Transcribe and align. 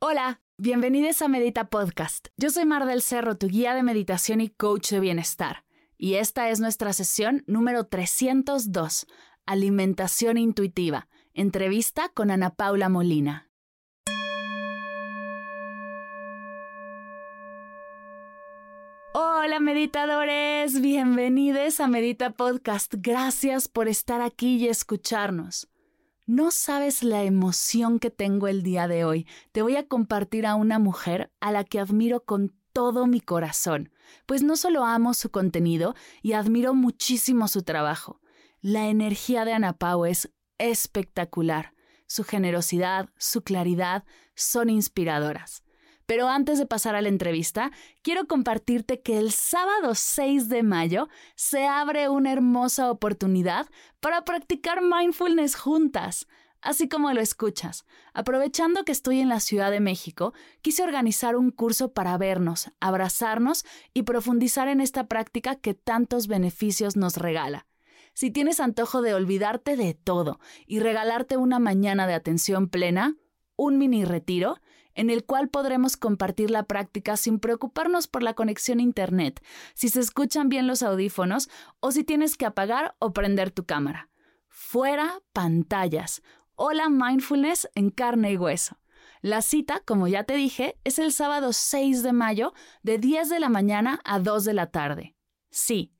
Hola, 0.00 0.40
bienvenidos 0.58 1.22
a 1.22 1.28
Medita 1.28 1.70
Podcast. 1.70 2.28
Yo 2.36 2.50
soy 2.50 2.64
Mar 2.64 2.86
del 2.86 3.02
Cerro, 3.02 3.36
tu 3.36 3.48
guía 3.48 3.74
de 3.74 3.82
meditación 3.82 4.40
y 4.40 4.48
coach 4.48 4.92
de 4.92 5.00
bienestar. 5.00 5.64
Y 5.96 6.14
esta 6.14 6.50
es 6.50 6.60
nuestra 6.60 6.92
sesión 6.92 7.42
número 7.48 7.84
302, 7.84 9.08
Alimentación 9.44 10.38
Intuitiva, 10.38 11.08
entrevista 11.34 12.10
con 12.10 12.30
Ana 12.30 12.54
Paula 12.54 12.88
Molina. 12.88 13.50
Hola 19.14 19.58
meditadores, 19.58 20.80
bienvenidos 20.80 21.80
a 21.80 21.88
Medita 21.88 22.30
Podcast. 22.30 22.94
Gracias 22.98 23.66
por 23.66 23.88
estar 23.88 24.22
aquí 24.22 24.58
y 24.58 24.68
escucharnos. 24.68 25.68
No 26.28 26.50
sabes 26.50 27.02
la 27.02 27.22
emoción 27.22 27.98
que 27.98 28.10
tengo 28.10 28.48
el 28.48 28.62
día 28.62 28.86
de 28.86 29.02
hoy. 29.02 29.26
Te 29.50 29.62
voy 29.62 29.76
a 29.76 29.88
compartir 29.88 30.44
a 30.44 30.56
una 30.56 30.78
mujer 30.78 31.32
a 31.40 31.52
la 31.52 31.64
que 31.64 31.80
admiro 31.80 32.26
con 32.26 32.54
todo 32.74 33.06
mi 33.06 33.22
corazón, 33.22 33.92
pues 34.26 34.42
no 34.42 34.56
solo 34.56 34.84
amo 34.84 35.14
su 35.14 35.30
contenido 35.30 35.94
y 36.20 36.34
admiro 36.34 36.74
muchísimo 36.74 37.48
su 37.48 37.62
trabajo. 37.62 38.20
La 38.60 38.88
energía 38.88 39.46
de 39.46 39.54
Ana 39.54 39.78
Pau 39.78 40.04
es 40.04 40.30
espectacular. 40.58 41.72
Su 42.06 42.24
generosidad, 42.24 43.08
su 43.16 43.40
claridad 43.40 44.04
son 44.34 44.68
inspiradoras. 44.68 45.62
Pero 46.08 46.26
antes 46.26 46.58
de 46.58 46.64
pasar 46.64 46.94
a 46.94 47.02
la 47.02 47.10
entrevista, 47.10 47.70
quiero 48.00 48.26
compartirte 48.26 49.02
que 49.02 49.18
el 49.18 49.30
sábado 49.30 49.94
6 49.94 50.48
de 50.48 50.62
mayo 50.62 51.10
se 51.36 51.66
abre 51.66 52.08
una 52.08 52.32
hermosa 52.32 52.90
oportunidad 52.90 53.66
para 54.00 54.24
practicar 54.24 54.80
mindfulness 54.80 55.54
juntas. 55.54 56.26
Así 56.62 56.88
como 56.88 57.12
lo 57.12 57.20
escuchas, 57.20 57.84
aprovechando 58.14 58.86
que 58.86 58.92
estoy 58.92 59.20
en 59.20 59.28
la 59.28 59.38
Ciudad 59.38 59.70
de 59.70 59.80
México, 59.80 60.32
quise 60.62 60.82
organizar 60.82 61.36
un 61.36 61.50
curso 61.50 61.92
para 61.92 62.16
vernos, 62.16 62.70
abrazarnos 62.80 63.66
y 63.92 64.04
profundizar 64.04 64.68
en 64.68 64.80
esta 64.80 65.08
práctica 65.08 65.56
que 65.56 65.74
tantos 65.74 66.26
beneficios 66.26 66.96
nos 66.96 67.18
regala. 67.18 67.66
Si 68.14 68.30
tienes 68.30 68.60
antojo 68.60 69.02
de 69.02 69.12
olvidarte 69.12 69.76
de 69.76 69.92
todo 69.92 70.40
y 70.66 70.80
regalarte 70.80 71.36
una 71.36 71.58
mañana 71.58 72.06
de 72.06 72.14
atención 72.14 72.70
plena, 72.70 73.14
un 73.56 73.76
mini 73.76 74.06
retiro, 74.06 74.58
en 74.98 75.10
el 75.10 75.24
cual 75.24 75.48
podremos 75.48 75.96
compartir 75.96 76.50
la 76.50 76.64
práctica 76.64 77.16
sin 77.16 77.38
preocuparnos 77.38 78.08
por 78.08 78.24
la 78.24 78.34
conexión 78.34 78.80
a 78.80 78.82
Internet, 78.82 79.40
si 79.74 79.88
se 79.90 80.00
escuchan 80.00 80.48
bien 80.48 80.66
los 80.66 80.82
audífonos 80.82 81.48
o 81.78 81.92
si 81.92 82.02
tienes 82.02 82.36
que 82.36 82.46
apagar 82.46 82.96
o 82.98 83.12
prender 83.12 83.52
tu 83.52 83.64
cámara. 83.64 84.10
Fuera 84.48 85.22
pantallas. 85.32 86.20
Hola 86.56 86.88
mindfulness 86.88 87.68
en 87.76 87.90
carne 87.90 88.32
y 88.32 88.36
hueso. 88.36 88.76
La 89.22 89.40
cita, 89.40 89.82
como 89.86 90.08
ya 90.08 90.24
te 90.24 90.34
dije, 90.34 90.76
es 90.82 90.98
el 90.98 91.12
sábado 91.12 91.52
6 91.52 92.02
de 92.02 92.12
mayo 92.12 92.52
de 92.82 92.98
10 92.98 93.28
de 93.28 93.38
la 93.38 93.48
mañana 93.48 94.00
a 94.04 94.18
2 94.18 94.44
de 94.46 94.54
la 94.54 94.66
tarde. 94.66 95.14
Sí, 95.48 95.94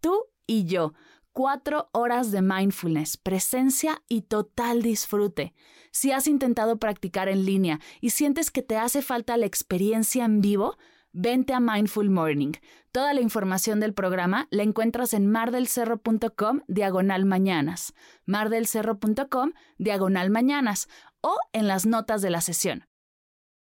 tú 0.00 0.26
y 0.46 0.66
yo 0.66 0.92
cuatro 1.34 1.90
horas 1.92 2.30
de 2.30 2.40
mindfulness, 2.40 3.18
presencia 3.18 4.02
y 4.08 4.22
total 4.22 4.80
disfrute. 4.80 5.52
Si 5.90 6.12
has 6.12 6.26
intentado 6.26 6.78
practicar 6.78 7.28
en 7.28 7.44
línea 7.44 7.80
y 8.00 8.10
sientes 8.10 8.50
que 8.50 8.62
te 8.62 8.78
hace 8.78 9.02
falta 9.02 9.36
la 9.36 9.44
experiencia 9.44 10.24
en 10.24 10.40
vivo, 10.40 10.78
vente 11.12 11.52
a 11.52 11.60
Mindful 11.60 12.08
Morning. 12.08 12.52
Toda 12.92 13.12
la 13.12 13.20
información 13.20 13.80
del 13.80 13.94
programa 13.94 14.46
la 14.50 14.62
encuentras 14.62 15.12
en 15.12 15.30
mardelcerro.com 15.30 16.60
diagonal 16.68 17.26
mañanas, 17.26 17.94
mardelcerro.com 18.26 19.52
diagonal 19.76 20.30
mañanas 20.30 20.88
o 21.20 21.36
en 21.52 21.66
las 21.66 21.84
notas 21.84 22.22
de 22.22 22.30
la 22.30 22.40
sesión. 22.40 22.86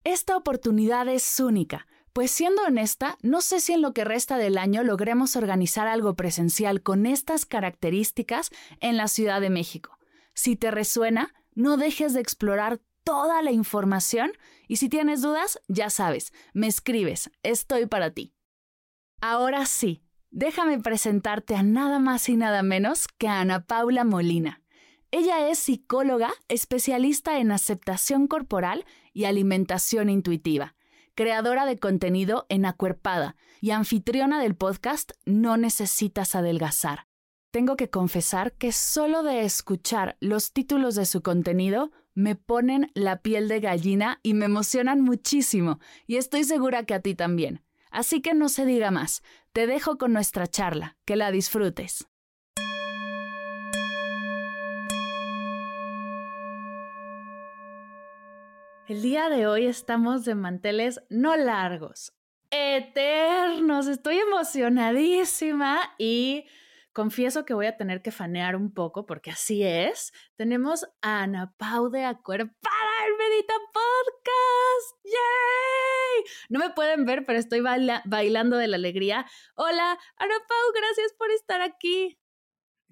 Esta 0.03 0.35
oportunidad 0.35 1.07
es 1.07 1.39
única. 1.39 1.85
Pues 2.19 2.31
siendo 2.31 2.63
honesta, 2.63 3.17
no 3.21 3.39
sé 3.39 3.61
si 3.61 3.71
en 3.71 3.81
lo 3.81 3.93
que 3.93 4.03
resta 4.03 4.35
del 4.35 4.57
año 4.57 4.83
logremos 4.83 5.37
organizar 5.37 5.87
algo 5.87 6.15
presencial 6.15 6.83
con 6.83 7.05
estas 7.05 7.45
características 7.45 8.49
en 8.81 8.97
la 8.97 9.07
Ciudad 9.07 9.39
de 9.39 9.49
México. 9.49 9.97
Si 10.33 10.57
te 10.57 10.69
resuena, 10.69 11.33
no 11.55 11.77
dejes 11.77 12.13
de 12.13 12.19
explorar 12.19 12.81
toda 13.05 13.41
la 13.41 13.53
información 13.53 14.33
y 14.67 14.75
si 14.75 14.89
tienes 14.89 15.21
dudas, 15.21 15.61
ya 15.69 15.89
sabes, 15.89 16.33
me 16.51 16.67
escribes, 16.67 17.31
estoy 17.41 17.85
para 17.85 18.11
ti. 18.11 18.33
Ahora 19.21 19.65
sí, 19.65 20.03
déjame 20.29 20.77
presentarte 20.77 21.55
a 21.55 21.63
nada 21.63 21.99
más 21.99 22.27
y 22.27 22.35
nada 22.35 22.63
menos 22.63 23.07
que 23.07 23.29
a 23.29 23.39
Ana 23.39 23.65
Paula 23.65 24.03
Molina. 24.03 24.61
Ella 25.11 25.47
es 25.47 25.59
psicóloga, 25.59 26.33
especialista 26.49 27.39
en 27.39 27.53
aceptación 27.53 28.27
corporal 28.27 28.83
y 29.13 29.23
alimentación 29.23 30.09
intuitiva 30.09 30.75
creadora 31.15 31.65
de 31.65 31.79
contenido 31.79 32.45
en 32.49 32.65
Acuerpada 32.65 33.35
y 33.61 33.71
anfitriona 33.71 34.41
del 34.41 34.55
podcast 34.55 35.11
No 35.25 35.57
Necesitas 35.57 36.35
Adelgazar. 36.35 37.07
Tengo 37.51 37.75
que 37.75 37.89
confesar 37.89 38.53
que 38.53 38.71
solo 38.71 39.23
de 39.23 39.43
escuchar 39.43 40.17
los 40.19 40.51
títulos 40.53 40.95
de 40.95 41.05
su 41.05 41.21
contenido 41.21 41.91
me 42.13 42.35
ponen 42.35 42.91
la 42.93 43.21
piel 43.21 43.47
de 43.47 43.59
gallina 43.59 44.19
y 44.23 44.33
me 44.33 44.45
emocionan 44.45 45.01
muchísimo, 45.01 45.79
y 46.05 46.17
estoy 46.17 46.43
segura 46.43 46.83
que 46.83 46.93
a 46.93 46.99
ti 46.99 47.15
también. 47.15 47.63
Así 47.91 48.21
que 48.21 48.33
no 48.33 48.49
se 48.49 48.65
diga 48.65 48.91
más, 48.91 49.23
te 49.53 49.67
dejo 49.67 49.97
con 49.97 50.13
nuestra 50.13 50.47
charla, 50.47 50.97
que 51.05 51.15
la 51.15 51.31
disfrutes. 51.31 52.08
El 58.89 59.03
día 59.03 59.29
de 59.29 59.45
hoy 59.45 59.67
estamos 59.67 60.25
de 60.25 60.33
manteles 60.33 60.99
no 61.11 61.37
largos, 61.37 62.11
eternos. 62.49 63.85
Estoy 63.85 64.17
emocionadísima 64.17 65.93
y 65.99 66.47
confieso 66.91 67.45
que 67.45 67.53
voy 67.53 67.67
a 67.67 67.77
tener 67.77 68.01
que 68.01 68.09
fanear 68.09 68.55
un 68.55 68.73
poco 68.73 69.05
porque 69.05 69.29
así 69.29 69.61
es. 69.61 70.11
Tenemos 70.37 70.85
a 71.03 71.21
Ana 71.21 71.53
Pau 71.55 71.91
de 71.91 72.03
Acuerpada 72.03 73.05
el 73.05 73.15
Medita 73.15 73.53
Podcast. 73.71 75.03
¡Yay! 75.03 76.23
No 76.49 76.57
me 76.57 76.71
pueden 76.71 77.05
ver, 77.05 77.25
pero 77.27 77.37
estoy 77.37 77.61
bailando 77.61 78.57
de 78.57 78.67
la 78.69 78.77
alegría. 78.77 79.27
Hola, 79.53 79.99
Ana 80.17 80.35
Pau, 80.47 80.73
gracias 80.73 81.13
por 81.15 81.29
estar 81.29 81.61
aquí. 81.61 82.17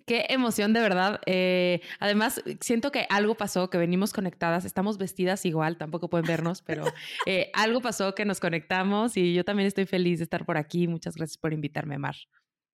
Qué 0.07 0.25
emoción 0.29 0.71
de 0.71 0.79
verdad. 0.79 1.19
Eh, 1.25 1.81
además, 1.99 2.41
siento 2.61 2.93
que 2.93 3.05
algo 3.09 3.35
pasó, 3.35 3.69
que 3.69 3.77
venimos 3.77 4.13
conectadas, 4.13 4.63
estamos 4.63 4.97
vestidas 4.97 5.45
igual, 5.45 5.77
tampoco 5.77 6.09
pueden 6.09 6.25
vernos, 6.25 6.61
pero 6.61 6.85
eh, 7.25 7.51
algo 7.53 7.81
pasó 7.81 8.15
que 8.15 8.23
nos 8.23 8.39
conectamos 8.39 9.17
y 9.17 9.33
yo 9.33 9.43
también 9.43 9.67
estoy 9.67 9.85
feliz 9.85 10.19
de 10.19 10.23
estar 10.23 10.45
por 10.45 10.57
aquí. 10.57 10.87
Muchas 10.87 11.15
gracias 11.15 11.37
por 11.37 11.51
invitarme, 11.51 11.97
Mar. 11.97 12.15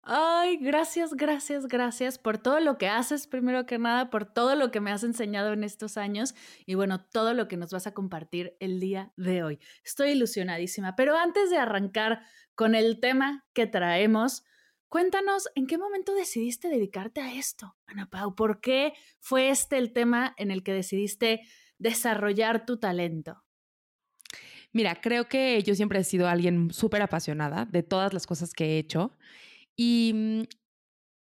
Ay, 0.03 0.57
gracias, 0.57 1.15
gracias, 1.15 1.65
gracias 1.65 2.19
por 2.19 2.37
todo 2.37 2.59
lo 2.59 2.77
que 2.77 2.87
haces, 2.87 3.25
primero 3.25 3.65
que 3.65 3.79
nada, 3.79 4.11
por 4.11 4.25
todo 4.25 4.53
lo 4.55 4.69
que 4.69 4.79
me 4.79 4.91
has 4.91 5.03
enseñado 5.03 5.53
en 5.53 5.63
estos 5.63 5.97
años 5.97 6.35
y 6.67 6.75
bueno, 6.75 7.03
todo 7.03 7.33
lo 7.33 7.47
que 7.47 7.57
nos 7.57 7.71
vas 7.71 7.87
a 7.87 7.95
compartir 7.95 8.55
el 8.59 8.79
día 8.79 9.11
de 9.17 9.41
hoy. 9.41 9.59
Estoy 9.83 10.11
ilusionadísima, 10.11 10.95
pero 10.95 11.17
antes 11.17 11.49
de 11.49 11.57
arrancar 11.57 12.21
con 12.53 12.75
el 12.75 12.99
tema 12.99 13.43
que 13.53 13.65
traemos, 13.65 14.43
Cuéntanos, 14.93 15.49
¿en 15.55 15.65
qué 15.65 15.79
momento 15.79 16.13
decidiste 16.13 16.69
dedicarte 16.69 17.19
a 17.19 17.33
esto, 17.33 17.75
Ana 17.87 18.11
Pau? 18.11 18.35
¿Por 18.35 18.61
qué 18.61 18.93
fue 19.19 19.49
este 19.49 19.79
el 19.79 19.91
tema 19.91 20.35
en 20.37 20.51
el 20.51 20.61
que 20.61 20.71
decidiste 20.71 21.41
desarrollar 21.79 22.67
tu 22.67 22.77
talento? 22.77 23.43
Mira, 24.71 25.01
creo 25.01 25.27
que 25.27 25.63
yo 25.63 25.73
siempre 25.73 25.97
he 25.97 26.03
sido 26.03 26.27
alguien 26.27 26.71
súper 26.71 27.01
apasionada 27.01 27.65
de 27.65 27.81
todas 27.81 28.13
las 28.13 28.27
cosas 28.27 28.53
que 28.53 28.65
he 28.65 28.77
hecho 28.77 29.17
y 29.75 30.11
mm, 30.13 30.41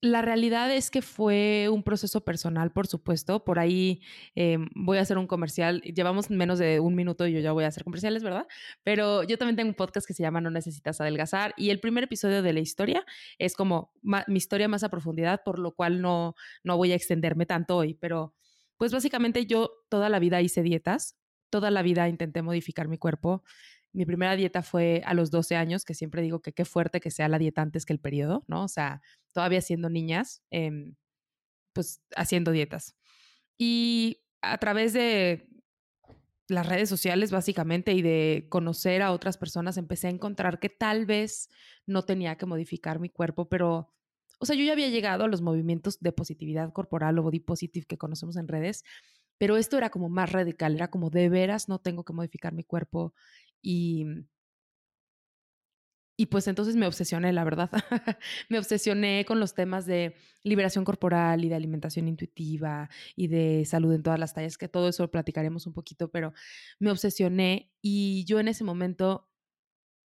la 0.03 0.21
realidad 0.21 0.71
es 0.75 0.91
que 0.91 1.01
fue 1.01 1.69
un 1.71 1.85
proceso 1.85 2.25
personal, 2.25 2.73
por 2.73 2.89
supuesto. 2.89 3.45
Por 3.45 3.61
ahí 3.61 4.03
eh, 4.35 4.59
voy 4.75 4.99
a 4.99 5.03
hacer 5.03 5.17
un 5.17 5.29
comercial. 5.29 5.81
Llevamos 5.83 6.29
menos 6.29 6.59
de 6.59 6.81
un 6.81 6.97
minuto 6.97 7.25
y 7.29 7.33
yo 7.33 7.39
ya 7.39 7.53
voy 7.53 7.63
a 7.63 7.69
hacer 7.69 7.85
comerciales, 7.85 8.25
¿verdad? 8.25 8.49
Pero 8.83 9.23
yo 9.23 9.39
también 9.39 9.55
tengo 9.55 9.69
un 9.69 9.77
podcast 9.77 10.05
que 10.05 10.13
se 10.13 10.25
llama 10.25 10.41
No 10.41 10.51
Necesitas 10.51 11.01
Adelgazar 11.01 11.55
y 11.57 11.71
el 11.71 11.79
primer 11.79 12.05
episodio 12.05 12.43
de 12.43 12.53
la 12.53 12.59
historia 12.59 13.07
es 13.39 13.55
como 13.55 13.93
mi 14.03 14.37
historia 14.37 14.67
más 14.67 14.83
a 14.83 14.91
profundidad, 14.91 15.43
por 15.45 15.61
lo 15.61 15.73
cual 15.73 16.03
no, 16.03 16.35
no 16.65 16.77
voy 16.77 16.91
a 16.91 16.97
extenderme 16.97 17.47
tanto 17.47 17.77
hoy. 17.77 17.95
Pero 17.95 18.35
pues 18.79 18.93
básicamente 18.93 19.47
yo 19.47 19.71
toda 19.89 20.09
la 20.09 20.19
vida 20.19 20.43
hice 20.43 20.63
dietas 20.65 21.17
toda 21.53 21.71
la 21.71 21.83
vida 21.83 22.09
intenté 22.09 22.41
modificar 22.41 22.89
mi 22.89 22.97
cuerpo. 22.97 23.45
Mi 23.93 24.07
primera 24.07 24.37
dieta 24.37 24.63
fue 24.63 25.03
a 25.05 25.15
los 25.15 25.31
12 25.31 25.57
años, 25.57 25.85
que 25.85 25.95
siempre 25.95 26.23
digo 26.23 26.41
que 26.41 26.53
qué 26.53 26.65
fuerte 26.65 27.01
que 27.01 27.11
sea 27.11 27.29
la 27.29 27.39
dieta 27.39 27.63
antes 27.63 27.85
que 27.85 27.93
el 27.93 28.01
periodo, 28.01 28.45
¿no? 28.49 28.65
O 28.65 28.69
sea, 28.69 29.03
todavía 29.33 29.61
siendo 29.61 29.91
niñas, 29.91 30.43
em, 30.51 30.97
pues 31.73 32.03
haciendo 32.17 32.53
dietas. 32.53 32.97
Y 33.59 34.23
a 34.43 34.59
través 34.59 34.93
de 34.93 35.49
las 36.49 36.67
redes 36.67 36.89
sociales 36.89 37.31
básicamente 37.31 37.93
y 37.93 38.03
de 38.03 38.47
conocer 38.51 39.03
a 39.03 39.13
otras 39.13 39.39
personas, 39.39 39.77
empecé 39.77 40.09
a 40.09 40.11
encontrar 40.11 40.61
que 40.61 40.69
tal 40.69 41.07
vez 41.07 41.49
no 41.87 42.05
tenía 42.05 42.37
que 42.37 42.47
modificar 42.47 43.01
mi 43.01 43.09
cuerpo, 43.09 43.49
pero, 43.49 43.95
o 44.39 44.47
sea, 44.47 44.57
yo 44.57 44.65
ya 44.65 44.73
había 44.73 44.89
llegado 44.89 45.25
a 45.25 45.29
los 45.29 45.43
movimientos 45.43 45.99
de 46.01 46.13
positividad 46.13 46.73
corporal 46.73 47.19
o 47.19 47.23
body 47.23 47.41
positive 47.41 47.87
que 47.87 47.99
conocemos 47.99 48.37
en 48.37 48.49
redes, 48.49 48.85
pero 49.39 49.57
esto 49.57 49.79
era 49.79 49.91
como 49.91 50.09
más 50.09 50.31
radical, 50.33 50.75
era 50.75 50.89
como 50.91 51.11
de 51.11 51.29
veras 51.29 51.69
no 51.69 51.81
tengo 51.81 52.05
que 52.05 52.13
modificar 52.13 52.53
mi 52.53 52.65
cuerpo 52.65 53.15
y 53.63 54.07
y 56.17 56.27
pues 56.27 56.47
entonces 56.47 56.77
me 56.77 56.87
obsesioné, 56.87 57.33
la 57.33 57.43
verdad. 57.43 57.71
me 58.49 58.59
obsesioné 58.59 59.25
con 59.27 59.41
los 59.41 59.55
temas 59.55 59.87
de 59.87 60.15
liberación 60.45 60.85
corporal 60.85 61.45
y 61.45 61.49
de 61.49 61.55
alimentación 61.55 62.07
intuitiva 62.07 62.91
y 63.17 63.29
de 63.29 63.65
salud 63.65 63.93
en 63.95 64.03
todas 64.03 64.21
las 64.21 64.35
tallas, 64.35 64.59
que 64.59 64.69
todo 64.69 64.89
eso 64.89 65.03
lo 65.05 65.11
platicaremos 65.11 65.67
un 65.67 65.73
poquito, 65.73 66.11
pero 66.11 66.33
me 66.79 66.91
obsesioné 66.91 67.73
y 67.81 68.25
yo 68.27 68.39
en 68.41 68.49
ese 68.49 68.63
momento 68.63 69.29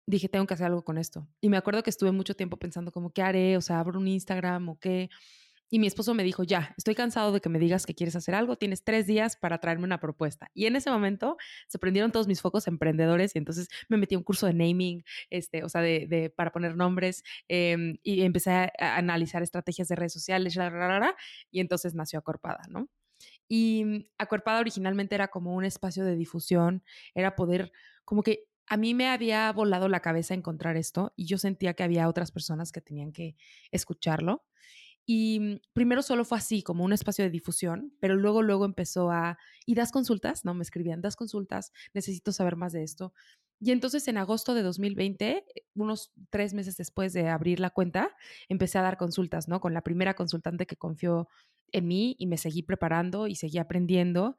dije, 0.07 0.29
tengo 0.29 0.47
que 0.47 0.55
hacer 0.55 0.67
algo 0.67 0.83
con 0.83 0.97
esto. 0.97 1.27
Y 1.41 1.49
me 1.49 1.57
acuerdo 1.57 1.83
que 1.83 1.91
estuve 1.91 2.11
mucho 2.11 2.35
tiempo 2.35 2.57
pensando 2.57 2.91
como, 2.91 3.11
¿qué 3.13 3.21
haré? 3.21 3.57
O 3.57 3.61
sea, 3.61 3.79
abro 3.79 3.99
un 3.99 4.07
Instagram 4.07 4.69
o 4.69 4.79
qué. 4.79 5.09
Y 5.69 5.79
mi 5.79 5.87
esposo 5.87 6.13
me 6.13 6.23
dijo, 6.23 6.43
ya, 6.43 6.73
estoy 6.77 6.95
cansado 6.95 7.31
de 7.31 7.41
que 7.41 7.49
me 7.49 7.59
digas 7.59 7.85
que 7.85 7.93
quieres 7.93 8.15
hacer 8.15 8.35
algo, 8.35 8.55
tienes 8.55 8.83
tres 8.83 9.05
días 9.07 9.35
para 9.35 9.59
traerme 9.59 9.83
una 9.83 9.99
propuesta. 9.99 10.49
Y 10.53 10.65
en 10.65 10.75
ese 10.75 10.89
momento 10.89 11.37
se 11.67 11.79
prendieron 11.79 12.11
todos 12.11 12.27
mis 12.27 12.41
focos 12.41 12.67
emprendedores 12.67 13.35
y 13.35 13.39
entonces 13.39 13.69
me 13.87 13.97
metí 13.97 14.15
a 14.15 14.17
un 14.17 14.23
curso 14.23 14.47
de 14.47 14.53
naming, 14.53 15.03
este, 15.29 15.63
o 15.63 15.69
sea, 15.69 15.81
de, 15.81 16.33
para 16.35 16.51
poner 16.51 16.75
nombres 16.75 17.23
em, 17.47 17.97
y 18.03 18.21
empecé 18.21 18.51
a, 18.51 18.71
analizar 18.97 19.43
estrategias 19.43 19.87
de 19.87 19.95
redes 19.95 20.13
sociales, 20.13 20.57
y 21.51 21.59
entonces 21.59 21.95
nació 21.95 22.19
Acorpada, 22.19 22.61
¿no? 22.69 22.89
Y 23.47 24.07
Acorpada 24.17 24.59
originalmente 24.59 25.15
era 25.15 25.29
como 25.29 25.55
un 25.55 25.65
espacio 25.65 26.05
de 26.05 26.15
difusión, 26.15 26.83
era 27.13 27.35
poder, 27.35 27.71
como 28.05 28.23
que 28.23 28.45
a 28.67 28.77
mí 28.77 28.93
me 28.93 29.07
había 29.07 29.51
volado 29.51 29.89
la 29.89 30.01
cabeza 30.01 30.35
encontrar 30.35 30.77
esto 30.77 31.13
y 31.15 31.25
yo 31.25 31.37
sentía 31.39 31.73
que 31.73 31.83
había 31.83 32.07
otras 32.07 32.31
personas 32.31 32.71
que 32.71 32.81
tenían 32.81 33.11
que 33.11 33.35
escucharlo. 33.71 34.45
Y 35.11 35.39
mm, 35.39 35.61
primero 35.73 36.03
solo 36.03 36.23
fue 36.23 36.37
así, 36.37 36.61
como 36.61 36.83
un 36.83 36.93
espacio 36.93 37.25
de 37.25 37.31
difusión, 37.31 37.91
pero 37.99 38.15
luego, 38.15 38.43
luego 38.43 38.65
empezó 38.65 39.09
a, 39.09 39.39
¿y 39.65 39.73
das 39.73 39.91
consultas? 39.91 40.45
No, 40.45 40.53
me 40.53 40.61
escribían, 40.61 41.01
das 41.01 41.15
consultas, 41.15 41.71
necesito 41.95 42.31
saber 42.31 42.55
más 42.55 42.73
de 42.73 42.83
esto. 42.83 43.11
Y 43.59 43.71
entonces 43.71 44.07
en 44.07 44.19
agosto 44.19 44.53
de 44.53 44.61
2020, 44.61 45.29
eh, 45.31 45.65
unos 45.73 46.11
tres 46.29 46.53
meses 46.53 46.77
después 46.77 47.11
de 47.13 47.27
abrir 47.27 47.59
la 47.59 47.71
cuenta, 47.71 48.15
empecé 48.49 48.77
a 48.77 48.83
dar 48.83 48.97
consultas, 48.97 49.47
¿no? 49.47 49.59
Con 49.61 49.73
la 49.73 49.81
primera 49.81 50.13
consultante 50.13 50.67
que 50.67 50.75
confió 50.77 51.27
en 51.71 51.87
mí 51.87 52.15
y 52.19 52.27
me 52.27 52.37
seguí 52.37 52.61
preparando 52.61 53.25
y 53.25 53.33
seguí 53.33 53.57
aprendiendo. 53.57 54.37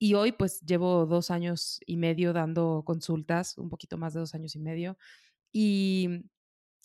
Y 0.00 0.14
hoy 0.14 0.32
pues 0.32 0.62
llevo 0.62 1.06
dos 1.06 1.30
años 1.30 1.78
y 1.86 1.96
medio 1.96 2.32
dando 2.32 2.82
consultas, 2.84 3.56
un 3.56 3.68
poquito 3.70 3.98
más 3.98 4.14
de 4.14 4.20
dos 4.20 4.34
años 4.34 4.56
y 4.56 4.58
medio. 4.58 4.98
Y 5.52 6.24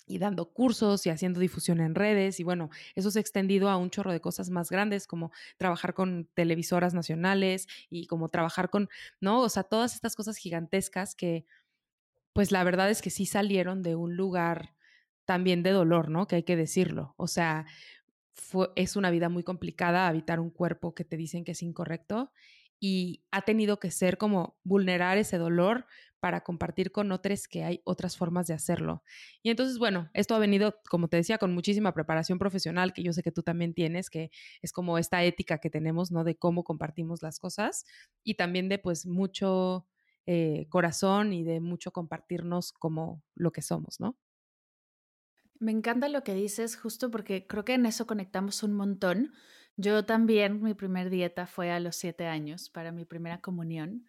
y 0.05 0.17
dando 0.17 0.51
cursos 0.51 1.05
y 1.05 1.09
haciendo 1.09 1.39
difusión 1.39 1.79
en 1.79 1.95
redes 1.95 2.39
y 2.39 2.44
bueno, 2.44 2.69
eso 2.95 3.11
se 3.11 3.19
ha 3.19 3.21
extendido 3.21 3.69
a 3.69 3.77
un 3.77 3.89
chorro 3.89 4.11
de 4.11 4.21
cosas 4.21 4.50
más 4.50 4.69
grandes 4.69 5.07
como 5.07 5.31
trabajar 5.57 5.94
con 5.94 6.29
televisoras 6.33 6.94
nacionales 6.94 7.67
y 7.89 8.07
como 8.07 8.29
trabajar 8.29 8.69
con, 8.69 8.89
¿no? 9.21 9.41
O 9.41 9.50
sea, 9.50 9.63
todas 9.63 9.95
estas 9.95 10.15
cosas 10.15 10.38
gigantescas 10.38 11.15
que 11.15 11.45
pues 12.33 12.51
la 12.51 12.63
verdad 12.63 12.89
es 12.89 13.01
que 13.01 13.11
sí 13.11 13.25
salieron 13.25 13.83
de 13.83 13.95
un 13.95 14.15
lugar 14.15 14.75
también 15.25 15.63
de 15.63 15.71
dolor, 15.71 16.09
¿no? 16.09 16.27
Que 16.27 16.38
hay 16.38 16.44
que 16.44 16.56
decirlo. 16.56 17.13
O 17.17 17.27
sea, 17.27 17.65
fue, 18.33 18.71
es 18.75 18.95
una 18.95 19.11
vida 19.11 19.29
muy 19.29 19.44
complicada 19.44 20.07
habitar 20.07 20.39
un 20.39 20.49
cuerpo 20.49 20.95
que 20.95 21.06
te 21.06 21.17
dicen 21.17 21.45
que 21.45 21.51
es 21.53 21.61
incorrecto 21.61 22.31
y 22.85 23.24
ha 23.31 23.44
tenido 23.44 23.80
que 23.80 23.91
ser 23.91 24.18
como 24.18 24.59
vulnerar 24.65 25.18
ese 25.18 25.38
dolor 25.38 25.85
para 26.19 26.41
compartir 26.44 26.91
con 26.91 27.13
otros 27.13 27.47
que 27.47 27.63
hay 27.63 27.81
otras 27.85 28.18
formas 28.18 28.45
de 28.45 28.53
hacerlo. 28.53 29.03
Y 29.41 29.51
entonces, 29.51 29.77
bueno, 29.77 30.09
esto 30.13 30.35
ha 30.35 30.39
venido, 30.39 30.81
como 30.89 31.07
te 31.07 31.15
decía, 31.15 31.38
con 31.38 31.53
muchísima 31.53 31.94
preparación 31.94 32.39
profesional, 32.39 32.91
que 32.91 33.01
yo 33.01 33.13
sé 33.13 33.24
que 33.24 33.31
tú 33.31 33.41
también 33.41 33.74
tienes, 33.74 34.09
que 34.09 34.31
es 34.62 34.74
como 34.74 34.97
esta 34.97 35.24
ética 35.24 35.59
que 35.59 35.69
tenemos, 35.69 36.12
¿no? 36.12 36.25
De 36.25 36.35
cómo 36.35 36.65
compartimos 36.65 37.21
las 37.21 37.39
cosas 37.39 37.85
y 38.21 38.33
también 38.33 38.68
de 38.68 38.80
pues 38.80 39.06
mucho 39.06 39.88
eh, 40.25 40.68
corazón 40.68 41.31
y 41.31 41.45
de 41.45 41.62
mucho 41.62 41.94
compartirnos 41.94 42.74
como 42.74 43.24
lo 43.33 43.53
que 43.53 43.62
somos, 43.62 44.01
¿no? 44.01 44.18
Me 45.57 45.71
encanta 45.71 46.09
lo 46.09 46.25
que 46.25 46.33
dices, 46.33 46.75
justo 46.75 47.09
porque 47.09 47.47
creo 47.47 47.63
que 47.63 47.75
en 47.75 47.85
eso 47.85 48.06
conectamos 48.06 48.62
un 48.62 48.74
montón 48.74 49.31
yo 49.77 50.05
también, 50.05 50.61
mi 50.61 50.73
primer 50.73 51.09
dieta 51.09 51.47
fue 51.47 51.71
a 51.71 51.79
los 51.79 51.95
siete 51.95 52.27
años 52.27 52.69
para 52.69 52.91
mi 52.91 53.05
primera 53.05 53.41
comunión 53.41 54.05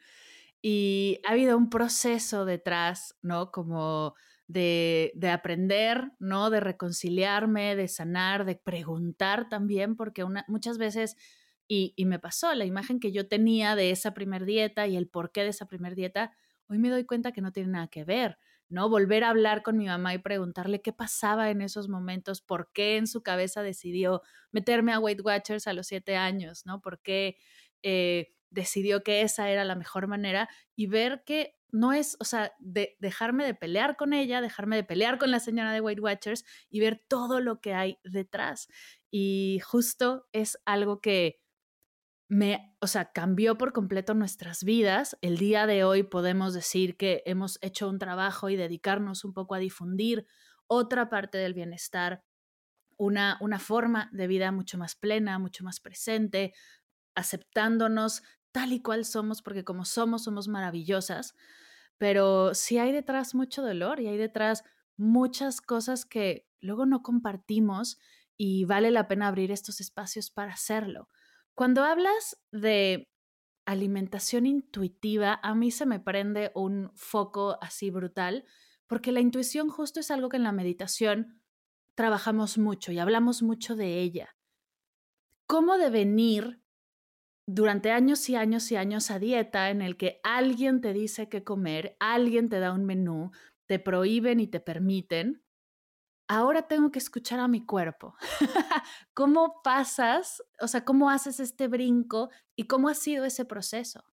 y 0.66 1.20
ha 1.24 1.32
habido 1.32 1.58
un 1.58 1.68
proceso 1.68 2.44
detrás, 2.46 3.16
¿no? 3.22 3.52
Como 3.52 4.14
de, 4.46 5.12
de, 5.14 5.28
aprender, 5.30 6.12
¿no? 6.18 6.48
De 6.48 6.60
reconciliarme, 6.60 7.76
de 7.76 7.88
sanar, 7.88 8.44
de 8.46 8.56
preguntar 8.56 9.48
también, 9.50 9.94
porque 9.94 10.24
muchas 10.48 10.78
veces, 10.78 11.16
y, 11.68 11.92
y, 11.96 12.06
me 12.06 12.18
pasó, 12.18 12.54
la 12.54 12.64
imagen 12.64 12.98
que 13.00 13.12
yo 13.12 13.28
tenía 13.28 13.76
de 13.76 13.90
esa 13.90 14.14
primer 14.14 14.46
dieta 14.46 14.86
y 14.86 14.96
el 14.96 15.06
porqué 15.08 15.42
de 15.42 15.50
esa 15.50 15.66
primer 15.66 15.94
dieta, 15.94 16.32
hoy 16.68 16.78
me 16.78 16.88
doy 16.90 17.04
cuenta 17.04 17.32
que 17.32 17.42
no 17.42 17.52
tiene 17.52 17.70
nada 17.70 17.88
que 17.88 18.04
ver. 18.04 18.38
¿No? 18.74 18.88
Volver 18.90 19.24
a 19.24 19.30
hablar 19.30 19.62
con 19.62 19.78
mi 19.78 19.86
mamá 19.86 20.12
y 20.14 20.18
preguntarle 20.18 20.82
qué 20.82 20.92
pasaba 20.92 21.50
en 21.50 21.62
esos 21.62 21.88
momentos, 21.88 22.42
por 22.42 22.70
qué 22.72 22.96
en 22.96 23.06
su 23.06 23.22
cabeza 23.22 23.62
decidió 23.62 24.22
meterme 24.52 24.92
a 24.92 24.98
Weight 24.98 25.20
Watchers 25.24 25.66
a 25.66 25.72
los 25.72 25.86
siete 25.86 26.16
años, 26.16 26.66
¿no? 26.66 26.80
Por 26.82 27.00
qué 27.00 27.38
eh, 27.82 28.34
decidió 28.50 29.02
que 29.02 29.22
esa 29.22 29.48
era 29.50 29.64
la 29.64 29.76
mejor 29.76 30.06
manera 30.08 30.48
y 30.76 30.86
ver 30.88 31.22
que 31.24 31.56
no 31.70 31.92
es, 31.92 32.16
o 32.20 32.24
sea, 32.24 32.52
de 32.58 32.96
dejarme 33.00 33.44
de 33.44 33.54
pelear 33.54 33.96
con 33.96 34.12
ella, 34.12 34.40
dejarme 34.40 34.76
de 34.76 34.84
pelear 34.84 35.18
con 35.18 35.30
la 35.30 35.40
señora 35.40 35.72
de 35.72 35.80
Weight 35.80 36.00
Watchers 36.00 36.44
y 36.70 36.80
ver 36.80 37.02
todo 37.08 37.40
lo 37.40 37.60
que 37.60 37.74
hay 37.74 37.98
detrás. 38.04 38.68
Y 39.10 39.60
justo 39.64 40.26
es 40.32 40.58
algo 40.64 41.00
que 41.00 41.43
me, 42.28 42.74
o 42.80 42.86
sea, 42.86 43.12
cambió 43.12 43.58
por 43.58 43.72
completo 43.72 44.14
nuestras 44.14 44.64
vidas. 44.64 45.16
El 45.20 45.36
día 45.38 45.66
de 45.66 45.84
hoy 45.84 46.02
podemos 46.02 46.54
decir 46.54 46.96
que 46.96 47.22
hemos 47.26 47.58
hecho 47.62 47.88
un 47.88 47.98
trabajo 47.98 48.48
y 48.50 48.56
dedicarnos 48.56 49.24
un 49.24 49.32
poco 49.32 49.54
a 49.54 49.58
difundir 49.58 50.26
otra 50.66 51.10
parte 51.10 51.38
del 51.38 51.54
bienestar, 51.54 52.24
una, 52.96 53.38
una 53.40 53.58
forma 53.58 54.08
de 54.12 54.26
vida 54.26 54.52
mucho 54.52 54.78
más 54.78 54.94
plena, 54.96 55.38
mucho 55.38 55.64
más 55.64 55.80
presente, 55.80 56.54
aceptándonos 57.14 58.22
tal 58.52 58.72
y 58.72 58.80
cual 58.80 59.04
somos, 59.04 59.42
porque 59.42 59.64
como 59.64 59.84
somos, 59.84 60.24
somos 60.24 60.48
maravillosas, 60.48 61.34
pero 61.98 62.54
sí 62.54 62.78
hay 62.78 62.92
detrás 62.92 63.34
mucho 63.34 63.62
dolor 63.62 64.00
y 64.00 64.08
hay 64.08 64.16
detrás 64.16 64.64
muchas 64.96 65.60
cosas 65.60 66.06
que 66.06 66.46
luego 66.60 66.86
no 66.86 67.02
compartimos 67.02 67.98
y 68.36 68.64
vale 68.64 68.90
la 68.90 69.08
pena 69.08 69.28
abrir 69.28 69.50
estos 69.50 69.80
espacios 69.80 70.30
para 70.30 70.52
hacerlo. 70.52 71.08
Cuando 71.54 71.84
hablas 71.84 72.42
de 72.50 73.08
alimentación 73.66 74.46
intuitiva, 74.46 75.38
a 75.42 75.54
mí 75.54 75.70
se 75.70 75.86
me 75.86 76.00
prende 76.00 76.50
un 76.54 76.90
foco 76.94 77.58
así 77.60 77.90
brutal, 77.90 78.44
porque 78.86 79.12
la 79.12 79.20
intuición 79.20 79.68
justo 79.70 80.00
es 80.00 80.10
algo 80.10 80.28
que 80.28 80.36
en 80.36 80.42
la 80.42 80.52
meditación 80.52 81.40
trabajamos 81.94 82.58
mucho 82.58 82.92
y 82.92 82.98
hablamos 82.98 83.42
mucho 83.42 83.76
de 83.76 84.00
ella. 84.00 84.36
¿Cómo 85.46 85.78
devenir 85.78 86.62
durante 87.46 87.92
años 87.92 88.28
y 88.30 88.36
años 88.36 88.72
y 88.72 88.76
años 88.76 89.10
a 89.10 89.18
dieta 89.20 89.70
en 89.70 89.82
el 89.82 89.96
que 89.96 90.20
alguien 90.24 90.80
te 90.80 90.92
dice 90.92 91.28
qué 91.28 91.44
comer, 91.44 91.96
alguien 92.00 92.48
te 92.48 92.60
da 92.60 92.72
un 92.72 92.86
menú, 92.86 93.32
te 93.66 93.78
prohíben 93.78 94.40
y 94.40 94.48
te 94.48 94.60
permiten, 94.60 95.43
ahora 96.28 96.62
tengo 96.62 96.90
que 96.90 96.98
escuchar 96.98 97.40
a 97.40 97.48
mi 97.48 97.64
cuerpo. 97.64 98.14
¿Cómo 99.14 99.62
pasas, 99.62 100.42
o 100.60 100.68
sea, 100.68 100.84
cómo 100.84 101.10
haces 101.10 101.40
este 101.40 101.68
brinco 101.68 102.30
y 102.56 102.64
cómo 102.64 102.88
ha 102.88 102.94
sido 102.94 103.24
ese 103.24 103.44
proceso? 103.44 104.04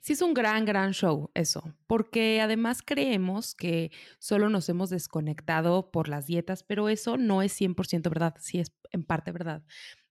Sí, 0.00 0.12
es 0.12 0.22
un 0.22 0.34
gran, 0.34 0.64
gran 0.64 0.92
show 0.92 1.30
eso, 1.34 1.74
porque 1.86 2.40
además 2.40 2.80
creemos 2.84 3.54
que 3.54 3.90
solo 4.18 4.48
nos 4.48 4.68
hemos 4.68 4.90
desconectado 4.90 5.90
por 5.90 6.08
las 6.08 6.26
dietas, 6.26 6.62
pero 6.62 6.88
eso 6.88 7.16
no 7.16 7.42
es 7.42 7.52
100% 7.52 8.08
verdad, 8.08 8.36
sí 8.38 8.60
es 8.60 8.72
en 8.92 9.04
parte 9.04 9.32
verdad. 9.32 9.64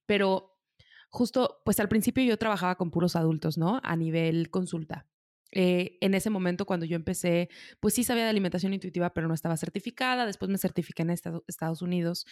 Pero 0.06 0.58
justo, 1.08 1.62
pues 1.64 1.80
al 1.80 1.88
principio 1.88 2.24
yo 2.24 2.36
trabajaba 2.38 2.74
con 2.76 2.90
puros 2.90 3.16
adultos, 3.16 3.56
¿no? 3.56 3.80
A 3.82 3.96
nivel 3.96 4.50
consulta. 4.50 5.06
Eh, 5.52 5.98
en 6.00 6.14
ese 6.14 6.30
momento, 6.30 6.66
cuando 6.66 6.84
yo 6.86 6.96
empecé, 6.96 7.48
pues 7.80 7.94
sí 7.94 8.02
sabía 8.02 8.24
de 8.24 8.30
alimentación 8.30 8.74
intuitiva, 8.74 9.10
pero 9.14 9.28
no 9.28 9.34
estaba 9.34 9.56
certificada. 9.56 10.26
Después 10.26 10.50
me 10.50 10.58
certifiqué 10.58 11.02
en 11.02 11.10
Estados 11.10 11.82
Unidos. 11.82 12.26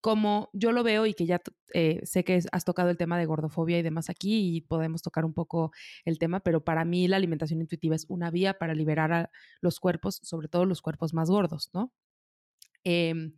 Como 0.00 0.50
yo 0.52 0.72
lo 0.72 0.82
veo 0.82 1.06
y 1.06 1.14
que 1.14 1.26
ya 1.26 1.40
eh, 1.74 2.00
sé 2.04 2.24
que 2.24 2.40
has 2.50 2.64
tocado 2.64 2.90
el 2.90 2.96
tema 2.96 3.18
de 3.18 3.26
gordofobia 3.26 3.78
y 3.78 3.82
demás 3.82 4.10
aquí 4.10 4.56
y 4.56 4.60
podemos 4.62 5.02
tocar 5.02 5.24
un 5.24 5.34
poco 5.34 5.72
el 6.04 6.18
tema, 6.18 6.40
pero 6.40 6.64
para 6.64 6.84
mí 6.84 7.08
la 7.08 7.16
alimentación 7.16 7.60
intuitiva 7.60 7.94
es 7.96 8.06
una 8.08 8.30
vía 8.30 8.54
para 8.58 8.74
liberar 8.74 9.12
a 9.12 9.30
los 9.60 9.78
cuerpos, 9.80 10.20
sobre 10.22 10.48
todo 10.48 10.64
los 10.64 10.82
cuerpos 10.82 11.14
más 11.14 11.30
gordos, 11.30 11.70
¿no? 11.74 11.92
Em, 12.84 13.34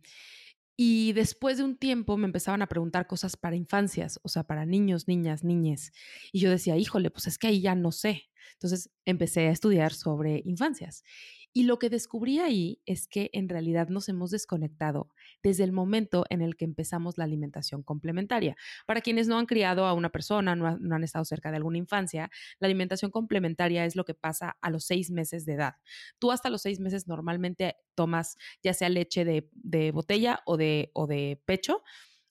y 0.77 1.13
después 1.13 1.57
de 1.57 1.63
un 1.63 1.77
tiempo 1.77 2.17
me 2.17 2.25
empezaban 2.25 2.61
a 2.61 2.67
preguntar 2.67 3.07
cosas 3.07 3.37
para 3.37 3.55
infancias, 3.55 4.19
o 4.23 4.29
sea, 4.29 4.43
para 4.43 4.65
niños, 4.65 5.07
niñas, 5.07 5.43
niñes. 5.43 5.91
Y 6.31 6.39
yo 6.39 6.49
decía, 6.49 6.77
híjole, 6.77 7.11
pues 7.11 7.27
es 7.27 7.37
que 7.37 7.47
ahí 7.47 7.61
ya 7.61 7.75
no 7.75 7.91
sé. 7.91 8.23
Entonces 8.53 8.91
empecé 9.05 9.47
a 9.47 9.51
estudiar 9.51 9.93
sobre 9.93 10.41
infancias. 10.45 11.03
Y 11.53 11.63
lo 11.63 11.79
que 11.79 11.89
descubrí 11.89 12.39
ahí 12.39 12.81
es 12.85 13.07
que 13.07 13.29
en 13.31 13.47
realidad 13.47 13.87
nos 13.87 14.09
hemos 14.09 14.31
desconectado 14.31 15.11
desde 15.43 15.63
el 15.63 15.71
momento 15.71 16.25
en 16.29 16.41
el 16.41 16.55
que 16.55 16.65
empezamos 16.65 17.17
la 17.17 17.23
alimentación 17.23 17.83
complementaria. 17.83 18.55
Para 18.85 19.01
quienes 19.01 19.27
no 19.27 19.37
han 19.37 19.45
criado 19.45 19.85
a 19.85 19.93
una 19.93 20.09
persona, 20.09 20.55
no, 20.55 20.67
han 20.67 21.03
estado 21.03 21.25
cerca 21.25 21.51
de 21.51 21.57
alguna 21.57 21.77
infancia, 21.77 22.29
la 22.59 22.67
alimentación 22.67 23.11
complementaria 23.11 23.85
es 23.85 23.95
lo 23.95 24.05
que 24.05 24.13
pasa 24.13 24.57
a 24.61 24.69
los 24.69 24.85
seis 24.85 25.11
meses 25.11 25.45
de 25.45 25.53
edad. 25.53 25.75
Tú 26.19 26.31
hasta 26.31 26.49
los 26.49 26.61
seis 26.61 26.79
meses 26.79 27.07
normalmente 27.07 27.75
tomas 27.95 28.37
ya 28.63 28.73
sea 28.73 28.89
leche 28.89 29.25
de, 29.25 29.91
botella 29.91 30.41
o 30.45 30.57
de, 30.57 31.41
pecho. 31.45 31.83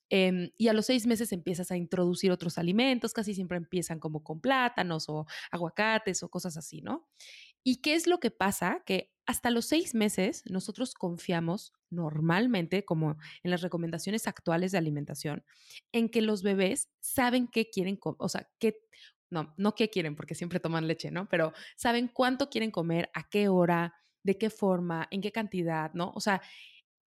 Em, 0.09 0.51
y 0.57 0.67
a 0.67 0.73
los 0.73 0.85
seis 0.85 1.07
meses 1.07 1.31
empiezas 1.31 1.71
a 1.71 1.77
introducir 1.77 2.31
otros 2.31 2.59
alimentos, 2.59 3.11
casi 3.11 3.33
siempre 3.33 3.57
empiezan 3.57 3.99
como 3.99 4.23
con 4.23 4.39
plátanos 4.39 5.09
o 5.09 5.25
aguacates 5.49 6.21
o 6.21 6.29
cosas 6.29 6.57
así, 6.57 6.81
¿no? 6.81 7.07
¿Y 7.63 7.77
qué 7.77 7.95
es 7.95 8.05
lo 8.05 8.19
que 8.19 8.29
pasa? 8.29 8.83
Que 8.85 9.14
hasta 9.25 9.49
los 9.49 9.65
seis 9.65 9.95
meses 9.95 10.43
nosotros 10.45 10.93
confiamos 10.93 11.73
normalmente, 11.89 12.85
como 12.85 13.17
en 13.43 13.51
las 13.51 13.61
recomendaciones 13.61 14.27
actuales 14.27 14.71
de 14.71 14.77
alimentación, 14.77 15.43
en 15.91 16.09
que 16.09 16.21
los 16.21 16.43
bebés 16.43 16.89
saben 16.99 17.47
qué 17.47 17.69
quieren, 17.69 17.99
o 18.01 18.29
sea, 18.29 18.49
qué, 18.59 18.77
no, 19.29 19.53
no 19.57 19.75
qué 19.75 19.89
quieren, 19.89 20.15
porque 20.15 20.35
siempre 20.35 20.59
toman 20.59 20.87
leche, 20.87 21.11
¿no? 21.11 21.27
Pero 21.29 21.53
saben 21.75 22.07
cuánto 22.07 22.49
quieren 22.49 22.71
comer, 22.71 23.09
a 23.13 23.27
qué 23.29 23.47
hora, 23.47 23.95
de 24.23 24.37
qué 24.37 24.49
forma, 24.49 25.07
en 25.11 25.21
qué 25.21 25.31
cantidad, 25.31 25.93
¿no? 25.93 26.11
O 26.15 26.19
sea, 26.19 26.41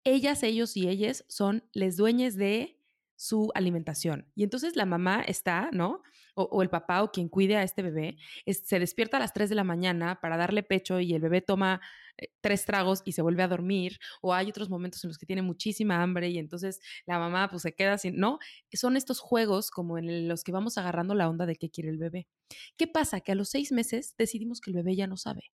ellas, 0.04 0.42
ellos 0.42 0.76
y 0.76 0.88
ellas 0.88 1.24
son 1.28 1.68
les 1.72 1.96
dueñas 1.96 2.36
de 2.36 2.80
su 3.16 3.50
alimentación. 3.54 4.30
Y 4.34 4.44
entonces 4.44 4.76
la 4.76 4.86
mamá 4.86 5.22
está, 5.26 5.70
¿no? 5.72 6.02
o, 6.36 6.62
el 6.62 6.68
papá 6.68 7.02
o 7.02 7.10
quien 7.10 7.28
cuide 7.28 7.56
a 7.56 7.62
este 7.62 7.82
bebé 7.82 8.18
se 8.46 8.78
despierta 8.78 9.16
a 9.16 9.20
las 9.20 9.32
3 9.32 9.48
de 9.48 9.54
la 9.54 9.64
mañana 9.64 10.20
para 10.20 10.36
darle 10.36 10.62
pecho 10.62 11.00
y 11.00 11.14
el 11.14 11.22
bebé 11.22 11.40
toma 11.40 11.80
eh, 12.18 12.28
tres 12.42 12.66
tragos 12.66 13.02
y 13.04 13.12
se 13.12 13.22
vuelve 13.22 13.42
a 13.42 13.48
dormir, 13.48 13.98
o 14.20 14.34
hay 14.34 14.48
otros 14.48 14.68
momentos 14.68 15.02
en 15.02 15.08
los 15.08 15.18
que 15.18 15.26
tiene 15.26 15.42
muchísima 15.42 16.02
hambre 16.02 16.28
y 16.28 16.38
entonces 16.38 16.80
la 17.06 17.18
mamá 17.18 17.48
pues 17.48 17.62
se 17.62 17.74
queda 17.74 17.96
sin, 17.96 18.16
¿no? 18.16 18.38
Son 18.72 18.96
estos 18.96 19.18
juegos 19.18 19.70
como 19.70 19.98
en 19.98 20.28
los 20.28 20.44
que 20.44 20.52
vamos 20.52 20.76
agarrando 20.76 21.14
la 21.14 21.28
onda 21.28 21.46
de 21.46 21.56
qué 21.56 21.70
quiere 21.70 21.90
el 21.90 21.98
bebé. 21.98 22.28
¿Qué 22.76 22.86
pasa? 22.86 23.20
Que 23.20 23.32
a 23.32 23.34
los 23.34 23.48
seis 23.48 23.72
meses 23.72 24.14
decidimos 24.18 24.60
que 24.60 24.70
el 24.70 24.76
bebé 24.76 24.94
ya 24.94 25.06
no 25.06 25.16
sabe. 25.16 25.50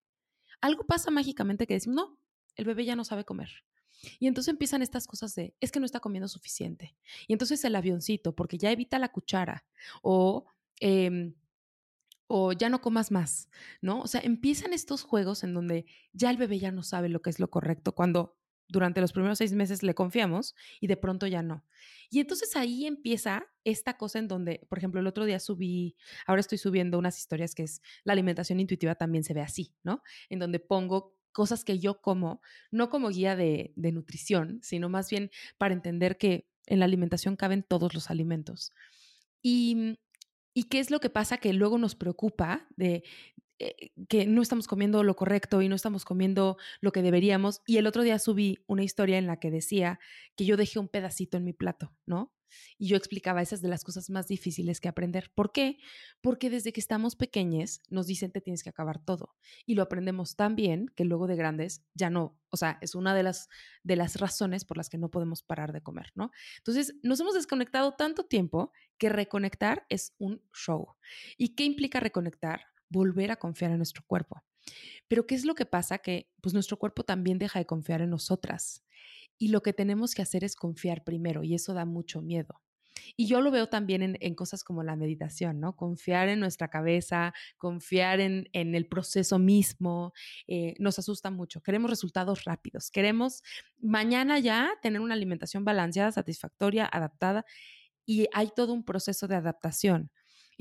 Algo 0.61 0.85
pasa 0.85 1.11
mágicamente 1.11 1.67
que 1.67 1.75
decimos, 1.75 1.97
no, 1.97 2.19
el 2.57 2.65
bebé 2.65 2.85
ya 2.85 2.97
no 2.97 3.05
sabe 3.05 3.25
comer. 3.25 3.51
Y 4.19 4.27
entonces 4.27 4.53
empiezan 4.53 4.83
estas 4.83 5.07
cosas 5.07 5.35
de, 5.35 5.55
es 5.61 5.71
que 5.71 5.81
no 5.81 5.87
está 5.87 6.01
comiendo 6.01 6.29
suficiente. 6.29 6.97
Y 7.27 7.33
entonces 7.33 7.65
el 7.65 7.77
avioncito, 7.77 8.35
porque 8.35 8.59
ya 8.59 8.71
evita 8.71 8.99
la 8.99 9.13
cuchara, 9.13 9.65
o 10.03 10.47
Em, 10.85 11.35
o 12.27 12.53
ya 12.53 12.69
no 12.69 12.81
comas 12.81 13.13
más, 13.13 13.49
¿no? 13.81 14.01
O 14.01 14.09
sea, 14.09 14.21
empiezan 14.25 14.73
estos 14.73 15.03
juegos 15.05 15.45
en 15.45 15.55
donde 15.55 15.87
ya 16.13 16.29
el 16.31 16.39
bebé 16.39 16.59
ya 16.59 16.73
no 16.73 16.83
sabe 16.83 17.09
lo 17.09 17.23
que 17.23 17.31
es 17.31 17.39
lo 17.39 17.51
correcto 17.51 17.95
cuando 17.95 18.37
durante 18.69 19.01
los 19.01 19.13
primeros 19.13 19.39
seis 19.39 19.53
meses 19.53 19.85
le 19.85 19.95
confiamos 19.95 20.57
y 20.81 20.89
de 20.89 20.97
pronto 20.97 21.29
ya 21.29 21.43
no. 21.43 21.65
Y 22.11 22.19
entonces 22.19 22.57
ahí 22.57 22.87
empieza 22.87 23.47
esta 23.63 23.97
cosa 23.97 24.19
en 24.19 24.27
donde, 24.27 24.67
por 24.69 24.79
ejemplo, 24.79 25.01
el 25.01 25.07
otro 25.07 25.25
día 25.25 25.39
subí, 25.39 25.95
ahora 26.27 26.41
estoy 26.41 26.59
subiendo 26.59 26.99
unas 26.99 27.17
historias 27.17 27.55
que 27.55 27.63
es 27.63 27.81
la 28.03 28.15
alimentación 28.15 28.59
intuitiva 28.59 28.97
también 28.97 29.23
se 29.23 29.35
ve 29.35 29.43
así, 29.43 29.73
¿no? 29.85 30.03
En 30.31 30.41
donde 30.41 30.59
pongo 30.59 31.15
cosas 31.33 31.65
que 31.65 31.79
yo 31.79 32.01
como, 32.01 32.41
no 32.71 32.91
como 32.91 33.09
guía 33.09 33.37
de, 33.37 33.73
nutrición, 33.77 34.61
sino 34.63 34.89
más 34.89 35.11
bien 35.11 35.31
para 35.59 35.75
entender 35.75 36.19
que 36.19 36.47
en 36.67 36.79
la 36.79 36.85
alimentación 36.85 37.37
caben 37.37 37.63
todos 37.63 37.95
los 37.95 38.11
alimentos. 38.11 38.73
Y 39.43 39.99
¿Y 40.55 40.65
qué 40.65 40.81
es 40.81 40.91
lo 40.91 41.01
que 41.01 41.11
pasa 41.11 41.39
que 41.39 41.53
luego 41.53 41.79
nos 41.79 41.95
preocupa 41.95 42.67
de 42.77 43.05
eh, 43.59 43.91
que 44.09 44.27
no 44.27 44.43
estamos 44.43 44.67
comiendo 44.67 45.03
lo 45.03 45.17
correcto 45.17 45.63
y 45.63 45.69
no 45.69 45.77
estamos 45.77 46.05
comiendo 46.05 46.59
lo 46.81 46.93
que 46.93 47.03
deberíamos? 47.03 47.63
Y 47.67 47.79
el 47.79 47.87
otro 47.87 48.03
día 48.03 48.19
subí 48.19 48.59
una 48.67 48.83
historia 48.83 49.19
en 49.19 49.27
la 49.27 49.39
que 49.39 49.51
decía 49.51 49.99
que 50.37 50.45
yo 50.45 50.57
dejé 50.57 50.79
un 50.79 50.89
pedacito 50.89 51.37
en 51.39 51.45
mi 51.45 51.53
plato, 51.53 51.95
¿no? 52.07 52.33
Y 52.79 52.89
yo 52.89 52.97
explicaba 52.97 53.43
esas 53.43 53.63
de 53.63 53.69
las 53.69 53.85
cosas 53.85 54.11
más 54.11 54.29
difíciles 54.29 54.81
que 54.81 54.89
aprender. 54.89 55.31
¿Por 55.35 55.53
qué? 55.53 55.79
Porque 56.21 56.51
desde 56.51 56.73
que 56.73 56.81
estamos 56.81 57.17
pequeños 57.17 57.81
nos 57.89 58.07
dicen 58.07 58.31
que 58.31 58.41
tienes 58.41 58.63
que 58.63 58.71
acabar 58.71 59.05
todo 59.05 59.35
y 59.67 59.75
lo 59.75 59.83
aprendemos 59.83 60.37
tan 60.37 60.57
bien 60.57 60.87
que 60.95 61.05
luego 61.05 61.27
de 61.27 61.37
grandes 61.37 61.85
ya 61.95 62.11
no, 62.11 62.39
o 62.51 62.57
sea, 62.57 62.79
es 62.81 62.95
una 62.95 63.15
de 63.15 63.23
las, 63.23 63.49
de 63.83 63.97
las 63.97 64.17
razones 64.17 64.65
por 64.65 64.77
las 64.77 64.89
que 64.89 64.99
no 64.99 65.11
podemos 65.11 65.43
parar 65.43 65.73
de 65.73 65.83
comer, 65.83 66.13
¿no? 66.15 66.31
Entonces, 66.59 66.95
nos 67.03 67.21
hemos 67.21 67.35
desconectado 67.35 67.95
tanto 67.95 68.25
tiempo 68.25 68.73
que 68.99 69.09
reconectar 69.09 69.87
es 69.89 70.15
un 70.19 70.43
show. 70.55 70.95
¿Y 71.37 71.55
qué 71.55 71.65
implica 71.65 72.01
reconectar? 72.01 72.67
Volver 72.89 73.31
a 73.31 73.37
confiar 73.37 73.71
en 73.71 73.79
nuestro 73.79 74.05
cuerpo. 74.07 74.43
Pero 75.09 75.27
¿qué 75.27 75.35
es 75.35 75.45
lo 75.45 75.55
que 75.55 75.67
pasa? 75.67 75.99
Que 75.99 76.31
pues 76.41 76.55
nuestro 76.55 76.79
cuerpo 76.79 77.05
también 77.05 77.39
deja 77.39 77.59
de 77.59 77.67
confiar 77.67 78.03
en 78.03 78.11
nosotras. 78.11 78.85
Y 79.43 79.49
lo 79.49 79.61
que 79.61 79.73
tenemos 79.73 80.15
que 80.15 80.23
hacer 80.23 80.45
es 80.45 80.55
confiar 80.55 81.03
primero 81.03 81.43
y 81.43 81.57
eso 81.57 81.75
da 81.75 81.85
mucho 81.85 82.23
miedo. 82.23 82.61
Y 83.17 83.27
yo 83.27 83.41
lo 83.41 83.51
veo 83.51 83.69
también 83.69 84.17
en, 84.21 84.35
cosas 84.37 84.63
como 84.63 84.85
la 84.85 84.95
meditación, 84.95 85.59
¿no? 85.59 85.75
Confiar 85.75 86.29
en 86.29 86.39
nuestra 86.39 86.69
cabeza, 86.69 87.35
confiar 87.59 88.21
en, 88.21 88.47
el 88.53 88.87
proceso 88.87 89.41
mismo, 89.41 90.13
eh, 90.47 90.75
nos 90.79 91.01
asusta 91.01 91.33
mucho. 91.33 91.61
Queremos 91.61 91.91
resultados 91.91 92.45
rápidos, 92.45 92.93
queremos 92.93 93.43
mañana 93.81 94.39
ya 94.39 94.71
tener 94.81 95.01
una 95.01 95.15
alimentación 95.15 95.65
balanceada, 95.65 96.13
satisfactoria, 96.13 96.87
adaptada, 96.87 97.45
y 98.07 98.29
hay 98.35 98.49
todo 98.55 98.73
un 98.73 98.85
proceso 98.85 99.27
de 99.27 99.35
adaptación. 99.35 100.13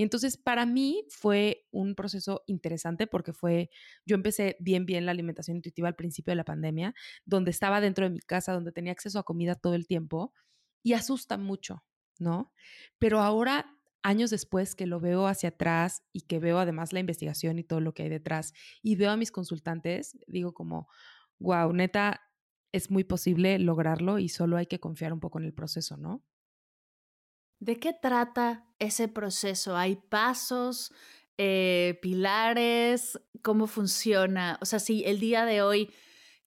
Entonces 0.03 0.37
para 0.37 0.65
mí 0.65 1.05
fue 1.09 1.67
un 1.71 1.95
proceso 1.95 2.43
interesante 2.47 3.07
porque 3.07 3.33
fue, 3.33 3.69
yo 4.05 4.15
empecé 4.15 4.57
bien, 4.59 4.85
bien 4.85 5.05
la 5.05 5.11
alimentación 5.11 5.57
intuitiva 5.57 5.87
al 5.87 5.95
principio 5.95 6.31
de 6.31 6.35
la 6.37 6.45
pandemia, 6.45 6.93
donde 7.25 7.51
estaba 7.51 7.81
dentro 7.81 8.05
de 8.05 8.11
mi 8.11 8.19
casa, 8.19 8.53
donde 8.53 8.71
tenía 8.71 8.91
acceso 8.91 9.19
a 9.19 9.23
comida 9.23 9.55
todo 9.55 9.75
el 9.75 9.87
tiempo 9.87 10.33
y 10.83 10.93
asusta 10.93 11.37
mucho, 11.37 11.83
¿no? 12.19 12.53
Pero 12.99 13.19
ahora, 13.19 13.77
años 14.03 14.31
después 14.31 14.75
que 14.75 14.87
lo 14.87 14.99
veo 14.99 15.27
hacia 15.27 15.49
atrás 15.49 16.03
y 16.11 16.21
que 16.21 16.39
veo 16.39 16.59
además 16.59 16.93
la 16.93 16.99
investigación 16.99 17.59
y 17.59 17.63
todo 17.63 17.81
lo 17.81 17.93
que 17.93 18.03
hay 18.03 18.09
detrás 18.09 18.53
y 18.81 18.95
veo 18.95 19.11
a 19.11 19.17
mis 19.17 19.31
consultantes, 19.31 20.17
digo 20.27 20.53
como, 20.53 20.87
wow, 21.39 21.71
neta, 21.73 22.21
es 22.71 22.89
muy 22.89 23.03
posible 23.03 23.59
lograrlo 23.59 24.17
y 24.19 24.29
solo 24.29 24.57
hay 24.57 24.65
que 24.67 24.79
confiar 24.79 25.13
un 25.13 25.19
poco 25.19 25.39
en 25.39 25.45
el 25.45 25.53
proceso, 25.53 25.97
¿no? 25.97 26.23
¿De 27.61 27.79
qué 27.79 27.93
trata 27.93 28.65
ese 28.79 29.07
proceso? 29.07 29.77
¿Hay 29.77 29.95
pasos, 29.95 30.91
eh, 31.37 31.99
pilares? 32.01 33.21
¿Cómo 33.43 33.67
funciona? 33.67 34.57
O 34.61 34.65
sea, 34.65 34.79
si 34.79 35.03
el 35.05 35.19
día 35.19 35.45
de 35.45 35.61
hoy 35.61 35.91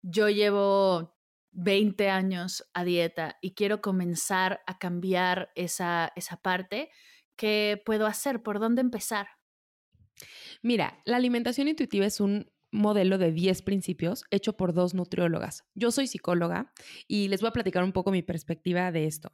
yo 0.03 0.29
llevo 0.29 1.17
20 1.53 2.11
años 2.11 2.69
a 2.75 2.83
dieta 2.83 3.39
y 3.41 3.55
quiero 3.55 3.81
comenzar 3.81 4.63
a 4.67 4.77
cambiar 4.81 5.53
esa, 5.55 6.13
esa 6.17 6.37
parte, 6.39 6.91
¿qué 7.37 7.81
puedo 7.87 8.07
hacer? 8.07 8.43
¿Por 8.43 8.59
dónde 8.59 8.81
empezar? 8.81 9.29
Mira, 10.63 11.01
la 11.05 11.19
alimentación 11.19 11.69
intuitiva 11.69 12.07
es 12.07 12.19
un 12.19 12.51
modelo 12.73 13.19
de 13.19 13.31
10 13.31 13.63
principios 13.63 14.25
hecho 14.31 14.57
por 14.57 14.75
dos 14.75 14.95
nutriólogas. 14.95 15.65
Yo 15.77 15.93
soy 15.93 16.09
psicóloga 16.09 16.73
y 17.07 17.29
les 17.29 17.41
voy 17.41 17.51
a 17.51 17.53
platicar 17.53 17.85
un 17.85 17.93
poco 17.93 18.11
mi 18.11 18.23
perspectiva 18.23 18.91
de 18.91 19.07
esto. 19.07 19.31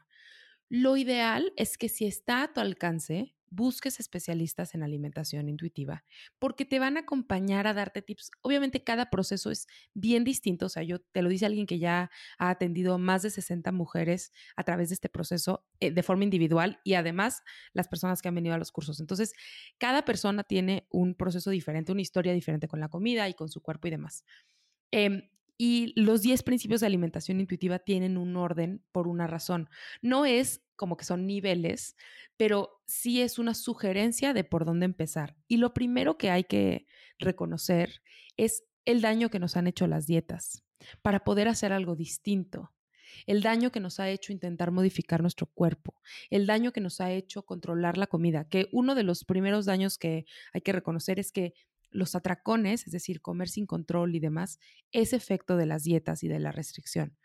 Lo 0.70 0.96
ideal 0.96 1.52
es 1.56 1.76
que 1.76 1.88
si 1.88 2.06
está 2.06 2.44
a 2.44 2.52
tu 2.52 2.60
alcance, 2.60 3.34
busques 3.52 3.98
especialistas 3.98 4.76
en 4.76 4.84
alimentación 4.84 5.48
intuitiva, 5.48 6.04
porque 6.38 6.64
te 6.64 6.78
van 6.78 6.96
a 6.96 7.00
acompañar 7.00 7.66
a 7.66 7.74
darte 7.74 8.00
tips. 8.02 8.30
Obviamente 8.42 8.84
cada 8.84 9.10
proceso 9.10 9.50
es 9.50 9.66
bien 9.94 10.22
distinto, 10.22 10.66
o 10.66 10.68
sea, 10.68 10.84
yo 10.84 11.00
te 11.00 11.22
lo 11.22 11.28
dice 11.28 11.46
alguien 11.46 11.66
que 11.66 11.80
ya 11.80 12.12
ha 12.38 12.50
atendido 12.50 12.96
más 12.98 13.22
de 13.22 13.30
60 13.30 13.72
mujeres 13.72 14.30
a 14.54 14.62
través 14.62 14.90
de 14.90 14.94
este 14.94 15.08
proceso 15.08 15.66
eh, 15.80 15.90
de 15.90 16.02
forma 16.04 16.22
individual 16.22 16.78
y 16.84 16.94
además 16.94 17.42
las 17.72 17.88
personas 17.88 18.22
que 18.22 18.28
han 18.28 18.36
venido 18.36 18.54
a 18.54 18.58
los 18.58 18.70
cursos. 18.70 19.00
Entonces, 19.00 19.32
cada 19.78 20.04
persona 20.04 20.44
tiene 20.44 20.86
un 20.88 21.16
proceso 21.16 21.50
diferente, 21.50 21.90
una 21.90 22.02
historia 22.02 22.32
diferente 22.32 22.68
con 22.68 22.78
la 22.78 22.88
comida 22.88 23.28
y 23.28 23.34
con 23.34 23.48
su 23.48 23.60
cuerpo 23.60 23.88
y 23.88 23.90
demás. 23.90 24.24
Em, 24.92 25.22
y 25.62 25.92
los 25.94 26.22
10 26.22 26.42
principios 26.42 26.80
de 26.80 26.86
alimentación 26.86 27.38
intuitiva 27.38 27.78
tienen 27.78 28.16
un 28.16 28.34
orden 28.34 28.82
por 28.92 29.06
una 29.06 29.26
razón. 29.26 29.68
No 30.00 30.24
es 30.24 30.62
como 30.74 30.96
que 30.96 31.04
son 31.04 31.26
niveles, 31.26 31.96
pero 32.38 32.80
sí 32.86 33.20
es 33.20 33.38
una 33.38 33.52
sugerencia 33.52 34.32
de 34.32 34.42
por 34.42 34.64
dónde 34.64 34.86
empezar. 34.86 35.36
Y 35.48 35.58
lo 35.58 35.74
primero 35.74 36.16
que 36.16 36.30
hay 36.30 36.44
que 36.44 36.86
reconocer 37.18 38.00
es 38.38 38.64
el 38.86 39.02
daño 39.02 39.28
que 39.28 39.38
nos 39.38 39.54
han 39.58 39.66
hecho 39.66 39.86
las 39.86 40.06
dietas 40.06 40.64
para 41.02 41.24
poder 41.24 41.46
hacer 41.46 41.74
algo 41.74 41.94
distinto. 41.94 42.72
El 43.26 43.42
daño 43.42 43.70
que 43.70 43.80
nos 43.80 44.00
ha 44.00 44.08
hecho 44.08 44.32
intentar 44.32 44.70
modificar 44.70 45.20
nuestro 45.20 45.44
cuerpo, 45.44 46.00
el 46.30 46.46
daño 46.46 46.72
que 46.72 46.80
nos 46.80 47.02
ha 47.02 47.12
hecho 47.12 47.42
controlar 47.42 47.98
la 47.98 48.06
comida, 48.06 48.48
que 48.48 48.70
uno 48.72 48.94
de 48.94 49.02
los 49.02 49.26
primeros 49.26 49.66
daños 49.66 49.98
que 49.98 50.24
hay 50.54 50.62
que 50.62 50.72
reconocer 50.72 51.18
es 51.18 51.32
que 51.32 51.52
los 51.90 52.14
atracones, 52.14 52.86
es 52.86 52.92
decir, 52.92 53.20
comer 53.20 53.48
sin 53.48 53.66
control 53.66 54.14
y 54.14 54.20
demás, 54.20 54.58
es 54.92 55.12
efecto 55.12 55.56
de 55.56 55.66
las 55.66 55.84
dietas 55.84 56.22
y 56.22 56.28
de 56.28 56.40
la 56.40 56.52
restricción. 56.52 57.16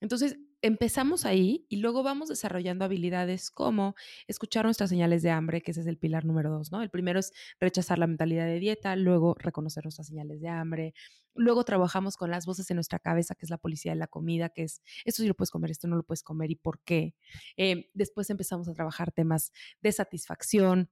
Entonces, 0.00 0.38
empezamos 0.62 1.24
ahí 1.24 1.66
y 1.68 1.76
luego 1.76 2.02
vamos 2.02 2.28
desarrollando 2.28 2.84
habilidades 2.84 3.50
como 3.50 3.94
escuchar 4.26 4.64
nuestras 4.64 4.90
señales 4.90 5.22
de 5.22 5.30
hambre, 5.30 5.62
que 5.62 5.70
ese 5.70 5.80
es 5.80 5.86
el 5.86 5.98
pilar 5.98 6.24
número 6.24 6.50
dos, 6.50 6.70
¿no? 6.70 6.82
El 6.82 6.90
primero 6.90 7.18
es 7.20 7.32
rechazar 7.58 7.98
la 7.98 8.06
mentalidad 8.06 8.46
de 8.46 8.58
dieta, 8.58 8.96
luego 8.96 9.34
reconocer 9.38 9.84
nuestras 9.84 10.06
señales 10.06 10.40
de 10.40 10.48
hambre, 10.48 10.94
luego 11.34 11.64
trabajamos 11.64 12.16
con 12.16 12.30
las 12.30 12.46
voces 12.46 12.70
en 12.70 12.76
nuestra 12.76 12.98
cabeza, 12.98 13.34
que 13.34 13.46
es 13.46 13.50
la 13.50 13.58
policía 13.58 13.92
de 13.92 13.98
la 13.98 14.06
comida, 14.06 14.50
que 14.50 14.64
es 14.64 14.82
esto 15.04 15.22
sí 15.22 15.28
lo 15.28 15.34
puedes 15.34 15.50
comer, 15.50 15.70
esto 15.70 15.88
no 15.88 15.96
lo 15.96 16.02
puedes 16.02 16.22
comer 16.22 16.50
y 16.50 16.56
por 16.56 16.80
qué. 16.82 17.14
Eh, 17.56 17.90
después 17.94 18.28
empezamos 18.30 18.68
a 18.68 18.74
trabajar 18.74 19.12
temas 19.12 19.52
de 19.80 19.92
satisfacción, 19.92 20.90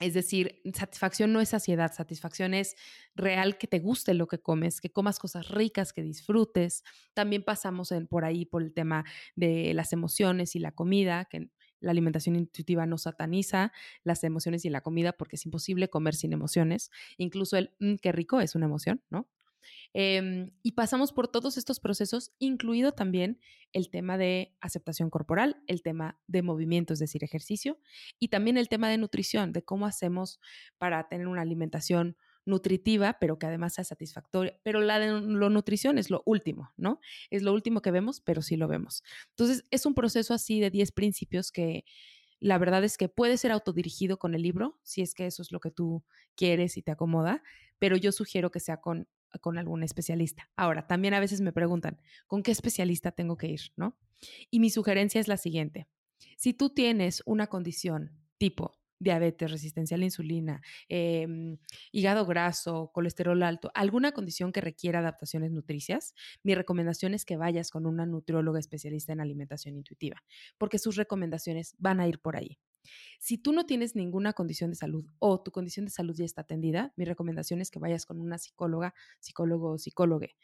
es 0.00 0.14
decir, 0.14 0.60
satisfacción 0.74 1.32
no 1.32 1.40
es 1.40 1.48
saciedad, 1.50 1.92
satisfacción 1.92 2.54
es 2.54 2.76
real 3.14 3.58
que 3.58 3.66
te 3.66 3.80
guste 3.80 4.14
lo 4.14 4.28
que 4.28 4.38
comes, 4.40 4.80
que 4.80 4.90
comas 4.90 5.18
cosas 5.18 5.48
ricas, 5.48 5.92
que 5.92 6.02
disfrutes. 6.02 6.84
También 7.14 7.42
pasamos 7.42 7.92
por 8.08 8.24
ahí 8.24 8.44
por 8.44 8.62
el 8.62 8.72
tema 8.72 9.04
de 9.34 9.74
las 9.74 9.92
emociones 9.92 10.54
y 10.54 10.60
la 10.60 10.72
comida, 10.72 11.24
que 11.24 11.50
la 11.80 11.90
alimentación 11.90 12.36
intuitiva 12.36 12.86
no 12.86 12.98
sataniza 12.98 13.72
las 14.02 14.24
emociones 14.24 14.64
y 14.64 14.70
la 14.70 14.80
comida 14.80 15.12
porque 15.12 15.36
es 15.36 15.44
imposible 15.46 15.88
comer 15.88 16.14
sin 16.14 16.32
emociones. 16.32 16.90
Incluso 17.16 17.56
el 17.56 17.74
mm, 17.80 17.96
qué 17.96 18.12
rico 18.12 18.40
es 18.40 18.54
una 18.54 18.66
emoción, 18.66 19.02
¿no? 19.10 19.28
Em, 19.92 20.50
y 20.62 20.72
pasamos 20.72 21.12
por 21.12 21.28
todos 21.28 21.56
estos 21.56 21.80
procesos, 21.80 22.32
incluido 22.38 22.92
también 22.92 23.40
el 23.72 23.90
tema 23.90 24.18
de 24.18 24.56
aceptación 24.60 25.10
corporal, 25.10 25.62
el 25.66 25.82
tema 25.82 26.18
de 26.26 26.42
movimiento, 26.42 26.92
es 26.92 26.98
decir, 26.98 27.24
ejercicio, 27.24 27.78
y 28.18 28.28
también 28.28 28.56
el 28.56 28.68
tema 28.68 28.88
de 28.88 28.98
nutrición, 28.98 29.52
de 29.52 29.62
cómo 29.62 29.86
hacemos 29.86 30.40
para 30.78 31.08
tener 31.08 31.28
una 31.28 31.42
alimentación 31.42 32.16
nutritiva, 32.48 33.18
pero 33.20 33.38
que 33.38 33.46
además 33.46 33.74
sea 33.74 33.84
satisfactoria. 33.84 34.58
Pero 34.64 34.80
la 34.80 34.98
de 34.98 35.08
la 35.20 35.48
nutrición 35.50 35.98
es 35.98 36.10
lo 36.10 36.22
último, 36.24 36.72
¿no? 36.76 37.00
Es 37.30 37.42
lo 37.42 37.52
último 37.52 37.82
que 37.82 37.90
vemos, 37.90 38.20
pero 38.20 38.42
sí 38.42 38.56
lo 38.56 38.66
vemos. 38.66 39.04
Entonces, 39.30 39.66
es 39.70 39.86
un 39.86 39.94
proceso 39.94 40.34
así 40.34 40.58
de 40.58 40.70
10 40.70 40.92
principios 40.92 41.52
que 41.52 41.84
la 42.40 42.58
verdad 42.58 42.84
es 42.84 42.96
que 42.96 43.08
puede 43.08 43.36
ser 43.36 43.52
autodirigido 43.52 44.18
con 44.18 44.34
el 44.34 44.42
libro, 44.42 44.78
si 44.82 45.02
es 45.02 45.14
que 45.14 45.26
eso 45.26 45.42
es 45.42 45.52
lo 45.52 45.60
que 45.60 45.70
tú 45.70 46.04
quieres 46.36 46.76
y 46.76 46.82
te 46.82 46.92
acomoda, 46.92 47.42
pero 47.78 47.96
yo 47.96 48.12
sugiero 48.12 48.50
que 48.50 48.60
sea 48.60 48.80
con 48.80 49.08
con 49.40 49.58
algún 49.58 49.82
especialista. 49.82 50.50
Ahora, 50.56 50.86
también 50.86 51.14
a 51.14 51.20
veces 51.20 51.40
me 51.40 51.52
preguntan, 51.52 52.00
¿con 52.26 52.42
qué 52.42 52.50
especialista 52.50 53.12
tengo 53.12 53.36
que 53.36 53.48
ir? 53.48 53.60
¿No? 53.76 53.96
Y 54.50 54.60
mi 54.60 54.70
sugerencia 54.70 55.20
es 55.20 55.28
la 55.28 55.36
siguiente. 55.36 55.88
Si 56.36 56.54
tú 56.54 56.70
tienes 56.70 57.22
una 57.26 57.46
condición 57.46 58.12
tipo 58.38 58.78
diabetes, 59.00 59.50
resistencia 59.50 59.96
a 59.96 59.98
la 59.98 60.06
insulina, 60.06 60.60
em, 60.88 61.58
hígado 61.92 62.26
graso, 62.26 62.90
colesterol 62.92 63.42
alto, 63.42 63.70
alguna 63.74 64.12
condición 64.12 64.52
que 64.52 64.60
requiera 64.60 64.98
adaptaciones 64.98 65.52
nutricias, 65.52 66.14
mi 66.42 66.54
recomendación 66.54 67.14
es 67.14 67.24
que 67.24 67.36
vayas 67.36 67.70
con 67.70 67.86
una 67.86 68.06
nutrióloga 68.06 68.58
especialista 68.58 69.12
en 69.12 69.20
alimentación 69.20 69.76
intuitiva, 69.76 70.22
porque 70.58 70.78
sus 70.78 70.96
recomendaciones 70.96 71.74
van 71.78 72.00
a 72.00 72.08
ir 72.08 72.20
por 72.20 72.36
ahí. 72.36 72.58
Si 73.18 73.38
tú 73.38 73.52
no 73.52 73.66
tienes 73.66 73.96
ninguna 73.96 74.32
condición 74.32 74.70
de 74.70 74.76
salud 74.76 75.04
o 75.18 75.42
tu 75.42 75.50
condición 75.50 75.86
de 75.86 75.90
salud 75.90 76.14
ya 76.16 76.24
está 76.24 76.42
atendida, 76.42 76.92
mi 76.96 77.04
recomendación 77.04 77.60
es 77.60 77.70
que 77.70 77.78
vayas 77.78 78.06
con 78.06 78.20
una 78.20 78.38
psicóloga, 78.38 78.94
psicólogo 79.20 79.72
o 79.72 79.78
psicólogue. 79.78 80.36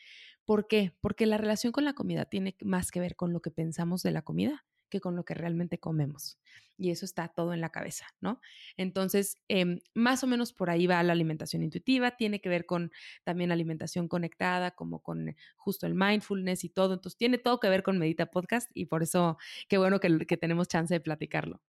¿Por 0.44 0.66
qué? 0.68 0.94
Porque 1.00 1.26
la 1.26 1.38
relación 1.38 1.72
con 1.72 1.84
la 1.84 1.94
comida 1.94 2.26
tiene 2.26 2.56
más 2.62 2.90
que 2.90 3.00
ver 3.00 3.16
con 3.16 3.32
lo 3.32 3.40
que 3.40 3.50
pensamos 3.50 4.02
de 4.02 4.10
la 4.10 4.22
comida 4.22 4.64
que 4.94 5.00
con 5.00 5.16
lo 5.16 5.24
que 5.24 5.34
realmente 5.34 5.78
comemos. 5.78 6.38
Y 6.76 6.90
eso 6.90 7.04
está 7.04 7.26
todo 7.28 7.52
en 7.52 7.60
la 7.60 7.70
cabeza, 7.70 8.06
¿no? 8.20 8.40
Entonces, 8.76 9.36
em, 9.48 9.80
más 9.92 10.22
o 10.22 10.28
menos 10.28 10.52
por 10.52 10.70
ahí 10.70 10.86
va 10.86 11.02
la 11.02 11.12
alimentación 11.12 11.62
intuitiva, 11.64 12.16
tiene 12.16 12.40
que 12.40 12.48
ver 12.48 12.64
con 12.64 12.92
también 13.24 13.50
alimentación 13.50 14.06
conectada, 14.08 14.72
como 14.72 15.00
con 15.00 15.34
justo 15.56 15.86
el 15.86 15.94
mindfulness 15.94 16.64
y 16.64 16.68
todo. 16.68 16.94
Entonces, 16.94 17.16
tiene 17.16 17.38
todo 17.38 17.58
que 17.58 17.68
ver 17.68 17.82
con 17.82 17.98
Medita 17.98 18.26
Podcast 18.26 18.70
y 18.74 18.86
por 18.86 19.02
eso 19.02 19.36
qué 19.68 19.78
bueno 19.78 19.98
que, 20.00 20.26
que 20.26 20.36
tenemos 20.36 20.68
chance 20.68 20.94
de 20.94 21.00
platicarlo. 21.00 21.60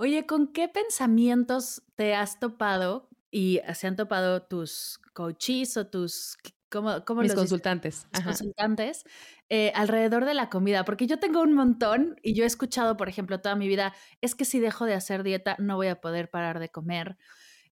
Oye, 0.00 0.24
¿con 0.24 0.50
qué 0.50 0.66
pensamientos 0.66 1.82
te 1.94 2.14
has 2.14 2.40
topado 2.40 3.10
y 3.30 3.60
se 3.74 3.86
han 3.86 3.96
topado 3.96 4.40
tus 4.40 4.98
coaches 5.12 5.76
o 5.76 5.88
tus 5.88 6.38
¿cómo, 6.70 7.04
cómo 7.04 7.20
Mis 7.20 7.34
consultantes. 7.34 8.06
consultantes 8.24 9.04
eh, 9.50 9.72
alrededor 9.74 10.24
de 10.24 10.32
la 10.32 10.48
comida, 10.48 10.86
porque 10.86 11.06
yo 11.06 11.18
tengo 11.18 11.42
un 11.42 11.52
montón 11.52 12.16
y 12.22 12.32
yo 12.32 12.44
he 12.44 12.46
escuchado, 12.46 12.96
por 12.96 13.10
ejemplo, 13.10 13.42
toda 13.42 13.56
mi 13.56 13.68
vida, 13.68 13.92
es 14.22 14.34
que 14.34 14.46
si 14.46 14.58
dejo 14.58 14.86
de 14.86 14.94
hacer 14.94 15.22
dieta 15.22 15.54
no 15.58 15.76
voy 15.76 15.88
a 15.88 16.00
poder 16.00 16.30
parar 16.30 16.60
de 16.60 16.70
comer. 16.70 17.18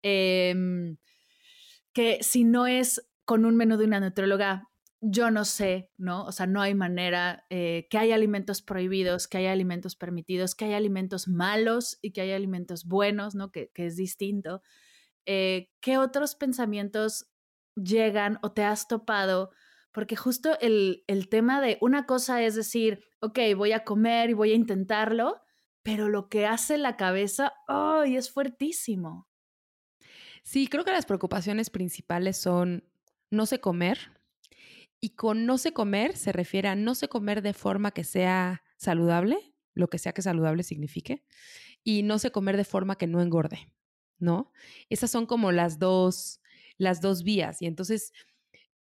Em, 0.01 0.95
que 1.91 2.19
si 2.23 2.45
no 2.45 2.67
es 2.67 3.05
con 3.25 3.43
un 3.43 3.57
menú 3.57 3.75
de 3.75 3.83
una 3.83 3.99
nutrióloga, 3.99 4.69
yo 5.05 5.31
no 5.31 5.43
sé, 5.43 5.91
¿no? 5.97 6.23
O 6.23 6.31
sea, 6.31 6.47
no 6.47 6.61
hay 6.61 6.73
manera, 6.73 7.45
eh, 7.49 7.87
que 7.89 7.97
hay 7.97 8.13
alimentos 8.13 8.61
prohibidos, 8.61 9.27
que 9.27 9.37
hay 9.37 9.47
alimentos 9.47 9.97
permitidos, 9.97 10.55
que 10.55 10.65
hay 10.65 10.73
alimentos 10.73 11.27
malos 11.27 11.99
y 12.01 12.11
que 12.11 12.21
hay 12.21 12.31
alimentos 12.31 12.85
buenos, 12.85 13.35
¿no? 13.35 13.51
Que, 13.51 13.69
es 13.75 13.97
distinto. 13.97 14.61
Eh, 15.25 15.71
¿Qué 15.81 15.97
otros 15.97 16.35
pensamientos 16.35 17.27
llegan 17.75 18.39
o 18.43 18.53
te 18.53 18.63
has 18.63 18.87
topado? 18.87 19.51
Porque 19.91 20.15
justo 20.15 20.57
el, 20.61 21.03
el 21.07 21.27
tema 21.27 21.59
de 21.59 21.77
una 21.81 22.05
cosa 22.05 22.41
es 22.41 22.55
decir, 22.55 23.03
ok, 23.19 23.39
voy 23.57 23.73
a 23.73 23.83
comer 23.83 24.29
y 24.29 24.33
voy 24.33 24.53
a 24.53 24.55
intentarlo, 24.55 25.41
pero 25.83 26.07
lo 26.07 26.29
que 26.29 26.45
hace 26.45 26.77
la 26.77 26.95
cabeza, 26.95 27.53
¡ay! 27.67 28.15
es 28.15 28.31
fuertísimo. 28.31 29.27
Sí, 30.43 30.67
creo 30.67 30.85
que 30.85 30.93
las 30.93 31.05
preocupaciones 31.05 31.69
principales 31.69 32.37
son 32.37 32.85
no 33.31 33.45
sé 33.45 33.59
comer, 33.59 34.13
y 35.03 35.15
con 35.15 35.45
no 35.45 35.57
sé 35.57 35.73
comer 35.73 36.15
se 36.15 36.31
refiere 36.31 36.69
a 36.69 36.75
no 36.75 36.95
sé 36.95 37.09
comer 37.09 37.41
de 37.41 37.51
forma 37.51 37.91
que 37.91 38.05
sea 38.05 38.63
saludable, 38.77 39.53
lo 39.73 39.89
que 39.89 39.97
sea 39.97 40.13
que 40.13 40.21
saludable 40.21 40.63
signifique, 40.63 41.25
y 41.83 42.03
no 42.03 42.19
sé 42.19 42.31
comer 42.31 42.55
de 42.55 42.63
forma 42.63 42.97
que 42.97 43.05
no 43.05 43.21
engorde, 43.21 43.69
¿no? 44.17 44.53
Esas 44.89 45.11
son 45.11 45.25
como 45.25 45.51
las 45.51 45.77
dos, 45.77 46.39
las 46.77 47.01
dos 47.01 47.23
vías. 47.23 47.61
Y 47.61 47.65
entonces, 47.65 48.13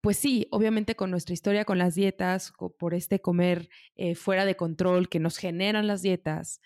pues 0.01 0.17
sí, 0.17 0.45
obviamente 0.51 0.93
con 0.93 1.09
nuestra 1.09 1.33
historia, 1.33 1.63
con 1.63 1.77
las 1.77 1.95
dietas, 1.95 2.51
por 2.77 2.93
este 2.95 3.21
comer 3.21 3.69
eh, 3.95 4.13
fuera 4.13 4.43
de 4.43 4.57
control 4.57 5.07
que 5.07 5.21
nos 5.21 5.37
generan 5.37 5.87
las 5.87 6.01
dietas, 6.01 6.59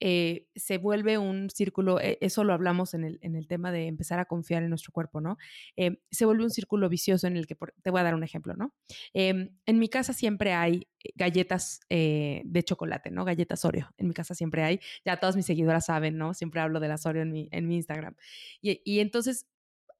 eh, 0.00 0.48
se 0.56 0.78
vuelve 0.78 1.18
un 1.18 1.50
círculo, 1.50 2.00
eh, 2.00 2.18
eso 2.20 2.42
lo 2.42 2.54
hablamos 2.54 2.94
en 2.94 3.04
el, 3.04 3.18
en 3.22 3.36
el, 3.36 3.46
tema 3.46 3.70
de 3.70 3.86
empezar 3.86 4.18
a 4.18 4.24
confiar 4.24 4.62
en 4.62 4.70
nuestro 4.70 4.92
cuerpo, 4.92 5.20
¿no? 5.20 5.36
Eh, 5.76 6.00
se 6.10 6.24
vuelve 6.24 6.42
un 6.44 6.50
círculo 6.50 6.88
vicioso 6.88 7.26
en 7.26 7.36
el 7.36 7.46
que, 7.46 7.56
te 7.82 7.90
voy 7.90 8.00
a 8.00 8.04
dar 8.04 8.14
un 8.14 8.24
ejemplo, 8.24 8.54
¿no? 8.56 8.74
Em, 9.12 9.50
en 9.66 9.78
mi 9.78 9.88
casa 9.88 10.12
siempre 10.12 10.54
hay 10.54 10.88
galletas 11.14 11.80
de 11.88 12.62
chocolate, 12.64 13.10
¿no? 13.10 13.24
Galletas 13.24 13.64
Oreo, 13.64 13.90
en 13.96 14.08
mi 14.08 14.14
casa 14.14 14.34
siempre 14.34 14.62
hay, 14.62 14.80
ya 15.04 15.18
todas 15.18 15.36
mis 15.36 15.46
seguidoras 15.46 15.86
saben, 15.86 16.18
¿no? 16.18 16.34
Siempre 16.34 16.60
hablo 16.60 16.80
de 16.80 16.88
las 16.88 17.06
Oreo 17.06 17.22
en 17.22 17.32
mi, 17.32 17.48
en 17.52 17.68
mi 17.68 17.76
Instagram. 17.76 18.14
Y, 18.60 18.82
y 18.84 19.00
entonces 19.00 19.46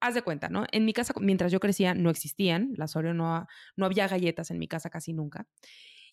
haz 0.01 0.15
de 0.15 0.23
cuenta, 0.23 0.49
¿no? 0.49 0.65
En 0.71 0.83
mi 0.83 0.93
casa, 0.93 1.13
mientras 1.21 1.51
yo 1.51 1.59
crecía, 1.59 1.93
no 1.93 2.09
existían, 2.09 2.73
las 2.75 2.95
Oreo 2.95 3.13
no, 3.13 3.47
no 3.75 3.85
había 3.85 4.07
galletas 4.07 4.51
en 4.51 4.59
mi 4.59 4.67
casa 4.67 4.89
casi 4.89 5.13
nunca. 5.13 5.47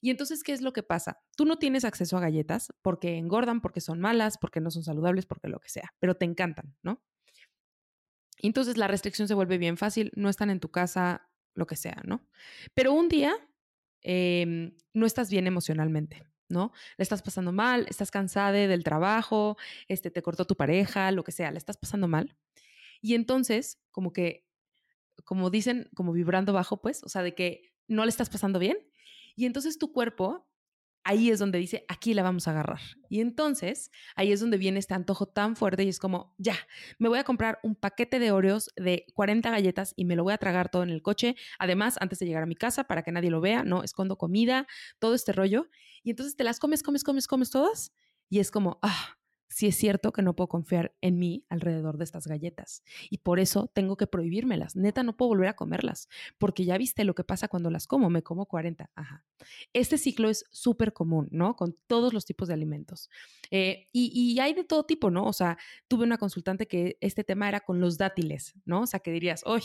Y 0.00 0.10
entonces, 0.10 0.42
¿qué 0.42 0.52
es 0.52 0.62
lo 0.62 0.72
que 0.72 0.82
pasa? 0.82 1.20
Tú 1.36 1.44
no 1.44 1.58
tienes 1.58 1.84
acceso 1.84 2.16
a 2.16 2.20
galletas 2.20 2.72
porque 2.82 3.16
engordan, 3.16 3.60
porque 3.60 3.80
son 3.80 4.00
malas, 4.00 4.38
porque 4.38 4.60
no 4.60 4.70
son 4.70 4.84
saludables, 4.84 5.26
porque 5.26 5.48
lo 5.48 5.60
que 5.60 5.68
sea, 5.68 5.94
pero 5.98 6.16
te 6.16 6.24
encantan, 6.24 6.76
¿no? 6.82 7.02
Entonces 8.40 8.76
la 8.76 8.86
restricción 8.86 9.26
se 9.26 9.34
vuelve 9.34 9.58
bien 9.58 9.76
fácil, 9.76 10.12
no 10.14 10.28
están 10.28 10.50
en 10.50 10.60
tu 10.60 10.70
casa, 10.70 11.28
lo 11.54 11.66
que 11.66 11.76
sea, 11.76 12.00
¿no? 12.04 12.26
Pero 12.74 12.92
un 12.92 13.08
día 13.08 13.34
em, 14.02 14.76
no 14.94 15.06
estás 15.06 15.28
bien 15.30 15.46
emocionalmente, 15.46 16.24
¿no? 16.48 16.72
Le 16.96 17.02
estás 17.02 17.22
pasando 17.22 17.52
mal, 17.52 17.86
estás 17.88 18.12
cansada 18.12 18.52
del 18.52 18.84
trabajo, 18.84 19.56
este, 19.88 20.10
te 20.10 20.22
cortó 20.22 20.46
tu 20.46 20.56
pareja, 20.56 21.10
lo 21.10 21.24
que 21.24 21.32
sea, 21.32 21.50
le 21.50 21.58
estás 21.58 21.76
pasando 21.76 22.06
mal. 22.06 22.36
Y 23.00 23.14
entonces, 23.14 23.80
como 23.90 24.12
que, 24.12 24.46
como 25.24 25.50
dicen, 25.50 25.90
como 25.94 26.12
vibrando 26.12 26.52
bajo, 26.52 26.80
pues, 26.80 27.02
o 27.02 27.08
sea, 27.08 27.22
de 27.22 27.34
que 27.34 27.72
no 27.88 28.04
le 28.04 28.10
estás 28.10 28.30
pasando 28.30 28.60
bien 28.60 28.78
y 29.38 29.46
entonces 29.46 29.78
tu 29.78 29.92
cuerpo, 29.92 30.48
ahí 31.04 31.30
es 31.30 31.38
donde 31.38 31.60
dice, 31.60 31.84
aquí 31.86 32.12
la 32.12 32.24
vamos 32.24 32.48
a 32.48 32.50
agarrar. 32.50 32.80
Y 33.08 33.20
entonces 33.20 33.92
ahí 34.16 34.32
es 34.32 34.40
donde 34.40 34.58
viene 34.58 34.80
este 34.80 34.94
antojo 34.94 35.26
tan 35.26 35.54
fuerte 35.54 35.84
y 35.84 35.88
es 35.88 36.00
como, 36.00 36.34
ya, 36.38 36.56
me 36.98 37.08
voy 37.08 37.20
a 37.20 37.24
comprar 37.24 37.60
un 37.62 37.76
paquete 37.76 38.18
de 38.18 38.32
Oreos 38.32 38.72
de 38.74 39.06
40 39.14 39.48
galletas 39.48 39.94
y 39.94 40.06
me 40.06 40.16
lo 40.16 40.24
voy 40.24 40.32
a 40.32 40.38
tragar 40.38 40.72
todo 40.72 40.82
en 40.82 40.90
el 40.90 41.02
coche. 41.02 41.36
Además, 41.60 41.98
antes 42.00 42.18
de 42.18 42.26
llegar 42.26 42.42
a 42.42 42.46
mi 42.46 42.56
casa, 42.56 42.82
para 42.88 43.04
que 43.04 43.12
nadie 43.12 43.30
lo 43.30 43.40
vea, 43.40 43.62
no 43.62 43.84
escondo 43.84 44.18
comida, 44.18 44.66
todo 44.98 45.14
este 45.14 45.30
rollo. 45.32 45.68
Y 46.02 46.10
entonces 46.10 46.34
te 46.34 46.42
las 46.42 46.58
comes, 46.58 46.82
comes, 46.82 47.04
comes, 47.04 47.28
comes 47.28 47.50
todas 47.50 47.92
y 48.28 48.40
es 48.40 48.50
como, 48.50 48.80
ah, 48.82 49.17
si 49.48 49.66
es 49.66 49.76
cierto 49.76 50.12
que 50.12 50.22
no 50.22 50.36
puedo 50.36 50.48
confiar 50.48 50.94
en 51.00 51.18
mí 51.18 51.44
alrededor 51.48 51.96
de 51.96 52.04
estas 52.04 52.26
galletas. 52.26 52.82
Y 53.10 53.18
por 53.18 53.40
eso 53.40 53.70
tengo 53.74 53.96
que 53.96 54.06
prohibírmelas. 54.06 54.76
Neta, 54.76 55.02
no 55.02 55.16
puedo 55.16 55.30
volver 55.30 55.48
a 55.48 55.56
comerlas, 55.56 56.08
porque 56.38 56.64
ya 56.64 56.76
viste 56.76 57.04
lo 57.04 57.14
que 57.14 57.24
pasa 57.24 57.48
cuando 57.48 57.70
las 57.70 57.86
como. 57.86 58.10
Me 58.10 58.22
como 58.22 58.46
40. 58.46 58.90
Ajá. 58.94 59.24
Este 59.72 59.96
ciclo 59.96 60.28
es 60.28 60.44
súper 60.50 60.92
común, 60.92 61.28
¿no? 61.30 61.56
Con 61.56 61.76
todos 61.86 62.12
los 62.12 62.26
tipos 62.26 62.48
de 62.48 62.54
alimentos. 62.54 63.08
Eh, 63.50 63.88
y, 63.92 64.10
y, 64.12 64.38
hay 64.40 64.52
de 64.52 64.64
todo 64.64 64.84
tipo, 64.84 65.10
¿no? 65.10 65.24
O 65.24 65.32
sea, 65.32 65.56
tuve 65.88 66.04
una 66.04 66.18
consultante 66.18 66.66
que 66.66 66.98
este 67.00 67.24
tema 67.24 67.48
era 67.48 67.60
con 67.60 67.80
los 67.80 67.96
dátiles, 67.96 68.54
¿no? 68.64 68.82
O 68.82 68.86
sea, 68.86 69.00
que 69.00 69.10
dirías, 69.10 69.42
hoy, 69.46 69.62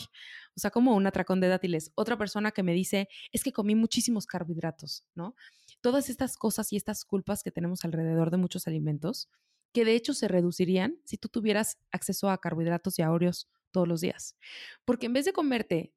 o 0.56 0.60
sea, 0.60 0.70
como 0.70 0.94
un 0.94 1.06
atracón 1.06 1.40
de 1.40 1.48
dátiles. 1.48 1.92
Otra 1.94 2.16
persona 2.16 2.52
que 2.52 2.62
me 2.62 2.72
dice, 2.72 3.08
es 3.32 3.42
que 3.42 3.52
comí 3.52 3.74
muchísimos 3.74 4.26
carbohidratos, 4.26 5.04
¿no? 5.14 5.34
Todas 5.80 6.08
estas 6.08 6.36
cosas 6.36 6.72
y 6.72 6.76
estas 6.76 7.04
culpas 7.04 7.42
que 7.42 7.50
tenemos 7.50 7.84
alrededor 7.84 8.30
de 8.30 8.38
muchos 8.38 8.66
alimentos 8.66 9.28
que 9.74 9.84
de 9.84 9.94
hecho 9.96 10.14
se 10.14 10.28
reducirían 10.28 10.98
si 11.04 11.18
tú 11.18 11.28
tuvieras 11.28 11.78
acceso 11.90 12.30
a 12.30 12.38
carbohidratos 12.38 12.98
y 12.98 13.02
a 13.02 13.10
Oreos 13.10 13.50
todos 13.72 13.88
los 13.88 14.00
días. 14.00 14.36
Porque 14.84 15.06
en 15.06 15.12
vez 15.12 15.24
de 15.24 15.32
comerte 15.32 15.92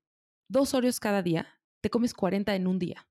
dos 0.49 0.73
Oreos 0.73 0.99
cada 0.99 1.21
día, 1.21 1.47
te 1.79 1.91
comes 1.91 2.15
40 2.15 2.55
en 2.55 2.65
un 2.65 2.79
día. 2.79 3.07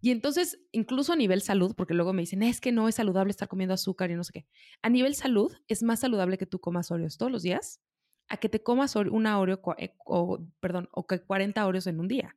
Y 0.00 0.12
entonces, 0.12 0.60
incluso 0.70 1.12
a 1.12 1.16
nivel 1.16 1.42
salud, 1.42 1.74
porque 1.76 1.92
luego 1.92 2.12
me 2.12 2.22
dicen, 2.22 2.44
es 2.44 2.60
que 2.60 2.70
no 2.70 2.86
es 2.86 2.94
saludable 2.94 3.32
estar 3.32 3.48
comiendo 3.48 3.74
azúcar 3.74 4.12
y 4.12 4.14
no 4.14 4.22
sé 4.22 4.32
qué. 4.32 4.46
A 4.80 4.90
nivel 4.90 5.16
salud, 5.16 5.52
es 5.66 5.82
más 5.82 5.98
saludable 5.98 6.38
que 6.38 6.46
tú 6.46 6.60
comas 6.60 6.92
Oreos 6.92 7.18
todos 7.18 7.32
los 7.32 7.42
días 7.42 7.80
a 8.28 8.36
que 8.36 8.48
te 8.48 8.62
comas 8.62 8.94
una 8.94 9.40
Oreo, 9.40 9.60
eh, 9.78 9.96
o, 10.04 10.38
perdón, 10.60 10.88
o 10.92 11.06
que 11.08 11.20
40 11.20 11.66
Oreos 11.66 11.88
en 11.88 11.98
un 11.98 12.06
día. 12.06 12.36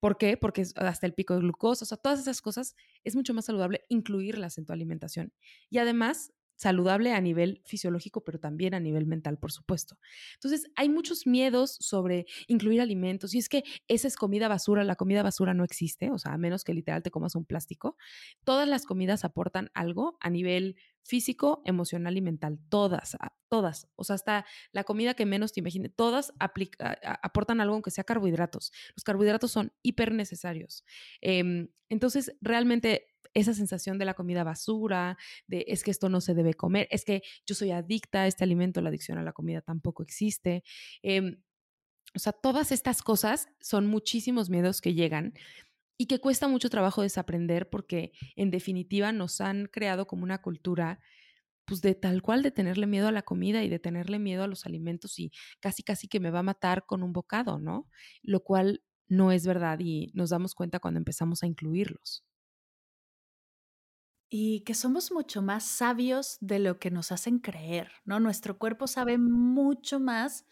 ¿Por 0.00 0.16
qué? 0.18 0.36
Porque 0.36 0.64
hasta 0.76 1.06
el 1.06 1.14
pico 1.14 1.34
de 1.34 1.40
glucosa, 1.40 1.84
o 1.84 1.86
sea, 1.86 1.98
todas 1.98 2.18
esas 2.18 2.40
cosas 2.40 2.74
es 3.04 3.14
mucho 3.14 3.32
más 3.34 3.44
saludable 3.44 3.84
incluirlas 3.88 4.58
en 4.58 4.66
tu 4.66 4.72
alimentación. 4.72 5.32
Y 5.70 5.78
además, 5.78 6.32
saludable 6.58 7.12
a 7.12 7.20
nivel 7.20 7.62
fisiológico, 7.64 8.24
pero 8.24 8.38
también 8.40 8.74
a 8.74 8.80
nivel 8.80 9.06
mental, 9.06 9.38
por 9.38 9.52
supuesto. 9.52 9.96
Entonces, 10.34 10.70
hay 10.74 10.88
muchos 10.88 11.26
miedos 11.26 11.76
sobre 11.80 12.26
incluir 12.48 12.80
alimentos 12.80 13.32
y 13.34 13.38
es 13.38 13.48
que 13.48 13.62
esa 13.86 14.08
es 14.08 14.16
comida 14.16 14.48
basura, 14.48 14.82
la 14.82 14.96
comida 14.96 15.22
basura 15.22 15.54
no 15.54 15.64
existe, 15.64 16.10
o 16.10 16.18
sea, 16.18 16.32
a 16.32 16.38
menos 16.38 16.64
que 16.64 16.74
literal 16.74 17.02
te 17.02 17.12
comas 17.12 17.36
un 17.36 17.44
plástico. 17.44 17.96
Todas 18.44 18.68
las 18.68 18.84
comidas 18.84 19.24
aportan 19.24 19.70
algo 19.72 20.18
a 20.20 20.30
nivel 20.30 20.76
físico, 21.04 21.62
emocional 21.64 22.16
y 22.16 22.20
mental, 22.20 22.58
todas, 22.68 23.16
todas, 23.48 23.88
o 23.94 24.04
sea, 24.04 24.14
hasta 24.14 24.44
la 24.72 24.84
comida 24.84 25.14
que 25.14 25.24
menos 25.24 25.52
te 25.52 25.60
imagines, 25.60 25.92
todas 25.96 26.34
aportan 26.38 27.60
algo 27.60 27.74
aunque 27.74 27.90
sea 27.90 28.04
carbohidratos. 28.04 28.72
Los 28.96 29.04
carbohidratos 29.04 29.50
son 29.52 29.72
hiper 29.82 30.12
necesarios. 30.12 30.84
Em, 31.20 31.68
entonces, 31.88 32.36
realmente 32.42 33.07
esa 33.34 33.54
sensación 33.54 33.98
de 33.98 34.04
la 34.04 34.14
comida 34.14 34.44
basura, 34.44 35.16
de 35.46 35.64
es 35.68 35.84
que 35.84 35.90
esto 35.90 36.08
no 36.08 36.20
se 36.20 36.34
debe 36.34 36.54
comer, 36.54 36.88
es 36.90 37.04
que 37.04 37.22
yo 37.46 37.54
soy 37.54 37.70
adicta 37.70 38.22
a 38.22 38.26
este 38.26 38.44
alimento, 38.44 38.80
la 38.80 38.90
adicción 38.90 39.18
a 39.18 39.22
la 39.22 39.32
comida 39.32 39.60
tampoco 39.60 40.02
existe. 40.02 40.62
Em, 41.02 41.42
o 42.14 42.18
sea, 42.18 42.32
todas 42.32 42.72
estas 42.72 43.02
cosas 43.02 43.48
son 43.60 43.86
muchísimos 43.86 44.50
miedos 44.50 44.80
que 44.80 44.94
llegan 44.94 45.34
y 45.98 46.06
que 46.06 46.20
cuesta 46.20 46.48
mucho 46.48 46.70
trabajo 46.70 47.02
desaprender 47.02 47.68
porque 47.68 48.12
en 48.36 48.50
definitiva 48.50 49.12
nos 49.12 49.40
han 49.40 49.66
creado 49.66 50.06
como 50.06 50.22
una 50.24 50.40
cultura 50.40 51.00
pues 51.66 51.82
de 51.82 51.94
tal 51.94 52.22
cual 52.22 52.42
de 52.42 52.50
tenerle 52.50 52.86
miedo 52.86 53.08
a 53.08 53.12
la 53.12 53.22
comida 53.22 53.62
y 53.62 53.68
de 53.68 53.78
tenerle 53.78 54.18
miedo 54.18 54.42
a 54.42 54.46
los 54.46 54.64
alimentos 54.64 55.18
y 55.18 55.32
casi 55.60 55.82
casi 55.82 56.08
que 56.08 56.20
me 56.20 56.30
va 56.30 56.38
a 56.38 56.42
matar 56.42 56.86
con 56.86 57.02
un 57.02 57.12
bocado, 57.12 57.58
¿no? 57.58 57.88
Lo 58.22 58.40
cual 58.42 58.82
no 59.08 59.32
es 59.32 59.46
verdad 59.46 59.78
y 59.80 60.10
nos 60.14 60.30
damos 60.30 60.54
cuenta 60.54 60.80
cuando 60.80 60.98
empezamos 60.98 61.42
a 61.42 61.46
incluirlos 61.46 62.24
y 64.30 64.60
que 64.60 64.74
somos 64.74 65.10
mucho 65.10 65.42
más 65.42 65.64
sabios 65.64 66.36
de 66.40 66.58
lo 66.58 66.78
que 66.78 66.90
nos 66.90 67.12
hacen 67.12 67.38
creer, 67.38 67.90
¿no? 68.04 68.20
Nuestro 68.20 68.58
cuerpo 68.58 68.86
sabe 68.86 69.18
mucho 69.18 70.00
más, 70.00 70.46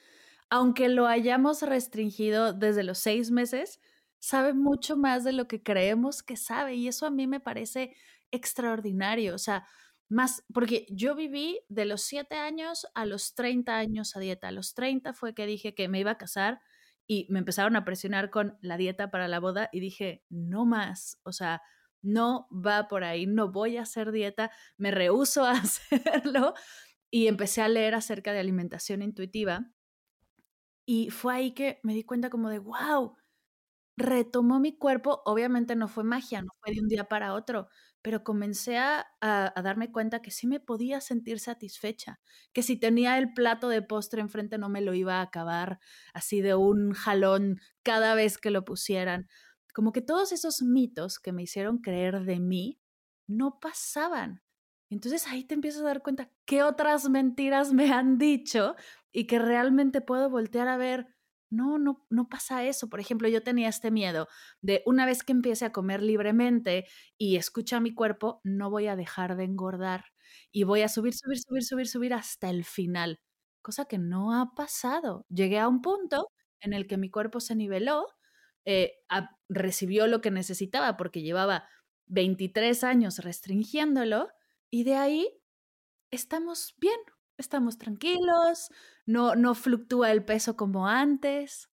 aunque 0.48 0.88
lo 0.88 1.06
hayamos 1.06 1.62
restringido 1.62 2.52
desde 2.52 2.84
los 2.84 2.98
seis 2.98 3.30
meses, 3.30 3.80
sabe 4.18 4.54
mucho 4.54 4.96
más 4.96 5.24
de 5.24 5.32
lo 5.32 5.46
que 5.46 5.62
creemos 5.62 6.22
que 6.22 6.36
sabe 6.36 6.74
y 6.74 6.88
eso 6.88 7.06
a 7.06 7.10
mí 7.10 7.26
me 7.26 7.40
parece 7.40 7.94
extraordinario, 8.30 9.34
o 9.34 9.38
sea, 9.38 9.66
más, 10.08 10.44
porque 10.54 10.86
yo 10.88 11.14
viví 11.14 11.60
de 11.68 11.84
los 11.84 12.02
siete 12.02 12.36
años 12.36 12.86
a 12.94 13.06
los 13.06 13.34
30 13.34 13.76
años 13.76 14.16
a 14.16 14.20
dieta, 14.20 14.48
a 14.48 14.52
los 14.52 14.74
30 14.74 15.12
fue 15.14 15.34
que 15.34 15.46
dije 15.46 15.74
que 15.74 15.88
me 15.88 16.00
iba 16.00 16.12
a 16.12 16.18
casar 16.18 16.60
y 17.08 17.26
me 17.28 17.40
empezaron 17.40 17.76
a 17.76 17.84
presionar 17.84 18.30
con 18.30 18.56
la 18.62 18.76
dieta 18.76 19.10
para 19.10 19.28
la 19.28 19.40
boda 19.40 19.68
y 19.72 19.80
dije, 19.80 20.24
no 20.28 20.64
más, 20.64 21.18
o 21.24 21.32
sea, 21.32 21.62
no 22.02 22.48
va 22.50 22.88
por 22.88 23.04
ahí, 23.04 23.26
no 23.26 23.50
voy 23.50 23.76
a 23.76 23.82
hacer 23.82 24.12
dieta, 24.12 24.50
me 24.76 24.90
rehuso 24.90 25.44
a 25.44 25.52
hacerlo 26.32 26.54
y 27.10 27.28
empecé 27.28 27.62
a 27.62 27.68
leer 27.68 27.94
acerca 27.94 28.32
de 28.32 28.40
alimentación 28.40 29.02
intuitiva. 29.02 29.70
Y 30.86 31.10
fue 31.10 31.34
ahí 31.34 31.52
que 31.52 31.80
me 31.82 31.94
di 31.94 32.04
cuenta 32.04 32.30
como 32.30 32.48
de, 32.48 32.60
wow, 32.60 33.16
retomó 33.96 34.60
mi 34.60 34.76
cuerpo, 34.76 35.22
obviamente 35.24 35.74
no 35.74 35.88
fue 35.88 36.04
magia, 36.04 36.42
no 36.42 36.50
fue 36.60 36.74
de 36.74 36.80
un 36.80 36.88
día 36.88 37.04
para 37.04 37.34
otro, 37.34 37.68
pero 38.02 38.22
comencé 38.22 38.78
a, 38.78 39.06
a, 39.20 39.52
darme 39.62 39.90
cuenta 39.90 40.20
que 40.20 40.30
sí 40.30 40.46
me 40.46 40.60
podía 40.60 41.00
sentir 41.00 41.40
satisfecha, 41.40 42.20
que 42.52 42.62
si 42.62 42.78
tenía 42.78 43.18
el 43.18 43.32
plato 43.32 43.68
de 43.68 43.82
postre 43.82 44.20
enfrente 44.20 44.58
no 44.58 44.68
me 44.68 44.82
lo 44.82 44.94
iba 44.94 45.16
a 45.16 45.22
acabar 45.22 45.80
así 46.12 46.40
de 46.42 46.54
un 46.54 46.92
jalón 46.92 47.58
cada 47.82 48.14
vez 48.14 48.38
que 48.38 48.50
lo 48.50 48.64
pusieran 48.64 49.28
como 49.76 49.92
que 49.92 50.00
todos 50.00 50.32
esos 50.32 50.62
mitos 50.62 51.18
que 51.18 51.32
me 51.32 51.42
hicieron 51.42 51.76
creer 51.76 52.24
de 52.24 52.40
mí 52.40 52.80
no 53.28 53.60
pasaban. 53.60 54.42
Entonces 54.88 55.26
ahí 55.26 55.44
te 55.44 55.52
empiezas 55.52 55.82
a 55.82 55.88
dar 55.88 56.02
cuenta 56.02 56.30
qué 56.46 56.62
otras 56.62 57.10
mentiras 57.10 57.74
me 57.74 57.92
han 57.92 58.16
dicho 58.16 58.74
y 59.12 59.26
que 59.26 59.38
realmente 59.38 60.00
puedo 60.00 60.30
voltear 60.30 60.68
a 60.68 60.78
ver, 60.78 61.08
no, 61.50 61.78
no, 61.78 62.06
no 62.08 62.26
pasa 62.30 62.64
eso. 62.64 62.88
Por 62.88 63.00
ejemplo, 63.00 63.28
yo 63.28 63.42
tenía 63.42 63.68
este 63.68 63.90
miedo 63.90 64.28
de 64.62 64.82
una 64.86 65.04
vez 65.04 65.22
que 65.22 65.32
empiece 65.32 65.66
a 65.66 65.72
comer 65.72 66.02
libremente 66.02 66.86
y 67.18 67.36
escucha 67.36 67.78
mi 67.78 67.92
cuerpo, 67.92 68.40
no 68.44 68.70
voy 68.70 68.86
a 68.86 68.96
dejar 68.96 69.36
de 69.36 69.44
engordar 69.44 70.06
y 70.50 70.62
voy 70.64 70.80
a 70.80 70.88
subir, 70.88 71.12
subir, 71.12 71.38
subir, 71.38 71.62
subir, 71.62 71.86
subir 71.86 72.14
hasta 72.14 72.48
el 72.48 72.64
final, 72.64 73.20
cosa 73.60 73.84
que 73.84 73.98
no 73.98 74.32
ha 74.32 74.54
pasado. 74.54 75.26
Llegué 75.28 75.58
a 75.58 75.68
un 75.68 75.82
punto 75.82 76.28
en 76.62 76.72
el 76.72 76.86
que 76.86 76.96
mi 76.96 77.10
cuerpo 77.10 77.40
se 77.40 77.54
niveló 77.54 78.06
eh, 78.66 78.98
recibió 79.48 80.06
lo 80.06 80.20
que 80.20 80.30
necesitaba 80.30 80.96
porque 80.96 81.22
llevaba 81.22 81.68
23 82.06 82.84
años 82.84 83.18
restringiéndolo 83.18 84.28
y 84.70 84.84
de 84.84 84.96
ahí 84.96 85.28
estamos 86.10 86.74
bien, 86.78 86.98
estamos 87.38 87.78
tranquilos, 87.78 88.68
no, 89.06 89.36
no 89.36 89.54
fluctúa 89.54 90.10
el 90.10 90.24
peso 90.24 90.56
como 90.56 90.88
antes. 90.88 91.70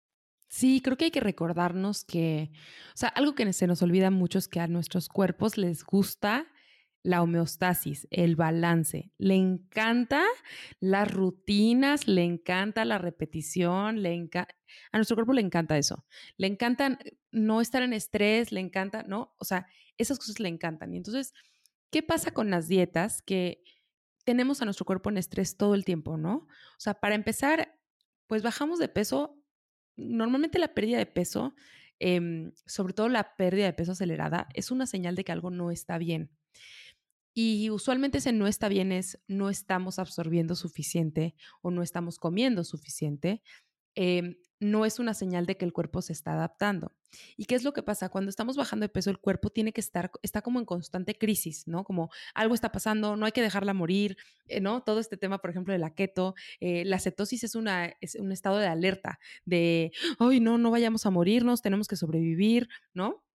Sí, 0.50 0.82
creo 0.82 0.98
que 0.98 1.06
hay 1.06 1.12
que 1.12 1.20
recordarnos 1.20 2.06
que, 2.06 2.52
o 2.94 2.98
sea, 2.98 3.10
algo 3.10 3.36
que 3.36 3.52
se 3.52 3.68
nos 3.68 3.82
olvida 3.82 4.10
mucho 4.10 4.40
es 4.40 4.48
que 4.48 4.62
a 4.62 4.68
nuestros 4.68 5.10
cuerpos 5.10 5.58
les 5.58 5.84
gusta 5.84 6.48
la 7.04 7.22
homeostasis, 7.22 8.08
el 8.12 8.36
balance. 8.36 9.12
Le 9.18 9.36
encanta 9.36 10.24
las 10.80 11.12
rutinas, 11.12 12.08
le 12.08 12.24
encanta 12.24 12.86
la 12.86 12.98
repetición, 12.98 14.02
le 14.02 14.14
encanta, 14.14 14.56
a 14.92 14.98
nuestro 14.98 15.16
cuerpo 15.16 15.34
le 15.34 15.42
encanta 15.42 15.78
eso. 15.78 16.06
Le 16.38 16.48
encanta 16.48 17.00
no 17.32 17.62
estar 17.62 17.84
en 17.84 17.94
estrés, 17.94 18.52
le 18.52 18.60
encanta, 18.60 19.04
¿no? 19.04 19.36
O 19.40 19.46
sea, 19.46 19.68
esas 19.98 20.20
cosas 20.20 20.40
le 20.40 20.50
encantan. 20.50 20.94
Y 20.94 20.98
entonces, 20.98 21.34
¿qué 21.92 22.04
pasa 22.04 22.32
con 22.32 22.50
las 22.50 22.68
dietas? 22.68 23.22
Que 23.22 23.64
tenemos 24.24 24.62
a 24.62 24.66
nuestro 24.66 24.86
cuerpo 24.86 25.10
en 25.10 25.18
estrés 25.18 25.56
todo 25.56 25.76
el 25.76 25.86
tiempo, 25.86 26.18
¿no? 26.18 26.36
O 26.36 26.80
sea, 26.80 26.96
para 26.96 27.16
empezar, 27.16 27.80
pues 28.28 28.44
bajamos 28.44 28.80
de 28.80 28.90
peso. 28.90 29.42
Normalmente 29.96 30.60
la 30.60 30.74
pérdida 30.74 30.98
de 30.98 31.06
peso, 31.06 31.56
em, 32.00 32.52
sobre 32.66 32.94
todo 32.94 33.10
la 33.10 33.36
pérdida 33.38 33.66
de 33.66 33.74
peso 33.74 33.94
acelerada, 33.94 34.48
es 34.54 34.70
una 34.72 34.86
señal 34.86 35.16
de 35.16 35.24
que 35.24 35.32
algo 35.32 35.50
no 35.50 35.72
está 35.72 35.98
bien. 35.98 36.32
Y 37.40 37.70
usualmente 37.70 38.18
ese 38.18 38.32
no 38.32 38.48
está 38.48 38.68
bien 38.68 38.92
es 38.92 39.20
no 39.28 39.52
estamos 39.52 40.00
absorbiendo 40.00 40.56
suficiente 40.56 41.36
o 41.62 41.70
no 41.70 41.84
estamos 41.84 42.18
comiendo 42.18 42.64
suficiente. 42.64 43.44
Em, 43.94 44.38
no 44.60 44.86
es 44.86 44.98
una 44.98 45.14
señal 45.14 45.46
de 45.46 45.56
que 45.56 45.64
el 45.64 45.72
cuerpo 45.72 46.02
se 46.02 46.14
está 46.14 46.34
adaptando. 46.34 46.96
¿Y 47.36 47.46
qué 47.46 47.54
es 47.54 47.64
lo 47.64 47.74
que 47.74 47.84
pasa? 47.84 48.10
Cuando 48.10 48.32
estamos 48.32 48.58
bajando 48.58 48.86
de 48.86 48.90
peso, 48.90 49.12
el 49.12 49.20
cuerpo 49.20 49.52
tiene 49.52 49.72
que 49.72 49.82
estar, 49.82 50.10
está 50.24 50.42
como 50.42 50.58
en 50.58 50.66
constante 50.66 51.16
crisis, 51.16 51.68
¿no? 51.68 51.84
Como 51.84 52.10
algo 52.34 52.56
está 52.56 52.72
pasando, 52.72 53.16
no 53.16 53.28
hay 53.28 53.34
que 53.34 53.44
dejarla 53.44 53.76
morir, 53.76 54.18
eh, 54.48 54.60
¿no? 54.60 54.82
Todo 54.82 55.00
este 55.00 55.16
tema, 55.16 55.38
por 55.38 55.52
ejemplo, 55.52 55.74
de 55.74 55.80
la 55.80 55.94
keto, 55.94 56.34
eh, 56.60 56.86
la 56.86 56.98
cetosis 56.98 57.44
es, 57.44 57.54
una, 57.54 57.96
es 58.02 58.16
un 58.16 58.32
estado 58.32 58.58
de 58.58 58.66
alerta, 58.66 59.20
de, 59.46 59.92
ay, 60.18 60.40
no, 60.40 60.58
no 60.58 60.72
vayamos 60.72 61.06
a 61.06 61.12
morirnos, 61.12 61.62
tenemos 61.62 61.88
que 61.88 61.98
sobrevivir, 61.98 62.68
¿no? 62.96 63.27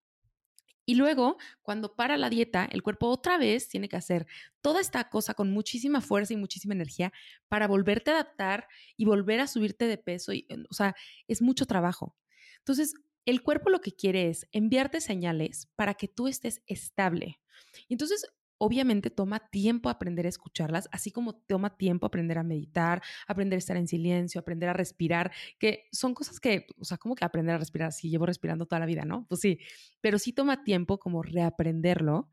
Y 0.85 0.97
luego, 0.97 1.38
cuando 1.62 1.95
para 1.95 2.16
la 2.16 2.29
dieta, 2.29 2.68
el 2.71 2.83
cuerpo 2.83 3.09
otra 3.09 3.38
vez 3.38 3.68
tiene 3.68 3.88
que 3.88 3.97
hacer 3.97 4.27
toda 4.61 4.81
esta 4.81 5.09
cosa 5.09 5.35
con 5.35 5.53
muchísima 5.53 6.01
fuerza 6.01 6.33
y 6.33 6.37
muchísima 6.37 6.75
energía 6.75 7.12
para 7.49 7.68
volverte 7.68 8.11
a 8.11 8.14
adaptar 8.14 8.66
y 8.97 9.05
volver 9.05 9.40
a 9.40 9.47
subirte 9.47 9.87
de 9.87 9.99
peso. 9.99 10.33
Y, 10.33 10.47
o 10.68 10.75
sea, 10.75 10.95
es 11.29 11.40
mucho 11.40 11.66
trabajo. 11.66 12.16
Entonces, 12.59 12.95
el 13.25 13.42
cuerpo 13.42 13.71
lo 13.71 13.81
que 13.81 13.92
quiere 13.92 14.29
es 14.29 14.49
enviarte 14.51 15.01
señales 15.01 15.68
para 15.77 15.95
que 15.95 16.09
tú 16.09 16.27
estés 16.27 16.62
estable. 16.66 17.40
Entonces, 17.88 18.27
obviamente 18.64 19.11
toma 19.11 19.40
tiempo 19.51 19.88
aprender 19.88 20.25
a 20.25 20.29
escucharlas, 20.29 20.88
así 20.92 21.11
como 21.11 21.35
toma 21.35 21.77
tiempo 21.77 22.07
aprender 22.07 22.38
a 22.38 22.44
meditar, 22.44 23.03
aprender 23.27 23.57
a 23.57 23.59
estar 23.59 23.77
en 23.77 23.88
silencio, 23.88 24.40
aprender 24.40 24.68
a 24.68 24.72
respirar, 24.72 25.33
que 25.59 25.88
son 25.90 26.14
cosas 26.14 26.38
que, 26.38 26.66
o 26.79 26.85
sea, 26.85 26.96
como 26.96 27.16
que 27.16 27.25
aprender 27.25 27.57
a 27.57 27.59
respirar, 27.59 27.90
si 27.90 28.09
llevo 28.09 28.25
respirando 28.25 28.66
toda 28.66 28.79
la 28.79 28.87
vida, 28.87 29.05
¿no? 29.05 29.27
Pues 29.29 29.40
sí, 29.40 29.59
pero 30.01 30.16
sí 30.20 30.33
toma 30.33 30.62
tiempo 30.62 31.01
como 31.01 31.25
reaprenderlo, 31.25 32.31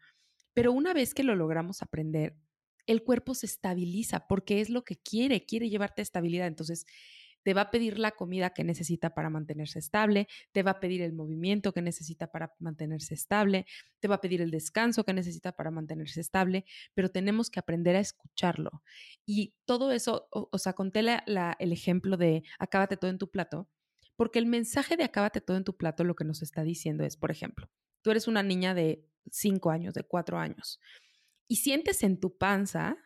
pero 0.54 0.72
una 0.72 0.94
vez 0.94 1.16
que 1.16 1.24
lo 1.24 1.34
logramos 1.36 1.82
aprender, 1.82 2.36
el 2.86 3.04
cuerpo 3.04 3.34
se 3.34 3.48
estabiliza 3.48 4.28
porque 4.28 4.62
es 4.62 4.70
lo 4.70 4.84
que 4.84 4.98
quiere, 4.98 5.48
quiere 5.48 5.68
llevarte 5.68 6.04
estabilidad. 6.04 6.46
Entonces, 6.46 6.86
te 7.44 7.54
va 7.54 7.62
a 7.62 7.72
pedir 7.72 8.00
la 8.00 8.12
comida 8.12 8.52
que 8.52 8.64
necesita 8.64 9.14
para 9.14 9.30
mantenerse 9.30 9.80
estable, 9.80 10.28
te 10.52 10.64
va 10.64 10.72
a 10.72 10.80
pedir 10.80 11.02
el 11.02 11.14
movimiento 11.14 11.74
que 11.74 11.82
necesita 11.82 12.32
para 12.32 12.54
mantenerse 12.60 13.14
estable, 13.14 13.66
te 14.00 14.08
va 14.08 14.16
a 14.16 14.22
pedir 14.22 14.42
el 14.42 14.52
descanso 14.52 15.04
que 15.04 15.14
necesita 15.14 15.52
para 15.52 15.72
mantenerse 15.72 16.22
estable, 16.22 16.66
pero 16.94 17.10
tenemos 17.10 17.50
que 17.50 17.60
aprender 17.60 17.96
a 17.96 18.00
escucharlo. 18.00 18.84
Y 19.26 19.56
todo 19.66 19.92
eso, 19.92 20.28
o, 20.32 20.58
sea, 20.58 20.74
conté 20.74 21.00
el 21.00 21.72
ejemplo 21.72 22.18
de 22.18 22.44
acábate 22.58 22.98
todo 22.98 23.12
en 23.12 23.18
tu 23.18 23.30
plato, 23.30 23.70
porque 24.16 24.40
el 24.40 24.46
mensaje 24.46 24.98
de 24.98 25.06
acábate 25.06 25.40
todo 25.40 25.58
en 25.58 25.64
tu 25.64 25.78
plato 25.78 26.04
lo 26.04 26.16
que 26.16 26.26
nos 26.26 26.42
está 26.42 26.64
diciendo 26.64 27.04
es, 27.04 27.16
por 27.16 27.32
ejemplo, 27.32 27.70
tú 28.02 28.12
eres 28.12 28.28
una 28.28 28.44
niña 28.44 28.74
de 28.74 29.06
5 29.32 29.72
años, 29.72 29.94
de 29.94 30.04
4 30.04 30.38
años, 30.38 30.80
y 31.48 31.58
sientes 31.58 32.04
en 32.04 32.20
tu 32.20 32.38
panza 32.38 32.98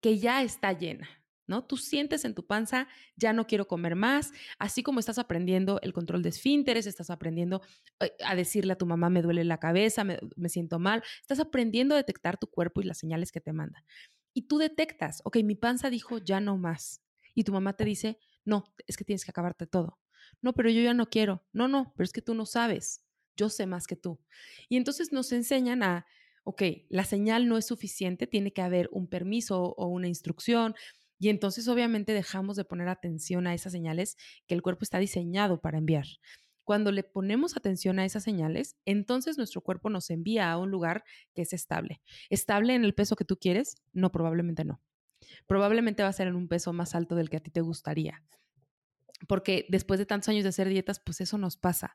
que 0.00 0.18
ya 0.18 0.42
está 0.42 0.72
llena, 0.72 1.08
¿no? 1.52 1.64
Tú 1.64 1.76
sientes 1.76 2.24
en 2.24 2.34
tu 2.34 2.46
panza, 2.46 2.88
ya 3.14 3.34
no 3.34 3.46
quiero 3.46 3.68
comer 3.68 3.94
más, 3.94 4.32
así 4.58 4.82
como 4.82 5.00
estás 5.00 5.18
aprendiendo 5.18 5.78
el 5.82 5.92
control 5.92 6.22
de 6.22 6.30
esfínteres, 6.30 6.86
estás 6.86 7.10
aprendiendo 7.10 7.60
eh, 8.00 8.12
a 8.24 8.34
decirle 8.34 8.72
a 8.72 8.76
tu 8.76 8.86
mamá, 8.86 9.10
me 9.10 9.20
duele 9.20 9.44
la 9.44 9.58
cabeza, 9.58 10.02
me, 10.02 10.18
me 10.36 10.48
siento 10.48 10.78
mal, 10.78 11.02
estás 11.20 11.40
aprendiendo 11.40 11.94
a 11.94 11.98
detectar 11.98 12.38
tu 12.38 12.46
cuerpo 12.46 12.80
y 12.80 12.84
las 12.84 12.96
señales 12.96 13.32
que 13.32 13.42
te 13.42 13.52
manda. 13.52 13.84
Y 14.32 14.48
tú 14.48 14.56
detectas, 14.56 15.20
ok, 15.24 15.36
mi 15.44 15.54
panza 15.54 15.90
dijo, 15.90 16.16
ya 16.16 16.40
no 16.40 16.56
más. 16.56 17.02
Y 17.34 17.44
tu 17.44 17.52
mamá 17.52 17.74
te 17.74 17.84
dice, 17.84 18.18
no, 18.46 18.64
es 18.86 18.96
que 18.96 19.04
tienes 19.04 19.26
que 19.26 19.30
acabarte 19.30 19.66
todo. 19.66 19.98
No, 20.40 20.54
pero 20.54 20.70
yo 20.70 20.80
ya 20.80 20.94
no 20.94 21.10
quiero. 21.10 21.44
No, 21.52 21.68
no, 21.68 21.92
pero 21.94 22.04
es 22.04 22.12
que 22.12 22.22
tú 22.22 22.34
no 22.34 22.46
sabes. 22.46 23.04
Yo 23.36 23.50
sé 23.50 23.66
más 23.66 23.86
que 23.86 23.96
tú. 23.96 24.20
Y 24.70 24.76
entonces 24.78 25.12
nos 25.12 25.32
enseñan 25.32 25.82
a, 25.82 26.06
ok, 26.44 26.62
la 26.88 27.04
señal 27.04 27.48
no 27.48 27.58
es 27.58 27.66
suficiente, 27.66 28.26
tiene 28.26 28.52
que 28.52 28.62
haber 28.62 28.88
un 28.92 29.06
permiso 29.06 29.74
o 29.76 29.86
una 29.86 30.08
instrucción, 30.08 30.74
y 31.22 31.28
entonces 31.28 31.68
obviamente 31.68 32.12
dejamos 32.14 32.56
de 32.56 32.64
poner 32.64 32.88
atención 32.88 33.46
a 33.46 33.54
esas 33.54 33.70
señales 33.70 34.16
que 34.48 34.56
el 34.56 34.60
cuerpo 34.60 34.82
está 34.82 34.98
diseñado 34.98 35.60
para 35.60 35.78
enviar. 35.78 36.04
Cuando 36.64 36.90
le 36.90 37.04
ponemos 37.04 37.56
atención 37.56 38.00
a 38.00 38.04
esas 38.04 38.24
señales, 38.24 38.74
entonces 38.86 39.36
nuestro 39.36 39.60
cuerpo 39.60 39.88
nos 39.88 40.10
envía 40.10 40.50
a 40.50 40.58
un 40.58 40.72
lugar 40.72 41.04
que 41.32 41.42
es 41.42 41.52
estable. 41.52 42.02
¿Estable 42.28 42.74
en 42.74 42.84
el 42.84 42.92
peso 42.92 43.14
que 43.14 43.24
tú 43.24 43.36
quieres? 43.36 43.76
No, 43.92 44.10
probablemente 44.10 44.64
no. 44.64 44.82
Probablemente 45.46 46.02
va 46.02 46.08
a 46.08 46.12
ser 46.12 46.26
en 46.26 46.34
un 46.34 46.48
peso 46.48 46.72
más 46.72 46.96
alto 46.96 47.14
del 47.14 47.30
que 47.30 47.36
a 47.36 47.40
ti 47.40 47.52
te 47.52 47.60
gustaría. 47.60 48.24
Porque 49.28 49.66
después 49.68 50.00
de 50.00 50.06
tantos 50.06 50.28
años 50.28 50.42
de 50.42 50.48
hacer 50.48 50.68
dietas, 50.68 50.98
pues 50.98 51.20
eso 51.20 51.38
nos 51.38 51.56
pasa. 51.56 51.94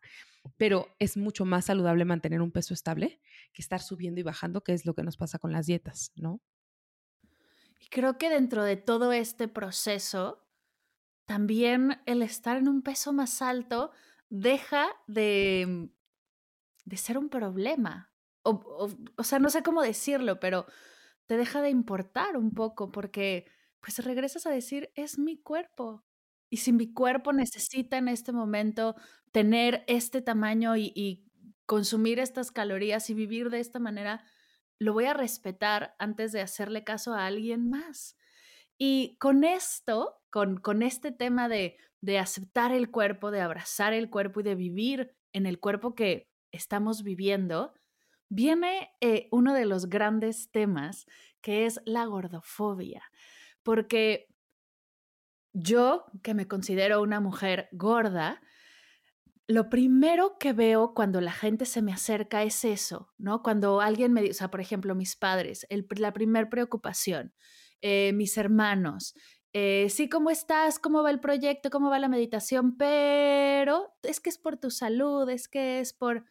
Pero 0.56 0.88
es 1.00 1.18
mucho 1.18 1.44
más 1.44 1.66
saludable 1.66 2.06
mantener 2.06 2.42
un 2.42 2.54
peso 2.54 2.74
estable 2.74 3.20
que 3.52 3.62
estar 3.62 3.82
subiendo 3.82 4.22
y 4.22 4.24
bajando, 4.24 4.64
que 4.64 4.72
es 4.72 4.86
lo 4.86 4.94
que 4.94 5.04
nos 5.04 5.18
pasa 5.18 5.38
con 5.38 5.52
las 5.52 5.66
dietas, 5.66 6.14
¿no? 6.16 6.40
Y 7.80 7.88
creo 7.90 8.18
que 8.18 8.30
dentro 8.30 8.64
de 8.64 8.78
todo 8.78 9.12
este 9.12 9.48
proceso, 9.48 10.48
también 11.26 12.02
el 12.06 12.22
estar 12.22 12.58
en 12.58 12.68
un 12.68 12.82
peso 12.82 13.14
más 13.14 13.42
alto 13.42 13.92
deja 14.30 14.88
de, 15.08 15.90
de 16.86 16.98
ser 16.98 17.18
un 17.18 17.30
problema. 17.30 18.12
O, 18.44 18.90
o, 19.18 19.24
sea, 19.24 19.40
no 19.40 19.50
sé 19.50 19.62
cómo 19.62 19.82
decirlo, 19.82 20.40
pero 20.40 20.66
te 21.26 21.38
deja 21.38 21.62
de 21.62 21.70
importar 21.70 22.38
un 22.38 22.52
poco 22.52 22.92
porque 22.92 23.46
pues 23.82 24.04
regresas 24.04 24.46
a 24.46 24.52
decir, 24.52 24.90
es 24.96 25.20
mi 25.20 25.38
cuerpo. 25.38 26.04
Y 26.50 26.58
si 26.58 26.72
mi 26.72 26.94
cuerpo 26.94 27.34
necesita 27.34 27.98
en 27.98 28.08
este 28.08 28.32
momento 28.32 28.96
tener 29.32 29.84
este 29.88 30.22
tamaño 30.22 30.78
y, 30.78 30.94
y 30.96 31.28
consumir 31.66 32.20
estas 32.20 32.52
calorías 32.52 33.10
y 33.10 33.14
vivir 33.14 33.50
de 33.50 33.60
esta 33.60 33.80
manera, 33.80 34.24
lo 34.80 34.94
voy 34.94 35.06
a 35.06 35.14
respetar 35.14 35.96
antes 36.00 36.32
de 36.32 36.42
hacerle 36.42 36.84
caso 36.84 37.14
a 37.14 37.26
alguien 37.26 37.70
más. 37.70 38.18
Y 38.78 39.18
con 39.20 39.44
esto, 39.44 40.22
con, 40.30 40.58
con 40.58 40.84
este 40.84 41.12
tema 41.12 41.50
de, 41.50 41.78
de 42.02 42.20
aceptar 42.20 42.72
el 42.72 42.92
cuerpo, 42.92 43.32
de 43.32 43.42
abrazar 43.42 43.94
el 43.94 44.10
cuerpo 44.10 44.42
y 44.42 44.44
de 44.44 44.56
vivir 44.56 45.16
en 45.34 45.46
el 45.46 45.60
cuerpo 45.60 45.96
que 45.96 46.28
estamos 46.52 47.04
viviendo, 47.04 47.74
viene 48.30 48.92
eh, 49.02 49.28
uno 49.32 49.54
de 49.54 49.66
los 49.66 49.90
grandes 49.90 50.52
temas 50.52 51.06
que 51.42 51.66
es 51.66 51.82
la 51.86 52.06
gordofobia. 52.06 53.04
Porque 53.64 54.28
yo, 55.54 56.06
que 56.24 56.34
me 56.34 56.48
considero 56.48 57.02
una 57.02 57.20
mujer 57.20 57.68
gorda, 57.72 58.42
lo 59.48 59.70
primero 59.70 60.38
que 60.38 60.52
veo 60.52 60.94
cuando 60.94 61.22
la 61.22 61.32
gente 61.32 61.66
se 61.66 61.82
me 61.82 61.94
acerca 61.94 62.44
es 62.44 62.66
eso, 62.66 63.14
¿no? 63.18 63.42
Cuando 63.42 63.80
alguien 63.80 64.12
me 64.12 64.22
dice, 64.22 64.32
o 64.32 64.36
sea, 64.36 64.52
por 64.52 64.60
ejemplo, 64.60 64.94
mis 64.94 65.16
padres, 65.16 65.66
la 65.98 66.14
primer 66.14 66.50
preocupación, 66.50 67.34
eh, 67.82 68.12
mis 68.14 68.38
hermanos, 68.38 69.14
eh, 69.54 69.88
sí, 69.90 70.10
¿cómo 70.10 70.30
estás? 70.30 70.80
¿Cómo 70.80 71.02
va 71.02 71.12
el 71.12 71.22
proyecto? 71.22 71.70
¿Cómo 71.70 71.90
va 71.90 71.98
la 71.98 72.10
meditación? 72.10 72.78
Pero 72.78 73.96
es 74.04 74.20
que 74.20 74.30
es 74.30 74.38
por 74.38 74.58
tu 74.58 74.70
salud, 74.70 75.30
es 75.30 75.48
que 75.48 75.80
es 75.80 75.94
por... 75.94 76.26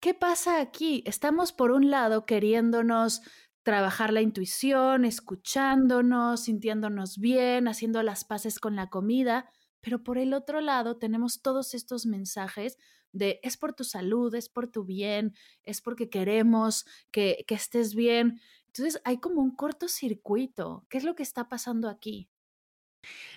¿Qué 0.00 0.14
pasa 0.14 0.60
aquí? 0.60 1.02
Estamos 1.06 1.52
por 1.52 1.70
un 1.70 1.90
lado 1.90 2.24
queriéndonos 2.24 3.20
trabajar 3.62 4.12
la 4.12 4.22
intuición, 4.22 5.04
escuchándonos, 5.04 6.44
sintiéndonos 6.44 7.18
bien, 7.18 7.68
haciendo 7.68 8.02
las 8.02 8.24
paces 8.24 8.58
con 8.58 8.76
la 8.76 8.88
comida, 8.90 9.50
pero 9.84 10.02
por 10.02 10.16
el 10.16 10.32
otro 10.32 10.62
lado 10.62 10.96
tenemos 10.96 11.42
todos 11.42 11.74
estos 11.74 12.06
mensajes 12.06 12.78
de 13.12 13.38
es 13.42 13.58
por 13.58 13.74
tu 13.74 13.84
salud, 13.84 14.34
es 14.34 14.48
por 14.48 14.66
tu 14.66 14.84
bien, 14.84 15.34
es 15.62 15.82
porque 15.82 16.08
queremos 16.08 16.86
que, 17.10 17.44
que 17.46 17.54
estés 17.54 17.94
bien. 17.94 18.40
Entonces 18.66 19.00
hay 19.04 19.18
como 19.18 19.42
un 19.42 19.54
cortocircuito. 19.54 20.86
¿Qué 20.88 20.98
es 20.98 21.04
lo 21.04 21.14
que 21.14 21.22
está 21.22 21.48
pasando 21.48 21.88
aquí? 21.88 22.30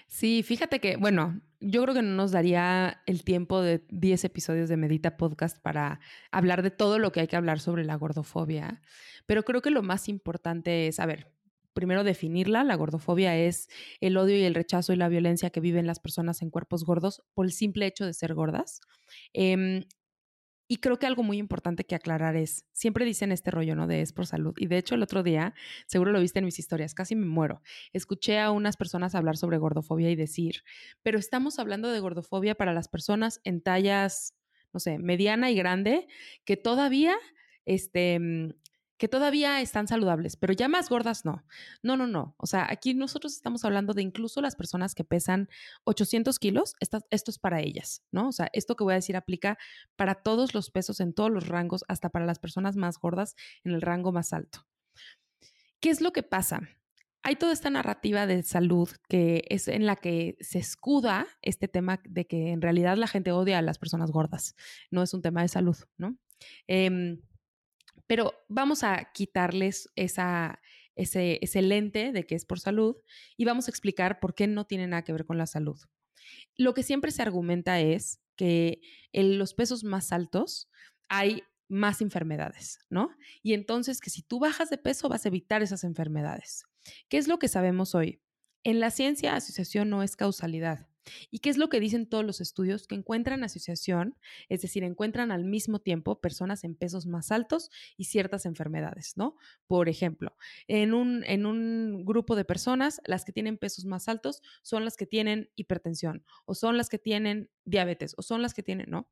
Sí, 0.08 0.42
fíjate 0.42 0.80
que, 0.80 0.96
bueno, 0.96 1.42
yo 1.60 1.84
creo 1.84 1.94
que 1.94 2.02
no 2.02 2.16
nos 2.16 2.32
daría 2.32 3.02
el 3.06 3.26
tiempo 3.26 3.62
de 3.62 3.86
10 3.90 4.24
episodios 4.24 4.70
de 4.70 4.78
Medita 4.78 5.18
Podcast 5.18 5.62
para 5.62 6.00
hablar 6.32 6.64
de 6.64 6.72
todo 6.72 6.98
lo 6.98 7.12
que 7.12 7.20
hay 7.20 7.28
que 7.28 7.36
hablar 7.36 7.60
sobre 7.60 7.84
la 7.84 7.96
gordofobia, 7.96 8.82
pero 9.26 9.44
creo 9.44 9.62
que 9.62 9.70
lo 9.70 9.84
más 9.84 10.08
importante 10.08 10.88
es, 10.88 11.02
a 11.02 11.06
ver, 11.06 11.30
primero 11.78 12.04
definirla. 12.04 12.64
La 12.64 12.74
gordofobia 12.74 13.38
es 13.38 13.70
el 14.02 14.18
odio 14.18 14.36
y 14.36 14.42
el 14.42 14.56
rechazo 14.56 14.94
y 14.94 14.96
la 14.96 15.10
violencia 15.10 15.52
que 15.52 15.60
viven 15.60 15.86
las 15.86 16.00
personas 16.00 16.42
en 16.42 16.50
cuerpos 16.50 16.84
gordos 16.84 17.22
por 17.36 17.46
el 17.46 17.52
simple 17.52 17.86
hecho 17.86 18.04
de 18.04 18.16
ser 18.16 18.34
gordas. 18.34 18.82
Em, 19.32 19.84
y 20.68 20.78
creo 20.78 20.98
que 20.98 21.06
algo 21.06 21.22
muy 21.22 21.38
importante 21.38 21.84
que 21.86 21.94
aclarar 21.94 22.36
es, 22.36 22.66
siempre 22.74 23.06
dicen 23.06 23.32
este 23.32 23.52
rollo, 23.52 23.76
¿no? 23.76 23.86
De 23.86 24.02
es 24.02 24.12
por 24.12 24.26
salud. 24.26 24.56
Y 24.58 24.66
de 24.66 24.80
hecho 24.80 24.96
el 24.96 25.04
otro 25.04 25.22
día, 25.22 25.54
seguro 25.86 26.12
lo 26.12 26.20
viste 26.20 26.40
en 26.40 26.46
mis 26.46 26.58
historias, 26.58 26.96
casi 26.96 27.16
me 27.16 27.28
muero. 27.28 27.62
Escuché 27.94 28.40
a 28.40 28.50
unas 28.50 28.76
personas 28.76 29.14
hablar 29.14 29.38
sobre 29.38 29.60
gordofobia 29.60 30.10
y 30.10 30.16
decir, 30.16 30.64
pero 31.04 31.20
estamos 31.20 31.60
hablando 31.60 31.92
de 31.92 32.00
gordofobia 32.00 32.56
para 32.56 32.74
las 32.74 32.88
personas 32.88 33.40
en 33.44 33.62
tallas, 33.62 34.34
no 34.74 34.80
sé, 34.80 34.98
mediana 34.98 35.52
y 35.52 35.56
grande, 35.56 36.08
que 36.44 36.58
todavía 36.58 37.16
este, 37.66 38.18
mm, 38.20 38.54
que 38.98 39.08
todavía 39.08 39.62
están 39.62 39.88
saludables, 39.88 40.36
pero 40.36 40.54
ya 40.54 40.68
más 40.68 40.90
gordas 40.90 41.24
no. 41.24 41.46
No, 41.84 41.96
no, 41.96 42.08
no. 42.08 42.36
O 42.38 42.48
sea, 42.48 42.68
aquí 42.70 42.94
nosotros 42.94 43.34
estamos 43.34 43.64
hablando 43.64 43.94
de 43.94 44.02
incluso 44.02 44.42
las 44.42 44.56
personas 44.56 44.96
que 44.96 45.04
pesan 45.04 45.50
800 45.84 46.38
kilos, 46.40 46.74
esto, 46.80 47.00
es 47.10 47.40
para 47.40 47.62
ellas, 47.62 48.04
¿no? 48.12 48.30
O 48.30 48.32
sea, 48.32 48.50
esto 48.54 48.76
que 48.76 48.84
voy 48.84 48.94
a 48.94 48.96
decir 48.96 49.16
aplica 49.16 49.58
para 49.96 50.16
todos 50.16 50.54
los 50.54 50.72
pesos 50.72 51.00
en 51.00 51.14
todos 51.14 51.32
los 51.32 51.48
rangos, 51.48 51.86
hasta 51.88 52.10
para 52.10 52.26
las 52.26 52.40
personas 52.40 52.76
más 52.76 53.00
gordas 53.00 53.36
en 53.64 53.74
el 53.74 53.82
rango 53.82 54.12
más 54.12 54.34
alto. 54.34 54.66
¿Qué 55.80 55.92
es 55.92 56.02
lo 56.02 56.12
que 56.12 56.24
pasa? 56.24 56.62
Hay 57.22 57.36
toda 57.36 57.54
esta 57.54 57.70
narrativa 57.70 58.26
de 58.26 58.42
salud 58.42 58.90
que 59.10 59.44
es 59.50 59.68
en 59.68 59.86
la 59.86 59.96
que 59.96 60.38
se 60.40 60.60
escuda 60.60 61.28
este 61.42 61.68
tema 61.68 62.00
de 62.04 62.26
que 62.26 62.52
en 62.52 62.62
realidad 62.62 62.98
la 62.98 63.08
gente 63.08 63.32
odia 63.32 63.60
a 63.60 63.62
las 63.62 63.78
personas 63.78 64.12
gordas. 64.12 64.56
No 64.90 65.04
es 65.04 65.14
un 65.14 65.22
tema 65.22 65.42
de 65.42 65.50
salud, 65.50 65.78
¿no? 65.98 66.18
Eh, 66.68 67.20
pero 68.08 68.34
vamos 68.48 68.84
a 68.84 69.12
quitarles 69.14 69.92
esa, 69.96 70.62
ese, 70.96 71.40
ese 71.42 71.62
lente 71.62 72.12
de 72.12 72.26
que 72.26 72.36
es 72.36 72.46
por 72.46 72.60
salud 72.60 72.96
y 73.36 73.46
vamos 73.46 73.68
a 73.68 73.72
explicar 73.72 74.20
por 74.20 74.34
qué 74.34 74.48
no 74.48 74.66
tiene 74.66 74.88
nada 74.88 75.04
que 75.04 75.14
ver 75.14 75.26
con 75.26 75.38
la 75.38 75.46
salud. 75.46 75.80
Lo 76.56 76.74
que 76.74 76.84
siempre 76.84 77.12
se 77.12 77.22
argumenta 77.22 77.80
es 77.80 78.22
que 78.36 78.82
en 79.12 79.38
los 79.38 79.54
pesos 79.54 79.84
más 79.84 80.12
altos 80.12 80.70
hay 81.10 81.44
más 81.70 82.02
enfermedades, 82.02 82.80
¿no? 82.90 83.10
Y 83.44 83.54
entonces 83.54 84.00
que 84.00 84.10
si 84.10 84.22
tú 84.22 84.40
bajas 84.40 84.70
de 84.70 84.78
peso 84.78 85.10
vas 85.10 85.26
a 85.26 85.28
evitar 85.28 85.62
esas 85.62 85.84
enfermedades. 85.84 86.66
¿Qué 87.10 87.18
es 87.18 87.28
lo 87.28 87.40
que 87.40 87.50
sabemos 87.50 87.94
hoy? 87.96 88.22
En 88.64 88.80
la 88.80 88.92
ciencia, 88.92 89.36
asociación 89.36 89.90
no 89.90 90.04
es 90.04 90.16
causalidad. 90.16 90.88
¿Y 91.32 91.40
qué 91.40 91.50
es 91.50 91.58
lo 91.58 91.70
que 91.70 91.80
dicen 91.80 92.08
todos 92.08 92.26
los 92.26 92.42
estudios? 92.42 92.88
Que 92.88 92.96
encuentran 92.96 93.44
asociación, 93.44 94.18
es 94.50 94.62
decir, 94.62 94.84
encuentran 94.84 95.32
al 95.32 95.44
mismo 95.44 95.80
tiempo 95.80 96.20
personas 96.22 96.64
en 96.64 96.76
pesos 96.76 97.06
más 97.06 97.32
altos 97.32 97.70
y 97.98 98.06
ciertas 98.06 98.46
enfermedades, 98.46 99.14
¿no? 99.18 99.36
Por 99.68 99.90
ejemplo, 99.90 100.36
en 100.68 100.94
un, 100.94 101.24
en 101.26 101.46
un 101.46 102.06
grupo 102.06 102.36
de 102.36 102.46
personas, 102.46 103.02
las 103.06 103.26
que 103.26 103.32
tienen 103.32 103.58
pesos 103.58 103.86
más 103.86 104.08
altos 104.08 104.42
son 104.62 104.86
las 104.86 104.98
que 104.98 105.06
tienen 105.06 105.50
hipertensión 105.56 106.24
o 106.46 106.56
son 106.56 106.78
las 106.78 106.90
que 106.90 107.00
tienen 107.00 107.50
diabetes 107.66 108.14
o 108.18 108.22
son 108.22 108.42
las 108.42 108.54
que 108.54 108.64
tienen, 108.64 108.90
¿no? 108.90 109.10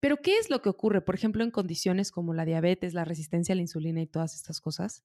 Pero 0.00 0.18
¿qué 0.18 0.38
es 0.38 0.50
lo 0.50 0.62
que 0.62 0.68
ocurre, 0.68 1.00
por 1.00 1.14
ejemplo, 1.14 1.42
en 1.42 1.50
condiciones 1.50 2.10
como 2.10 2.34
la 2.34 2.44
diabetes, 2.44 2.94
la 2.94 3.04
resistencia 3.04 3.54
a 3.54 3.56
la 3.56 3.62
insulina 3.62 4.02
y 4.02 4.06
todas 4.06 4.34
estas 4.34 4.60
cosas? 4.60 5.04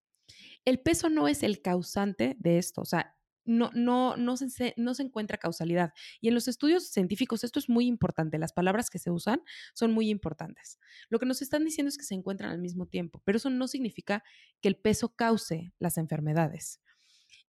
El 0.65 0.79
peso 0.79 1.09
no 1.09 1.27
es 1.27 1.43
el 1.43 1.61
causante 1.61 2.35
de 2.39 2.57
esto, 2.57 2.81
o 2.81 2.85
sea, 2.85 3.17
no, 3.45 3.71
no, 3.73 4.17
no, 4.17 4.37
se, 4.37 4.73
no 4.77 4.93
se 4.93 5.03
encuentra 5.03 5.37
causalidad. 5.37 5.93
Y 6.19 6.27
en 6.27 6.33
los 6.33 6.47
estudios 6.47 6.89
científicos 6.89 7.43
esto 7.43 7.59
es 7.59 7.69
muy 7.69 7.87
importante, 7.87 8.37
las 8.37 8.53
palabras 8.53 8.89
que 8.89 8.99
se 8.99 9.11
usan 9.11 9.41
son 9.73 9.91
muy 9.91 10.09
importantes. 10.09 10.79
Lo 11.09 11.19
que 11.19 11.25
nos 11.25 11.41
están 11.41 11.63
diciendo 11.65 11.89
es 11.89 11.97
que 11.97 12.05
se 12.05 12.15
encuentran 12.15 12.51
al 12.51 12.59
mismo 12.59 12.87
tiempo, 12.87 13.21
pero 13.25 13.37
eso 13.37 13.49
no 13.49 13.67
significa 13.67 14.23
que 14.61 14.67
el 14.67 14.75
peso 14.75 15.15
cause 15.15 15.73
las 15.79 15.97
enfermedades. 15.97 16.81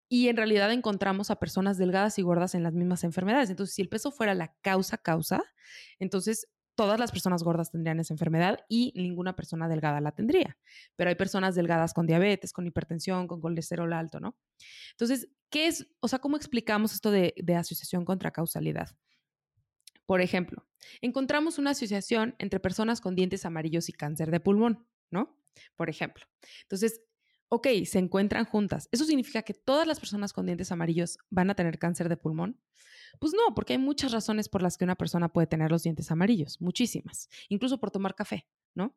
Y 0.09 0.29
en 0.29 0.37
realidad 0.37 0.71
encontramos 0.71 1.31
a 1.31 1.37
personas 1.37 1.79
delgadas 1.79 2.19
y 2.19 2.23
gordas 2.23 2.55
en 2.55 2.63
las 2.63 2.75
mismas 2.75 3.03
enfermedades. 3.03 3.49
Entonces, 3.49 3.75
si 3.75 3.81
el 3.81 3.89
peso 3.89 4.13
fuera 4.13 4.35
la 4.35 4.55
causa 4.61 4.99
causa, 4.99 5.43
entonces 5.99 6.49
todas 6.75 6.99
las 6.99 7.11
personas 7.11 7.43
gordas 7.43 7.71
tendrían 7.71 8.01
esa 8.01 8.15
enfermedad 8.15 8.61
y 8.69 8.93
ninguna 8.97 9.37
persona 9.37 9.69
delgada 9.69 10.01
la 10.01 10.13
tendría. 10.13 10.57
Pero 10.97 11.11
hay 11.11 11.17
personas 11.17 11.55
delgadas 11.55 11.93
con 11.93 12.07
diabetes, 12.07 12.53
con 12.53 12.67
hipertensión, 12.67 13.27
con 13.29 13.41
colesterol 13.41 13.93
alto, 13.93 14.21
¿no? 14.21 14.37
Entonces, 14.93 15.29
¿qué 15.51 15.67
es, 15.67 15.87
o 16.01 16.09
sea, 16.09 16.19
cómo 16.19 16.37
explicamos 16.37 16.95
esto 16.95 17.11
de, 17.11 17.35
asociación 17.57 18.05
contra 18.05 18.31
causalidad? 18.31 18.97
Por 20.07 20.21
ejemplo, 20.21 20.67
encontramos 21.01 21.59
una 21.59 21.71
asociación 21.71 22.35
entre 22.39 22.61
personas 22.61 23.01
con 23.01 23.15
dientes 23.15 23.45
amarillos 23.45 23.89
y 23.89 23.93
cáncer 23.93 24.31
de 24.31 24.41
pulmón, 24.41 24.87
¿no? 25.11 25.39
Por 25.77 25.91
ejemplo. 25.91 26.25
Entonces, 26.63 27.03
ok, 27.53 27.69
se 27.85 27.99
encuentran 27.99 28.47
juntas. 28.47 28.89
¿Eso 28.93 29.05
significa 29.05 29.43
que 29.43 29.53
todas 29.53 29.87
las 29.87 30.01
personas 30.01 30.33
con 30.33 30.47
dientes 30.47 30.73
amarillos 30.73 31.19
van 31.29 31.51
a 31.51 31.55
tener 31.55 31.79
cáncer 31.79 32.09
de 32.09 32.17
pulmón? 32.17 32.59
Pues 33.21 33.35
no, 33.35 33.55
porque 33.55 33.75
hay 33.75 33.79
muchas 33.79 34.11
razones 34.11 34.49
por 34.49 34.63
las 34.63 34.79
que 34.79 34.85
una 34.85 34.97
persona 34.97 35.29
puede 35.29 35.47
tener 35.47 35.71
los 35.71 35.83
dientes 35.83 36.11
amarillos, 36.11 36.63
muchísimas, 36.63 37.29
incluso 37.51 37.79
por 37.79 37.91
tomar 37.91 38.15
café, 38.15 38.47
¿no? 38.75 38.97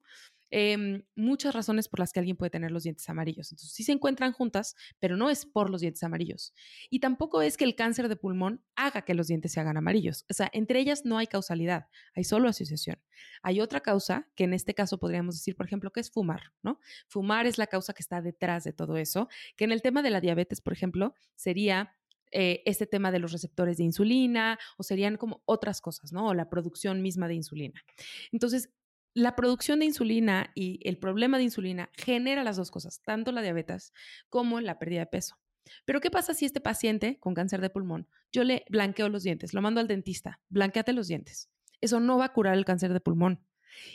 Em, 0.51 1.03
muchas 1.15 1.55
razones 1.55 1.87
por 1.87 1.99
las 1.99 2.13
que 2.13 2.19
alguien 2.19 2.37
puede 2.37 2.51
tener 2.51 2.71
los 2.71 2.83
dientes 2.83 3.09
amarillos. 3.09 3.51
Entonces, 3.51 3.73
sí 3.73 3.83
se 3.83 3.91
encuentran 3.91 4.31
juntas, 4.31 4.75
pero 4.99 5.17
no 5.17 5.29
es 5.29 5.45
por 5.45 5.69
los 5.69 5.81
dientes 5.81 6.03
amarillos. 6.03 6.53
Y 6.89 6.99
tampoco 6.99 7.41
es 7.41 7.57
que 7.57 7.65
el 7.65 7.75
cáncer 7.75 8.09
de 8.09 8.15
pulmón 8.15 8.63
haga 8.75 9.01
que 9.01 9.15
los 9.15 9.27
dientes 9.27 9.53
se 9.53 9.59
hagan 9.59 9.77
amarillos. 9.77 10.25
O 10.29 10.33
sea, 10.33 10.49
entre 10.53 10.79
ellas 10.79 11.03
no 11.03 11.17
hay 11.17 11.27
causalidad, 11.27 11.87
hay 12.13 12.23
solo 12.23 12.47
asociación. 12.47 13.01
Hay 13.41 13.59
otra 13.59 13.81
causa, 13.81 14.29
que 14.35 14.43
en 14.43 14.53
este 14.53 14.73
caso 14.73 14.99
podríamos 14.99 15.35
decir, 15.35 15.55
por 15.55 15.65
ejemplo, 15.65 15.91
que 15.91 15.99
es 15.99 16.11
fumar, 16.11 16.53
¿no? 16.61 16.79
Fumar 17.07 17.47
es 17.47 17.57
la 17.57 17.67
causa 17.67 17.93
que 17.93 18.01
está 18.01 18.21
detrás 18.21 18.63
de 18.63 18.73
todo 18.73 18.97
eso, 18.97 19.27
que 19.55 19.63
en 19.65 19.71
el 19.71 19.81
tema 19.81 20.03
de 20.03 20.11
la 20.11 20.21
diabetes, 20.21 20.61
por 20.61 20.73
ejemplo, 20.73 21.15
sería 21.35 21.95
eh, 22.31 22.63
este 22.65 22.85
tema 22.85 23.11
de 23.11 23.19
los 23.19 23.31
receptores 23.31 23.77
de 23.77 23.83
insulina 23.83 24.59
o 24.77 24.83
serían 24.83 25.15
como 25.17 25.41
otras 25.45 25.79
cosas, 25.79 26.11
¿no? 26.11 26.27
O 26.27 26.33
la 26.33 26.49
producción 26.49 27.01
misma 27.01 27.27
de 27.27 27.35
insulina. 27.35 27.83
Entonces, 28.31 28.69
la 29.15 29.35
producción 29.35 29.79
de 29.79 29.85
insulina 29.85 30.51
y 30.55 30.79
el 30.87 30.97
problema 30.97 31.37
de 31.37 31.45
insulina 31.45 31.89
genera 31.93 32.43
las 32.43 32.57
dos 32.57 32.69
cosas, 32.69 33.01
tanto 33.01 33.31
la 33.31 33.41
diabetes 33.41 33.93
como 34.29 34.59
la 34.59 34.77
pérdida 34.77 34.99
de 34.99 35.05
peso. 35.07 35.37
Pero 35.85 36.01
¿qué 36.01 36.11
pasa 36.11 36.33
si 36.33 36.45
este 36.45 36.59
paciente 36.59 37.17
con 37.19 37.33
cáncer 37.33 37.61
de 37.61 37.69
pulmón, 37.69 38.07
yo 38.31 38.43
le 38.43 38.65
blanqueo 38.69 39.07
los 39.07 39.23
dientes, 39.23 39.53
lo 39.53 39.61
mando 39.61 39.79
al 39.79 39.87
dentista, 39.87 40.41
blanqueate 40.49 40.91
los 40.91 41.07
dientes? 41.07 41.49
Eso 41.79 42.01
no 42.01 42.17
va 42.17 42.25
a 42.25 42.33
curar 42.33 42.55
el 42.57 42.65
cáncer 42.65 42.91
de 42.91 42.99
pulmón. 42.99 43.41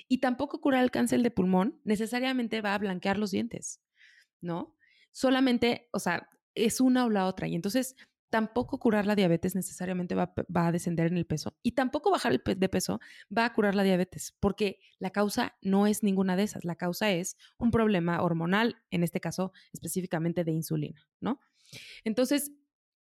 Y 0.08 0.18
tampoco 0.18 0.60
curar 0.60 0.82
el 0.82 0.90
cáncer 0.90 1.22
de 1.22 1.30
pulmón 1.30 1.80
necesariamente 1.84 2.62
va 2.62 2.74
a 2.74 2.78
blanquear 2.78 3.18
los 3.18 3.30
dientes, 3.30 3.82
¿no? 4.40 4.74
Solamente, 5.12 5.88
o 5.92 5.98
sea, 5.98 6.30
es 6.54 6.80
una 6.80 7.04
o 7.04 7.10
la 7.10 7.26
otra. 7.26 7.46
Y 7.46 7.54
entonces 7.54 7.94
tampoco 8.30 8.78
curar 8.78 9.06
la 9.06 9.16
diabetes 9.16 9.54
necesariamente 9.54 10.14
va, 10.14 10.32
a 10.54 10.72
descender 10.72 11.08
en 11.08 11.16
el 11.16 11.26
peso 11.26 11.56
y 11.62 11.72
tampoco 11.72 12.10
bajar 12.10 12.32
el 12.32 12.42
de 12.58 12.68
peso 12.68 13.00
va 13.36 13.44
a 13.44 13.52
curar 13.52 13.74
la 13.74 13.82
diabetes, 13.82 14.34
porque 14.40 14.78
la 14.98 15.10
causa 15.10 15.56
no 15.60 15.86
es 15.86 16.02
ninguna 16.02 16.36
de 16.36 16.44
esas. 16.44 16.64
La 16.64 16.76
causa 16.76 17.10
es 17.10 17.36
un 17.58 17.70
problema 17.70 18.22
hormonal, 18.22 18.76
en 18.90 19.02
este 19.02 19.20
caso 19.20 19.52
específicamente 19.72 20.44
de 20.44 20.52
insulina, 20.52 21.06
¿no? 21.20 21.40
Entonces, 22.04 22.52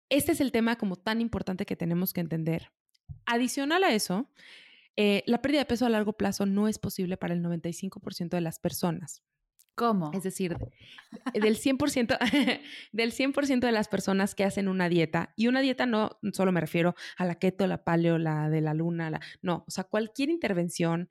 este 0.10 0.32
es 0.32 0.42
el 0.42 0.52
tema 0.52 0.78
como 0.78 0.96
tan 0.96 1.22
importante 1.22 1.66
que 1.66 1.76
tenemos 1.76 2.12
que 2.12 2.22
entender. 2.22 2.72
Adicional 3.26 3.84
a 3.84 3.94
eso, 3.94 4.30
eh, 4.96 5.24
la 5.28 5.42
pérdida 5.42 5.60
de 5.60 5.66
peso 5.66 5.86
a 5.86 5.90
largo 5.90 6.14
plazo 6.14 6.46
no 6.46 6.68
es 6.68 6.80
posible 6.80 7.18
para 7.18 7.34
el 7.34 7.44
95% 7.44 8.30
de 8.30 8.42
las 8.42 8.60
personas. 8.60 9.24
¿Cómo? 9.76 10.12
Es 10.14 10.24
decir, 10.24 10.58
del 11.34 11.58
100%, 11.58 12.18
del 12.92 13.12
100 13.14 13.60
de 13.62 13.72
las 13.72 13.88
personas 13.88 14.36
que 14.36 14.44
hacen 14.44 14.68
una 14.68 14.90
dieta, 14.90 15.34
y 15.38 15.48
una 15.48 15.62
dieta 15.62 15.86
no 15.86 16.20
solo 16.34 16.52
me 16.52 16.60
refiero 16.60 16.96
a 17.18 17.26
la 17.26 17.36
keto, 17.36 17.66
la 17.66 17.86
paleo, 17.86 18.18
la 18.18 18.50
de 18.50 18.60
la 18.60 18.74
luna, 18.74 19.10
la, 19.10 19.22
no, 19.42 19.64
o 19.68 19.72
sea, 19.72 19.86
cualquier 19.86 20.30
intervención 20.30 21.08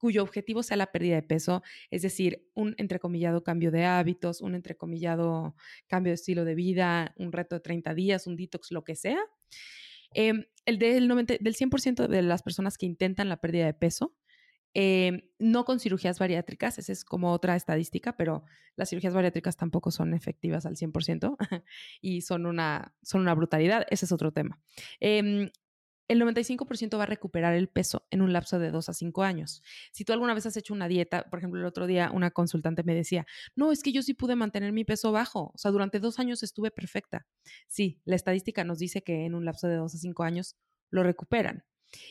cuyo 0.00 0.22
objetivo 0.22 0.62
sea 0.62 0.78
la 0.78 0.92
pérdida 0.92 1.16
de 1.16 1.22
peso, 1.22 1.62
es 1.90 2.02
decir, 2.02 2.48
un 2.54 2.74
entrecomillado 2.78 3.44
cambio 3.44 3.70
de 3.70 3.84
hábitos, 3.84 4.40
un 4.40 4.54
entrecomillado 4.54 5.54
cambio 5.88 6.12
de 6.12 6.14
estilo 6.14 6.44
de 6.44 6.54
vida, 6.54 7.12
un 7.18 7.32
reto 7.32 7.56
de 7.56 7.60
30 7.60 7.92
días, 7.94 8.26
un 8.26 8.36
detox, 8.36 8.72
lo 8.72 8.82
que 8.82 8.96
sea. 8.96 9.20
Em, 10.14 10.44
el 10.64 10.78
del, 10.78 11.06
90, 11.06 11.34
del 11.40 11.54
100% 11.54 12.08
de 12.08 12.22
las 12.22 12.42
personas 12.42 12.78
que 12.78 12.86
intentan 12.86 13.28
la 13.28 13.40
pérdida 13.40 13.66
de 13.66 13.74
peso, 13.74 14.16
Em, 14.72 15.22
no 15.38 15.64
con 15.64 15.80
cirugías 15.80 16.18
bariátricas, 16.18 16.78
esa 16.78 16.92
es 16.92 17.04
como 17.04 17.32
otra 17.32 17.56
estadística, 17.56 18.16
pero 18.16 18.44
las 18.76 18.90
cirugías 18.90 19.14
bariátricas 19.14 19.56
tampoco 19.56 19.90
son 19.90 20.14
efectivas 20.14 20.64
al 20.64 20.76
100% 20.76 21.36
y 22.00 22.20
son 22.20 22.46
una, 22.46 22.94
son 23.02 23.22
una 23.22 23.34
brutalidad, 23.34 23.86
ese 23.90 24.04
es 24.04 24.12
otro 24.12 24.32
tema. 24.32 24.60
Em, 25.00 25.50
el 26.10 26.20
95% 26.20 26.98
va 26.98 27.04
a 27.04 27.06
recuperar 27.06 27.54
el 27.54 27.68
peso 27.68 28.04
en 28.10 28.20
un 28.20 28.32
lapso 28.32 28.58
de 28.58 28.72
2 28.72 28.88
a 28.88 28.94
5 28.94 29.22
años. 29.22 29.62
Si 29.92 30.04
tú 30.04 30.12
alguna 30.12 30.34
vez 30.34 30.44
has 30.44 30.56
hecho 30.56 30.74
una 30.74 30.88
dieta, 30.88 31.24
por 31.30 31.38
ejemplo, 31.38 31.60
el 31.60 31.66
otro 31.66 31.86
día 31.86 32.10
una 32.12 32.32
consultante 32.32 32.82
me 32.82 32.96
decía, 32.96 33.26
no, 33.54 33.70
es 33.70 33.82
que 33.82 33.92
yo 33.92 34.02
sí 34.02 34.14
pude 34.14 34.34
mantener 34.34 34.72
mi 34.72 34.84
peso 34.84 35.12
bajo, 35.12 35.52
o 35.54 35.58
sea, 35.58 35.70
durante 35.70 36.00
dos 36.00 36.18
años 36.18 36.42
estuve 36.42 36.72
perfecta. 36.72 37.28
Sí, 37.68 38.00
la 38.04 38.16
estadística 38.16 38.64
nos 38.64 38.80
dice 38.80 39.02
que 39.02 39.24
en 39.24 39.36
un 39.36 39.44
lapso 39.44 39.68
de 39.68 39.76
2 39.76 39.94
a 39.94 39.98
5 39.98 40.24
años 40.24 40.56
lo 40.90 41.04
recuperan. 41.04 41.64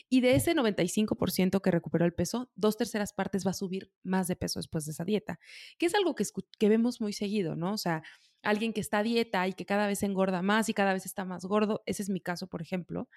Y 0.08 0.20
de 0.20 0.34
ese 0.34 0.54
95% 0.54 1.60
que 1.60 1.70
recuperó 1.70 2.04
el 2.04 2.12
peso, 2.12 2.50
dos 2.54 2.76
terceras 2.76 3.12
partes 3.12 3.46
va 3.46 3.50
a 3.50 3.54
subir 3.54 3.90
más 4.02 4.28
de 4.28 4.36
peso 4.36 4.58
después 4.58 4.84
de 4.86 4.92
esa 4.92 5.04
dieta, 5.04 5.38
que 5.78 5.86
es 5.86 5.94
algo 5.94 6.14
que, 6.14 6.24
que 6.58 6.68
vemos 6.68 7.00
muy 7.00 7.12
seguido, 7.12 7.56
¿no? 7.56 7.72
O 7.72 7.78
sea, 7.78 8.02
alguien 8.42 8.72
que 8.72 8.80
está 8.80 8.98
a 8.98 9.02
dieta 9.02 9.46
y 9.48 9.52
que 9.52 9.66
cada 9.66 9.86
vez 9.86 10.02
engorda 10.02 10.42
más 10.42 10.68
y 10.68 10.74
cada 10.74 10.92
vez 10.92 11.06
está 11.06 11.24
más 11.24 11.44
gordo, 11.44 11.82
ese 11.86 12.02
es 12.02 12.10
mi 12.10 12.20
caso, 12.20 12.46
por 12.46 12.62
ejemplo. 12.62 13.08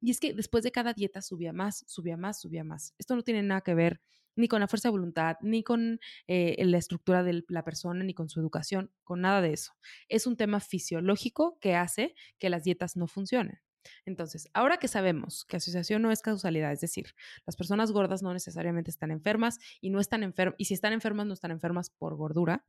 Y 0.00 0.10
es 0.10 0.20
que 0.20 0.32
después 0.32 0.62
de 0.64 0.72
cada 0.72 0.92
dieta 0.94 1.22
subía 1.22 1.52
más, 1.52 1.84
subía 1.88 2.16
más, 2.16 2.40
subía 2.40 2.64
más. 2.64 2.94
Esto 2.98 3.16
no 3.16 3.22
tiene 3.22 3.42
nada 3.42 3.62
que 3.62 3.74
ver 3.74 4.00
ni 4.36 4.46
con 4.46 4.60
la 4.60 4.68
fuerza 4.68 4.88
de 4.88 4.92
voluntad, 4.92 5.36
ni 5.42 5.64
con 5.64 5.98
eh, 6.28 6.56
la 6.64 6.78
estructura 6.78 7.24
de 7.24 7.44
la 7.48 7.64
persona, 7.64 8.04
ni 8.04 8.14
con 8.14 8.28
su 8.28 8.38
educación, 8.38 8.92
con 9.02 9.20
nada 9.20 9.40
de 9.40 9.52
eso. 9.52 9.72
Es 10.08 10.28
un 10.28 10.36
tema 10.36 10.60
fisiológico 10.60 11.58
que 11.60 11.74
hace 11.74 12.14
que 12.38 12.48
las 12.48 12.62
dietas 12.62 12.96
no 12.96 13.08
funcionen. 13.08 13.58
Entonces, 14.04 14.48
ahora 14.54 14.78
que 14.78 14.88
sabemos 14.88 15.44
que 15.44 15.56
asociación 15.56 16.02
no 16.02 16.10
es 16.10 16.22
causalidad, 16.22 16.72
es 16.72 16.80
decir, 16.80 17.14
las 17.46 17.56
personas 17.56 17.92
gordas 17.92 18.22
no 18.22 18.32
necesariamente 18.32 18.90
están 18.90 19.10
enfermas 19.10 19.58
y 19.80 19.90
no 19.90 20.00
están 20.00 20.22
enfermas, 20.22 20.54
y 20.58 20.66
si 20.66 20.74
están 20.74 20.92
enfermas, 20.92 21.26
no 21.26 21.34
están 21.34 21.50
enfermas 21.50 21.90
por 21.90 22.16
gordura, 22.16 22.64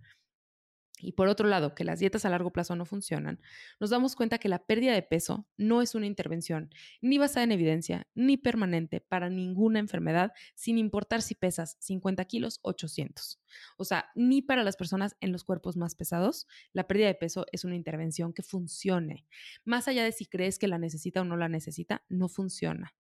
y 1.00 1.14
por 1.14 1.28
otro 1.28 1.48
lado, 1.48 1.76
que 1.76 1.84
las 1.84 2.00
dietas 2.00 2.26
a 2.26 2.30
largo 2.30 2.52
plazo 2.52 2.76
no 2.76 2.86
funcionan, 2.86 3.40
nos 3.80 3.90
damos 3.90 4.16
cuenta 4.16 4.38
que 4.38 4.50
la 4.50 4.60
pérdida 4.60 4.94
de 4.94 5.02
peso 5.02 5.48
no 5.58 5.82
es 5.82 5.96
una 5.96 6.06
intervención 6.06 6.70
ni 7.02 7.18
basada 7.18 7.44
en 7.44 7.52
evidencia 7.52 8.08
ni 8.14 8.38
permanente 8.38 9.02
para 9.02 9.30
ninguna 9.30 9.80
enfermedad, 9.80 10.32
sin 10.56 10.78
importar 10.78 11.22
si 11.22 11.36
pesas 11.36 11.78
50 11.80 12.24
kilos 12.26 12.60
o 12.62 12.70
800. 12.70 13.40
O 13.78 13.86
sea, 13.86 14.10
ni 14.16 14.42
para 14.42 14.64
las 14.64 14.76
personas 14.76 15.16
en 15.22 15.32
los 15.32 15.44
cuerpos 15.44 15.76
más 15.76 15.96
pesados, 15.96 16.48
la 16.74 16.88
pérdida 16.88 17.08
de 17.08 17.16
peso 17.16 17.46
es 17.52 17.66
una 17.66 17.76
intervención 17.76 18.34
que 18.34 18.44
funcione. 18.44 19.26
Más 19.64 19.88
allá 19.88 20.04
de 20.04 20.12
si 20.12 20.26
crees 20.26 20.60
que 20.60 20.68
la 20.68 20.78
necesita 20.78 21.22
o 21.22 21.26
no 21.26 21.38
la 21.38 21.50
necesita, 21.50 22.04
no 22.10 22.30
funciona. 22.30 22.94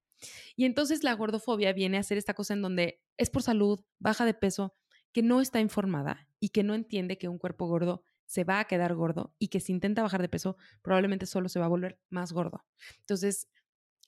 Y 0.56 0.66
entonces 0.66 1.04
la 1.04 1.14
gordofobia 1.14 1.74
viene 1.74 1.98
a 1.98 2.04
ser 2.04 2.18
esta 2.18 2.34
cosa 2.34 2.54
en 2.54 2.62
donde 2.62 3.02
es 3.18 3.30
por 3.30 3.44
salud, 3.44 3.80
baja 4.00 4.26
de 4.26 4.34
peso, 4.34 4.76
que 5.12 5.24
no 5.24 5.41
está 5.41 5.60
informada 5.60 6.28
y 6.39 6.50
que 6.50 6.63
no 6.63 6.74
entiende 6.74 7.17
que 7.17 7.28
un 7.28 7.38
cuerpo 7.38 7.67
gordo 7.67 8.04
se 8.25 8.44
va 8.44 8.60
a 8.60 8.65
quedar 8.65 8.94
gordo 8.94 9.34
y 9.40 9.48
que 9.48 9.60
si 9.60 9.71
intenta 9.71 10.04
bajar 10.04 10.21
de 10.21 10.29
peso 10.29 10.56
probablemente 10.81 11.25
solo 11.25 11.50
se 11.50 11.60
va 11.60 11.65
a 11.65 11.69
volver 11.69 12.00
más 12.10 12.31
gordo. 12.31 12.63
Entonces, 13.00 13.50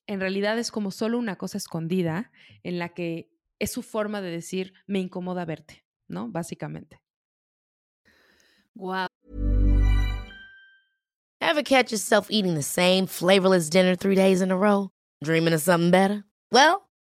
en 0.05 0.19
realidad 0.19 0.59
es 0.59 0.71
como 0.71 0.91
solo 0.91 1.17
una 1.17 1.37
cosa 1.37 1.57
escondida 1.57 2.31
en 2.63 2.77
la 2.77 2.89
que 2.89 3.31
es 3.59 3.71
su 3.71 3.81
forma 3.81 4.21
de 4.21 4.29
decir 4.29 4.73
me 4.85 4.99
incomoda 4.99 5.45
verte, 5.45 5.85
¿no? 6.07 6.29
Básicamente. 6.29 7.01
Wow. 8.75 9.07
Ever 11.39 11.63
catch 11.63 11.91
yourself 11.91 12.29
eating 12.29 12.53
the 12.53 12.63
same 12.63 13.07
flavorless 13.07 13.69
dinner 13.69 13.95
three 13.95 14.15
days 14.15 14.41
in 14.41 14.51
a 14.51 14.55
row? 14.55 14.91
Dreaming 15.23 15.53
of 15.53 15.61
something 15.61 15.91
better? 15.91 16.23
Well, 16.51 16.90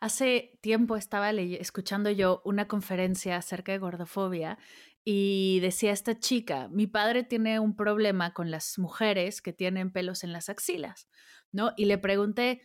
hace 0.00 0.58
tiempo 0.60 0.96
estaba 0.96 1.30
escuchando 1.30 2.10
yo 2.10 2.42
una 2.44 2.68
conferencia 2.68 3.36
acerca 3.36 3.72
de 3.72 3.78
gordofobia 3.78 4.58
y 5.04 5.60
decía 5.60 5.92
esta 5.92 6.18
chica, 6.18 6.68
mi 6.68 6.86
padre 6.86 7.24
tiene 7.24 7.60
un 7.60 7.74
problema 7.74 8.34
con 8.34 8.50
las 8.50 8.78
mujeres 8.78 9.40
que 9.40 9.52
tienen 9.52 9.90
pelos 9.90 10.22
en 10.24 10.32
las 10.32 10.48
axilas, 10.48 11.08
¿no? 11.50 11.72
Y 11.76 11.86
le 11.86 11.98
pregunté, 11.98 12.62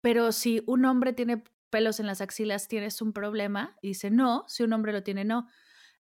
pero 0.00 0.32
si 0.32 0.62
un 0.66 0.84
hombre 0.84 1.12
tiene 1.12 1.42
pelos 1.70 2.00
en 2.00 2.06
las 2.06 2.20
axilas, 2.20 2.68
¿tienes 2.68 3.00
un 3.00 3.12
problema? 3.12 3.76
Y 3.80 3.88
dice, 3.88 4.10
no, 4.10 4.44
si 4.46 4.62
un 4.62 4.72
hombre 4.74 4.92
lo 4.92 5.02
tiene, 5.02 5.24
no. 5.24 5.48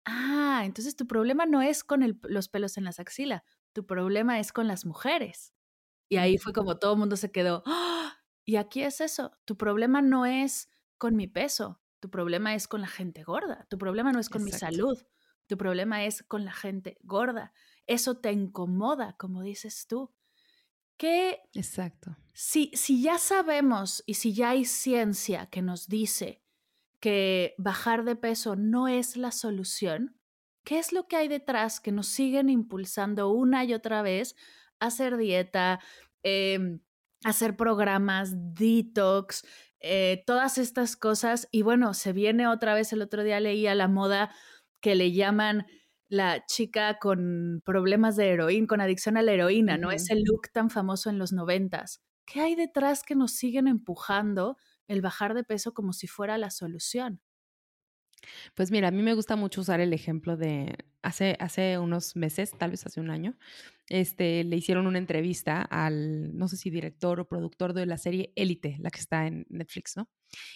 Ah, 0.05 0.63
entonces 0.65 0.97
tu 0.97 1.07
problema 1.07 1.45
no 1.45 1.61
es 1.61 1.85
con 1.85 2.19
los 2.23 2.49
pelos 2.49 2.79
en 2.79 2.85
las 2.85 3.01
axilas, 3.01 3.43
tu 3.73 3.85
problema 3.85 4.39
es 4.39 4.53
con 4.53 4.69
las 4.69 4.87
mujeres. 4.87 5.53
Y 6.09 6.17
ahí 6.17 6.39
fue 6.39 6.53
como 6.53 6.79
todo 6.79 6.93
el 6.93 6.99
mundo 7.01 7.17
se 7.17 7.33
quedó. 7.33 7.65
Y 8.49 8.57
aquí 8.57 8.83
es 8.83 9.03
eso, 9.03 9.37
tu 9.45 9.59
problema 9.59 10.01
no 10.01 10.25
es 10.25 10.71
con 10.97 11.15
mi 11.15 11.27
peso, 11.27 11.83
tu 12.01 12.09
problema 12.09 12.55
es 12.55 12.67
con 12.67 12.81
la 12.81 12.87
gente 12.87 13.23
gorda, 13.23 13.67
tu 13.69 13.77
problema 13.77 14.11
no 14.11 14.21
es 14.21 14.31
con 14.31 14.43
mi 14.43 14.53
salud, 14.53 14.97
tu 15.47 15.59
problema 15.59 16.07
es 16.07 16.23
con 16.23 16.47
la 16.47 16.55
gente 16.55 16.97
gorda. 17.03 17.53
Eso 17.87 18.21
te 18.21 18.33
incomoda, 18.33 19.17
como 19.19 19.43
dices 19.43 19.87
tú. 19.87 20.15
Que 20.97 21.43
Exacto. 21.53 22.17
Si, 22.33 22.71
si 22.73 23.03
ya 23.03 23.19
sabemos 23.19 24.03
y 24.07 24.15
si 24.15 24.33
ya 24.33 24.49
hay 24.49 24.65
ciencia 24.65 25.51
que 25.51 25.61
nos 25.61 25.87
dice 25.87 26.43
que 27.01 27.55
bajar 27.59 28.03
de 28.07 28.17
peso 28.17 28.57
no 28.57 28.89
es 28.89 29.19
la 29.19 29.31
solución, 29.31 30.19
¿qué 30.65 30.79
es 30.79 30.95
lo 30.95 31.07
que 31.07 31.17
hay 31.17 31.29
detrás 31.29 31.81
que 31.81 31.93
nos 31.93 32.07
siguen 32.07 32.49
impulsando 32.49 33.29
una 33.29 33.63
y 33.67 33.75
otra 33.75 34.01
vez 34.01 34.37
a 34.81 34.87
hacer 34.87 35.19
dieta, 35.19 35.81
eh, 36.23 36.81
hacer 37.25 37.57
programas, 37.57 38.33
detox, 38.55 39.45
eh, 39.81 40.23
todas 40.27 40.59
estas 40.59 40.97
cosas? 40.97 41.49
Y 41.51 41.63
bueno, 41.63 41.95
se 41.95 42.13
viene 42.13 42.47
otra 42.47 42.75
vez, 42.75 42.93
el 42.93 43.03
otro 43.03 43.23
día 43.25 43.41
leía 43.41 43.75
la 43.75 43.89
moda 43.89 44.31
que 44.81 44.95
le 44.95 45.13
llaman 45.13 45.67
la 46.09 46.47
chica 46.47 46.99
con 46.99 47.63
problemas 47.65 48.17
de 48.17 48.31
heroína, 48.31 48.67
con 48.67 48.81
adicción 48.81 49.17
a 49.17 49.23
la 49.23 49.33
heroína, 49.33 49.77
¿no? 49.79 49.91
Ese 49.91 50.15
look 50.17 50.51
tan 50.53 50.71
famoso 50.71 51.11
en 51.11 51.19
los 51.19 51.33
noventas. 51.33 52.03
¿Qué 52.25 52.41
hay 52.41 52.55
detrás 52.55 53.03
que 53.03 53.15
nos 53.15 53.33
siguen 53.33 53.69
empujando 53.69 54.57
el 54.87 55.03
bajar 55.03 55.35
de 55.35 55.45
peso 55.45 55.75
como 55.75 55.93
si 55.93 56.07
fuera 56.07 56.39
la 56.39 56.51
solución? 56.51 57.21
Pues 58.55 58.71
mira, 58.71 58.89
a 58.89 58.91
mí 58.91 59.03
me 59.03 59.15
gusta 59.15 59.37
mucho 59.37 59.61
usar 59.61 59.81
el 59.81 59.93
ejemplo 59.93 60.37
de 60.37 60.77
hace, 61.03 61.37
hace 61.41 61.79
unos 61.79 62.17
meses, 62.17 62.53
tal 62.57 62.71
vez 62.71 62.87
hace 62.87 63.01
un 63.01 63.11
año, 63.11 63.37
este, 63.89 64.45
le 64.45 64.57
hicieron 64.57 64.87
una 64.87 64.99
entrevista 64.99 65.63
al, 65.63 66.37
no 66.37 66.49
sé 66.49 66.57
si 66.57 66.71
director 66.71 67.21
o 67.21 67.29
productor 67.29 67.73
de 67.73 67.87
la 67.87 67.99
serie 67.99 68.33
Élite, 68.37 68.77
la 68.81 68.91
que 68.91 69.01
está 69.01 69.27
en 69.27 69.47
Netflix, 69.49 69.97
¿no? 69.97 70.09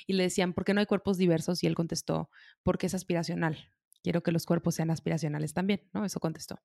Y 0.06 0.12
le 0.14 0.24
decían, 0.24 0.52
¿por 0.52 0.64
qué 0.64 0.74
no 0.74 0.80
hay 0.80 0.86
cuerpos 0.86 1.16
diversos? 1.16 1.62
Y 1.62 1.66
él 1.66 1.74
contestó, 1.74 2.30
porque 2.62 2.86
es 2.86 2.94
aspiracional. 2.94 3.70
Quiero 4.02 4.22
que 4.22 4.32
los 4.32 4.46
cuerpos 4.46 4.74
sean 4.74 4.90
aspiracionales 4.90 5.54
también, 5.54 5.88
¿no? 5.92 6.04
Eso 6.04 6.20
contestó. 6.20 6.60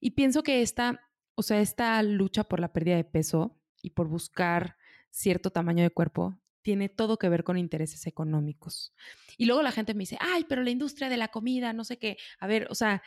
Y 0.00 0.12
pienso 0.12 0.42
que 0.42 0.62
esta, 0.62 1.00
o 1.34 1.42
sea, 1.42 1.60
esta 1.60 2.02
lucha 2.02 2.44
por 2.44 2.60
la 2.60 2.72
pérdida 2.72 2.96
de 2.96 3.04
peso 3.04 3.60
y 3.82 3.90
por 3.90 4.08
buscar 4.08 4.76
cierto 5.10 5.50
tamaño 5.50 5.82
de 5.82 5.90
cuerpo 5.90 6.38
tiene 6.62 6.88
todo 6.88 7.16
que 7.16 7.28
ver 7.28 7.44
con 7.44 7.58
intereses 7.58 8.06
económicos. 8.08 8.92
Y 9.38 9.46
luego 9.46 9.62
la 9.62 9.70
gente 9.70 9.94
me 9.94 10.00
dice, 10.00 10.18
ay, 10.20 10.44
pero 10.48 10.64
la 10.64 10.70
industria 10.70 11.08
de 11.08 11.16
la 11.16 11.28
comida, 11.28 11.72
no 11.72 11.84
sé 11.84 11.98
qué. 11.98 12.16
A 12.40 12.48
ver, 12.48 12.66
o 12.70 12.74
sea, 12.74 13.04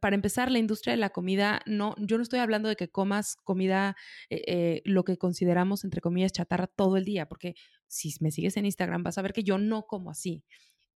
para 0.00 0.14
empezar, 0.16 0.50
la 0.50 0.58
industria 0.58 0.92
de 0.92 0.98
la 0.98 1.10
comida, 1.10 1.62
no, 1.66 1.94
yo 1.98 2.16
no 2.16 2.22
estoy 2.22 2.40
hablando 2.40 2.68
de 2.68 2.76
que 2.76 2.88
comas 2.88 3.36
comida, 3.36 3.96
eh, 4.30 4.42
eh, 4.46 4.82
lo 4.84 5.04
que 5.04 5.16
consideramos, 5.16 5.84
entre 5.84 6.00
comillas, 6.00 6.32
chatarra 6.32 6.66
todo 6.66 6.96
el 6.96 7.04
día, 7.04 7.28
porque 7.28 7.54
si 7.86 8.12
me 8.20 8.30
sigues 8.30 8.56
en 8.56 8.66
Instagram 8.66 9.02
vas 9.02 9.18
a 9.18 9.22
ver 9.22 9.32
que 9.32 9.44
yo 9.44 9.58
no 9.58 9.86
como 9.86 10.10
así. 10.10 10.44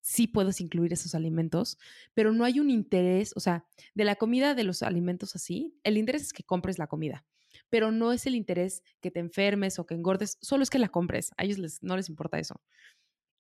Sí 0.03 0.27
puedes 0.27 0.61
incluir 0.61 0.93
esos 0.93 1.15
alimentos, 1.15 1.79
pero 2.15 2.33
no 2.33 2.45
hay 2.45 2.59
un 2.59 2.71
interés, 2.71 3.33
o 3.37 3.41
sea, 3.41 3.67
de 3.95 4.05
la 4.05 4.17
comida, 4.17 4.55
de 4.55 4.65
los 4.65 4.83
alimentos 4.83 5.37
así, 5.37 5.79
el 5.85 5.99
interés 5.99 6.23
es 6.23 6.33
que 6.33 6.43
compres 6.43 6.79
la 6.79 6.87
comida 6.87 7.25
pero 7.69 7.93
no 7.93 8.13
es 8.13 8.27
el 8.27 8.35
interés 8.35 8.83
que 9.01 9.11
te 9.11 9.21
enfermes 9.21 9.79
o 9.79 9.87
que 9.87 9.95
engordes, 9.95 10.39
solo 10.43 10.63
es 10.63 10.71
que 10.71 10.79
la 10.79 10.89
compres. 10.89 11.31
A 11.37 11.45
ellos 11.45 11.59
les, 11.59 11.83
no 11.83 11.97
les 11.97 12.09
importa 12.09 12.39
eso. 12.39 12.61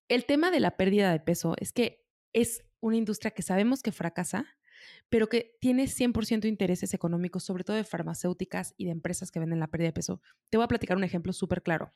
El 0.08 0.24
tema 0.24 0.50
de 0.50 0.60
la 0.60 0.76
pérdida 0.76 1.12
de 1.12 1.20
peso 1.20 1.54
es 1.58 1.72
que 1.72 2.06
es 2.32 2.64
una 2.80 2.96
industria 2.96 3.32
que 3.32 3.42
sabemos 3.42 3.82
que 3.82 3.92
fracasa, 3.92 4.46
pero 5.08 5.28
que 5.28 5.56
tiene 5.60 5.84
100% 5.84 6.46
intereses 6.46 6.94
económicos, 6.94 7.44
sobre 7.44 7.64
todo 7.64 7.76
de 7.76 7.84
farmacéuticas 7.84 8.74
y 8.76 8.84
de 8.84 8.92
empresas 8.92 9.30
que 9.30 9.40
venden 9.40 9.60
la 9.60 9.68
pérdida 9.68 9.88
de 9.88 9.92
peso. 9.94 10.20
Te 10.50 10.56
voy 10.56 10.64
a 10.64 10.68
platicar 10.68 10.96
un 10.96 11.04
ejemplo 11.04 11.32
súper 11.32 11.62
claro. 11.62 11.92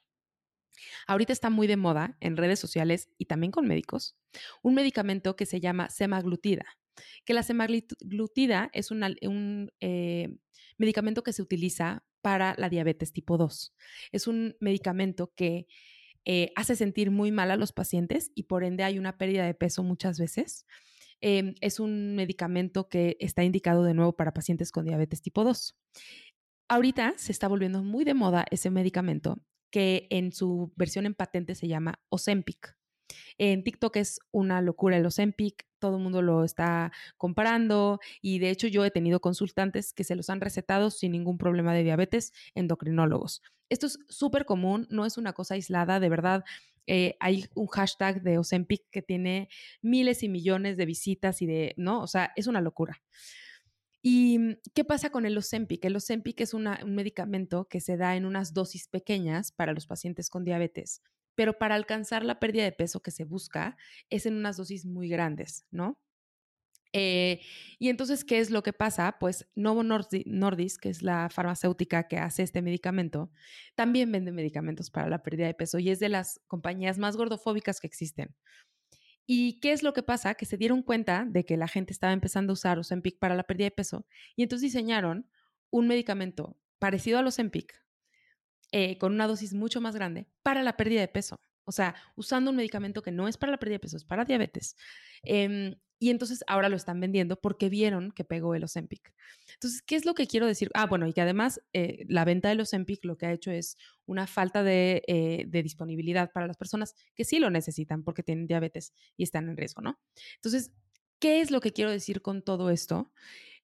Ahorita 1.06 1.32
está 1.32 1.50
muy 1.50 1.66
de 1.66 1.76
moda 1.76 2.16
en 2.20 2.36
redes 2.36 2.58
sociales 2.58 3.08
y 3.18 3.26
también 3.26 3.52
con 3.52 3.66
médicos 3.66 4.16
un 4.62 4.74
medicamento 4.74 5.36
que 5.36 5.46
se 5.46 5.60
llama 5.60 5.88
semaglutida, 5.90 6.66
que 7.24 7.34
la 7.34 7.42
semaglutida 7.42 8.70
es 8.72 8.90
un 8.90 9.72
eh, 9.80 10.36
medicamento 10.78 11.22
que 11.22 11.32
se 11.32 11.42
utiliza 11.42 12.04
para 12.20 12.54
la 12.58 12.68
diabetes 12.68 13.12
tipo 13.12 13.36
2. 13.36 13.74
Es 14.12 14.26
un 14.26 14.56
medicamento 14.60 15.32
que 15.36 15.66
eh, 16.24 16.52
hace 16.56 16.74
sentir 16.74 17.10
muy 17.10 17.30
mal 17.32 17.50
a 17.50 17.56
los 17.56 17.72
pacientes 17.72 18.32
y 18.34 18.44
por 18.44 18.64
ende 18.64 18.82
hay 18.82 18.98
una 18.98 19.18
pérdida 19.18 19.44
de 19.44 19.54
peso 19.54 19.82
muchas 19.82 20.18
veces. 20.18 20.66
Em, 21.20 21.54
es 21.60 21.80
un 21.80 22.14
medicamento 22.16 22.88
que 22.88 23.16
está 23.20 23.44
indicado 23.44 23.84
de 23.84 23.94
nuevo 23.94 24.14
para 24.14 24.34
pacientes 24.34 24.72
con 24.72 24.84
diabetes 24.84 25.22
tipo 25.22 25.44
2. 25.44 25.76
Ahorita 26.68 27.14
se 27.16 27.32
está 27.32 27.48
volviendo 27.48 27.82
muy 27.82 28.04
de 28.04 28.14
moda 28.14 28.46
ese 28.50 28.70
medicamento 28.70 29.38
que 29.70 30.06
en 30.10 30.32
su 30.32 30.72
versión 30.76 31.04
en 31.06 31.14
patente 31.14 31.54
se 31.54 31.68
llama 31.68 32.00
Ozempic. 32.08 32.76
En 33.38 33.64
TikTok 33.64 33.96
es 33.96 34.20
una 34.30 34.60
locura 34.62 34.96
el 34.96 35.06
Ozempic, 35.06 35.66
todo 35.78 35.96
el 35.96 36.02
mundo 36.02 36.22
lo 36.22 36.44
está 36.44 36.92
comparando 37.16 38.00
y 38.22 38.38
de 38.38 38.50
hecho 38.50 38.68
yo 38.68 38.84
he 38.84 38.90
tenido 38.90 39.20
consultantes 39.20 39.92
que 39.92 40.04
se 40.04 40.14
los 40.14 40.30
han 40.30 40.40
recetado 40.40 40.90
sin 40.90 41.12
ningún 41.12 41.38
problema 41.38 41.74
de 41.74 41.82
diabetes, 41.82 42.32
endocrinólogos. 42.54 43.42
Esto 43.68 43.86
es 43.86 43.98
súper 44.08 44.44
común, 44.44 44.86
no 44.90 45.04
es 45.04 45.18
una 45.18 45.32
cosa 45.32 45.54
aislada, 45.54 46.00
de 46.00 46.08
verdad. 46.08 46.44
Eh, 46.86 47.16
hay 47.20 47.46
un 47.54 47.66
hashtag 47.68 48.22
de 48.22 48.38
Ozempic 48.38 48.82
que 48.90 49.02
tiene 49.02 49.48
miles 49.82 50.22
y 50.22 50.28
millones 50.28 50.76
de 50.76 50.86
visitas 50.86 51.42
y 51.42 51.46
de, 51.46 51.74
¿no? 51.76 52.02
O 52.02 52.06
sea, 52.06 52.32
es 52.36 52.46
una 52.46 52.60
locura. 52.60 53.02
¿Y 54.02 54.58
qué 54.74 54.84
pasa 54.84 55.10
con 55.10 55.24
el 55.24 55.36
Ozempic? 55.38 55.84
El 55.84 55.96
Ozempic 55.96 56.40
es 56.42 56.52
un 56.52 56.68
medicamento 56.86 57.66
que 57.68 57.80
se 57.80 57.96
da 57.96 58.16
en 58.16 58.26
unas 58.26 58.52
dosis 58.52 58.88
pequeñas 58.88 59.50
para 59.50 59.72
los 59.72 59.86
pacientes 59.86 60.28
con 60.28 60.44
diabetes 60.44 61.00
pero 61.34 61.58
para 61.58 61.74
alcanzar 61.74 62.24
la 62.24 62.38
pérdida 62.38 62.64
de 62.64 62.72
peso 62.72 63.00
que 63.00 63.10
se 63.10 63.24
busca 63.24 63.76
es 64.10 64.26
en 64.26 64.36
unas 64.36 64.56
dosis 64.56 64.86
muy 64.86 65.08
grandes, 65.08 65.66
¿no? 65.70 65.98
Eh, 66.96 67.40
y 67.80 67.88
entonces, 67.88 68.24
¿qué 68.24 68.38
es 68.38 68.50
lo 68.50 68.62
que 68.62 68.72
pasa? 68.72 69.16
Pues 69.18 69.48
Novo 69.56 69.82
Nordisk, 69.82 70.80
que 70.80 70.88
es 70.88 71.02
la 71.02 71.28
farmacéutica 71.28 72.06
que 72.06 72.18
hace 72.18 72.44
este 72.44 72.62
medicamento, 72.62 73.32
también 73.74 74.12
vende 74.12 74.30
medicamentos 74.30 74.92
para 74.92 75.08
la 75.08 75.20
pérdida 75.22 75.46
de 75.46 75.54
peso 75.54 75.80
y 75.80 75.90
es 75.90 75.98
de 75.98 76.08
las 76.08 76.40
compañías 76.46 76.98
más 76.98 77.16
gordofóbicas 77.16 77.80
que 77.80 77.88
existen. 77.88 78.36
¿Y 79.26 79.58
qué 79.58 79.72
es 79.72 79.82
lo 79.82 79.92
que 79.92 80.04
pasa? 80.04 80.34
Que 80.34 80.46
se 80.46 80.56
dieron 80.56 80.82
cuenta 80.82 81.26
de 81.28 81.44
que 81.44 81.56
la 81.56 81.66
gente 81.66 81.92
estaba 81.92 82.12
empezando 82.12 82.52
a 82.52 82.54
usar 82.54 82.78
Ozempic 82.78 83.18
para 83.18 83.34
la 83.34 83.42
pérdida 83.42 83.66
de 83.66 83.72
peso 83.72 84.06
y 84.36 84.44
entonces 84.44 84.70
diseñaron 84.70 85.28
un 85.70 85.88
medicamento 85.88 86.56
parecido 86.78 87.18
al 87.18 87.26
Ozempic, 87.26 87.74
eh, 88.70 88.98
con 88.98 89.12
una 89.12 89.26
dosis 89.26 89.52
mucho 89.52 89.80
más 89.80 89.96
grande 89.96 90.28
para 90.44 90.62
la 90.62 90.76
pérdida 90.76 91.00
de 91.00 91.08
peso. 91.08 91.40
O 91.64 91.72
sea, 91.72 91.96
usando 92.14 92.50
un 92.50 92.56
medicamento 92.56 93.02
que 93.02 93.10
no 93.10 93.26
es 93.26 93.36
para 93.36 93.50
la 93.50 93.58
pérdida 93.58 93.76
de 93.76 93.80
peso, 93.80 93.96
es 93.96 94.04
para 94.04 94.24
diabetes. 94.24 94.76
Em, 95.22 95.74
y 96.04 96.10
entonces 96.10 96.44
ahora 96.46 96.68
lo 96.68 96.76
están 96.76 97.00
vendiendo 97.00 97.40
porque 97.40 97.70
vieron 97.70 98.12
que 98.12 98.24
pegó 98.24 98.54
el 98.54 98.62
Ozempic. 98.62 99.14
Entonces, 99.54 99.80
¿qué 99.80 99.96
es 99.96 100.04
lo 100.04 100.14
que 100.14 100.26
quiero 100.26 100.46
decir? 100.46 100.70
Ah, 100.74 100.84
bueno, 100.84 101.06
y 101.06 101.14
que 101.14 101.22
además 101.22 101.62
eh, 101.72 102.04
la 102.10 102.26
venta 102.26 102.50
del 102.50 102.60
Ozempic 102.60 103.02
lo 103.06 103.16
que 103.16 103.24
ha 103.24 103.32
hecho 103.32 103.50
es 103.50 103.78
una 104.04 104.26
falta 104.26 104.62
de, 104.62 105.02
eh, 105.06 105.46
de, 105.48 105.62
disponibilidad 105.62 106.30
para 106.30 106.46
las 106.46 106.58
personas 106.58 106.94
que 107.14 107.24
sí 107.24 107.38
lo 107.38 107.48
necesitan 107.48 108.04
porque 108.04 108.22
tienen 108.22 108.46
diabetes 108.46 108.92
y 109.16 109.22
están 109.22 109.48
en 109.48 109.56
riesgo, 109.56 109.80
¿no? 109.80 109.98
Entonces, 110.34 110.72
¿qué 111.20 111.40
es 111.40 111.50
lo 111.50 111.62
que 111.62 111.72
quiero 111.72 111.90
decir 111.90 112.20
con 112.20 112.42
todo 112.42 112.68
esto? 112.68 113.10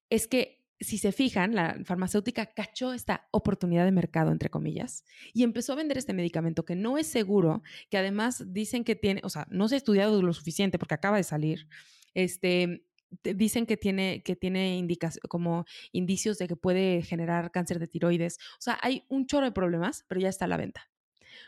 Es 0.09 0.27
que 0.27 0.61
si 0.79 0.97
se 0.97 1.11
fijan, 1.11 1.53
la 1.53 1.77
farmacéutica 1.85 2.47
cachó 2.47 2.91
esta 2.91 3.27
oportunidad 3.29 3.85
de 3.85 3.91
mercado, 3.91 4.31
entre 4.31 4.49
comillas, 4.49 5.05
y 5.31 5.43
empezó 5.43 5.73
a 5.73 5.75
vender 5.75 5.99
este 5.99 6.13
medicamento 6.13 6.65
que 6.65 6.75
no 6.75 6.97
es 6.97 7.05
seguro, 7.05 7.61
que 7.91 7.99
además 7.99 8.51
dicen 8.51 8.83
que 8.83 8.95
tiene, 8.95 9.21
o 9.23 9.29
sea, 9.29 9.45
no 9.51 9.67
se 9.67 9.75
ha 9.75 9.77
estudiado 9.77 10.19
lo 10.23 10.33
suficiente 10.33 10.79
porque 10.79 10.95
acaba 10.95 11.17
de 11.17 11.23
salir, 11.23 11.67
este, 12.13 12.85
dicen 13.23 13.65
que 13.65 13.77
tiene, 13.77 14.23
que 14.23 14.35
tiene 14.35 14.87
como 15.27 15.65
indicios 15.91 16.37
de 16.37 16.47
que 16.47 16.55
puede 16.55 17.01
generar 17.03 17.51
cáncer 17.51 17.79
de 17.79 17.87
tiroides. 17.87 18.37
O 18.53 18.61
sea, 18.61 18.79
hay 18.81 19.05
un 19.09 19.27
chorro 19.27 19.45
de 19.45 19.51
problemas, 19.51 20.05
pero 20.07 20.21
ya 20.21 20.29
está 20.29 20.45
a 20.45 20.47
la 20.47 20.57
venta 20.57 20.91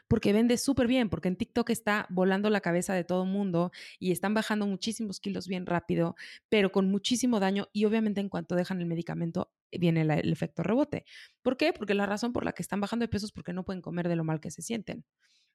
porque 0.07 0.33
vende 0.33 0.57
súper 0.57 0.87
bien, 0.87 1.09
porque 1.09 1.27
en 1.27 1.35
TikTok 1.35 1.69
está 1.69 2.07
volando 2.09 2.49
la 2.49 2.61
cabeza 2.61 2.93
de 2.93 3.03
todo 3.03 3.23
el 3.23 3.29
mundo 3.29 3.71
y 3.99 4.11
están 4.11 4.33
bajando 4.33 4.67
muchísimos 4.67 5.19
kilos 5.19 5.47
bien 5.47 5.65
rápido, 5.65 6.15
pero 6.49 6.71
con 6.71 6.89
muchísimo 6.89 7.39
daño 7.39 7.67
y 7.73 7.85
obviamente 7.85 8.21
en 8.21 8.29
cuanto 8.29 8.55
dejan 8.55 8.79
el 8.79 8.85
medicamento 8.85 9.51
eh, 9.71 9.79
viene 9.79 10.01
el 10.01 10.31
efecto 10.31 10.63
rebote. 10.63 11.05
¿Por 11.41 11.57
qué? 11.57 11.73
Porque 11.73 11.93
la 11.93 12.05
razón 12.05 12.33
por 12.33 12.45
la 12.45 12.53
que 12.53 12.61
están 12.61 12.81
bajando 12.81 13.03
de 13.03 13.09
peso 13.09 13.25
es 13.25 13.31
porque 13.31 13.53
no 13.53 13.65
pueden 13.65 13.81
comer 13.81 14.07
de 14.07 14.15
lo 14.15 14.23
mal 14.23 14.39
que 14.39 14.51
se 14.51 14.61
sienten. 14.61 15.05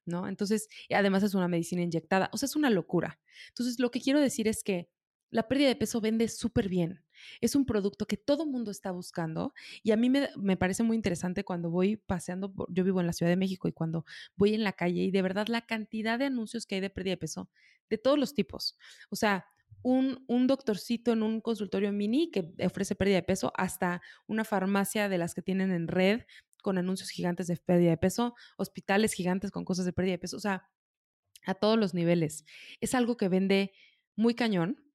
¿No? 0.05 0.27
Entonces, 0.27 0.69
además 0.91 1.21
es 1.21 1.35
una 1.35 1.47
medicina 1.47 1.83
inyectada, 1.83 2.29
o 2.33 2.37
sea, 2.37 2.47
es 2.47 2.55
una 2.55 2.71
locura. 2.71 3.19
Entonces, 3.49 3.79
lo 3.79 3.91
que 3.91 4.01
quiero 4.01 4.19
decir 4.19 4.47
es 4.47 4.63
que 4.63 4.89
la 5.31 5.47
pérdida 5.47 5.67
de 5.67 5.75
peso 5.75 6.01
vende 6.01 6.27
súper 6.27 6.69
bien. 6.69 7.03
Es 7.41 7.55
un 7.55 7.65
producto 7.65 8.07
que 8.07 8.17
todo 8.17 8.45
mundo 8.45 8.71
está 8.71 8.91
buscando 8.91 9.53
y 9.83 9.91
a 9.91 9.97
mí 9.97 10.09
me, 10.09 10.29
me, 10.37 10.57
parece 10.57 10.83
muy 10.83 10.95
interesante 10.95 11.43
cuando 11.43 11.69
voy 11.69 11.97
paseando, 11.97 12.53
yo 12.69 12.83
vivo 12.83 12.99
en 12.99 13.07
la 13.07 13.13
Ciudad 13.13 13.31
de 13.31 13.35
México 13.35 13.67
y 13.67 13.73
cuando 13.73 14.05
voy 14.35 14.53
en 14.53 14.63
la 14.63 14.73
calle 14.73 15.01
y 15.03 15.11
de 15.11 15.21
verdad 15.21 15.47
la 15.47 15.61
cantidad 15.61 16.17
de 16.17 16.25
anuncios 16.25 16.65
que 16.65 16.75
hay 16.75 16.81
de 16.81 16.89
pérdida 16.89 17.13
de 17.13 17.17
peso, 17.17 17.49
de 17.89 17.97
todos 17.97 18.17
los 18.17 18.33
tipos. 18.33 18.77
O 19.09 19.15
sea, 19.15 19.45
un, 19.81 20.23
un 20.27 20.47
doctorcito 20.47 21.11
en 21.11 21.23
un 21.23 21.41
consultorio 21.41 21.91
mini 21.91 22.31
que 22.31 22.53
ofrece 22.65 22.95
pérdida 22.95 23.17
de 23.17 23.23
peso 23.23 23.51
hasta 23.55 24.01
una 24.27 24.43
farmacia 24.43 25.09
de 25.09 25.17
las 25.17 25.33
que 25.33 25.41
tienen 25.41 25.71
en 25.71 25.87
red 25.87 26.21
con 26.61 26.77
anuncios 26.77 27.09
gigantes 27.09 27.47
de 27.47 27.57
pérdida 27.57 27.91
de 27.91 27.97
peso, 27.97 28.35
hospitales 28.57 29.13
gigantes 29.13 29.51
con 29.51 29.63
cosas 29.63 29.85
de 29.85 29.93
pérdida 29.93 30.13
de 30.13 30.19
peso, 30.19 30.37
o 30.37 30.41
sea, 30.41 30.69
a 31.45 31.53
todos 31.53 31.77
los 31.77 31.93
niveles. 31.93 32.45
Es 32.81 32.93
algo 32.95 33.15
que 33.15 33.29
vende 33.29 33.71
muy 34.15 34.35
cañón 34.35 34.88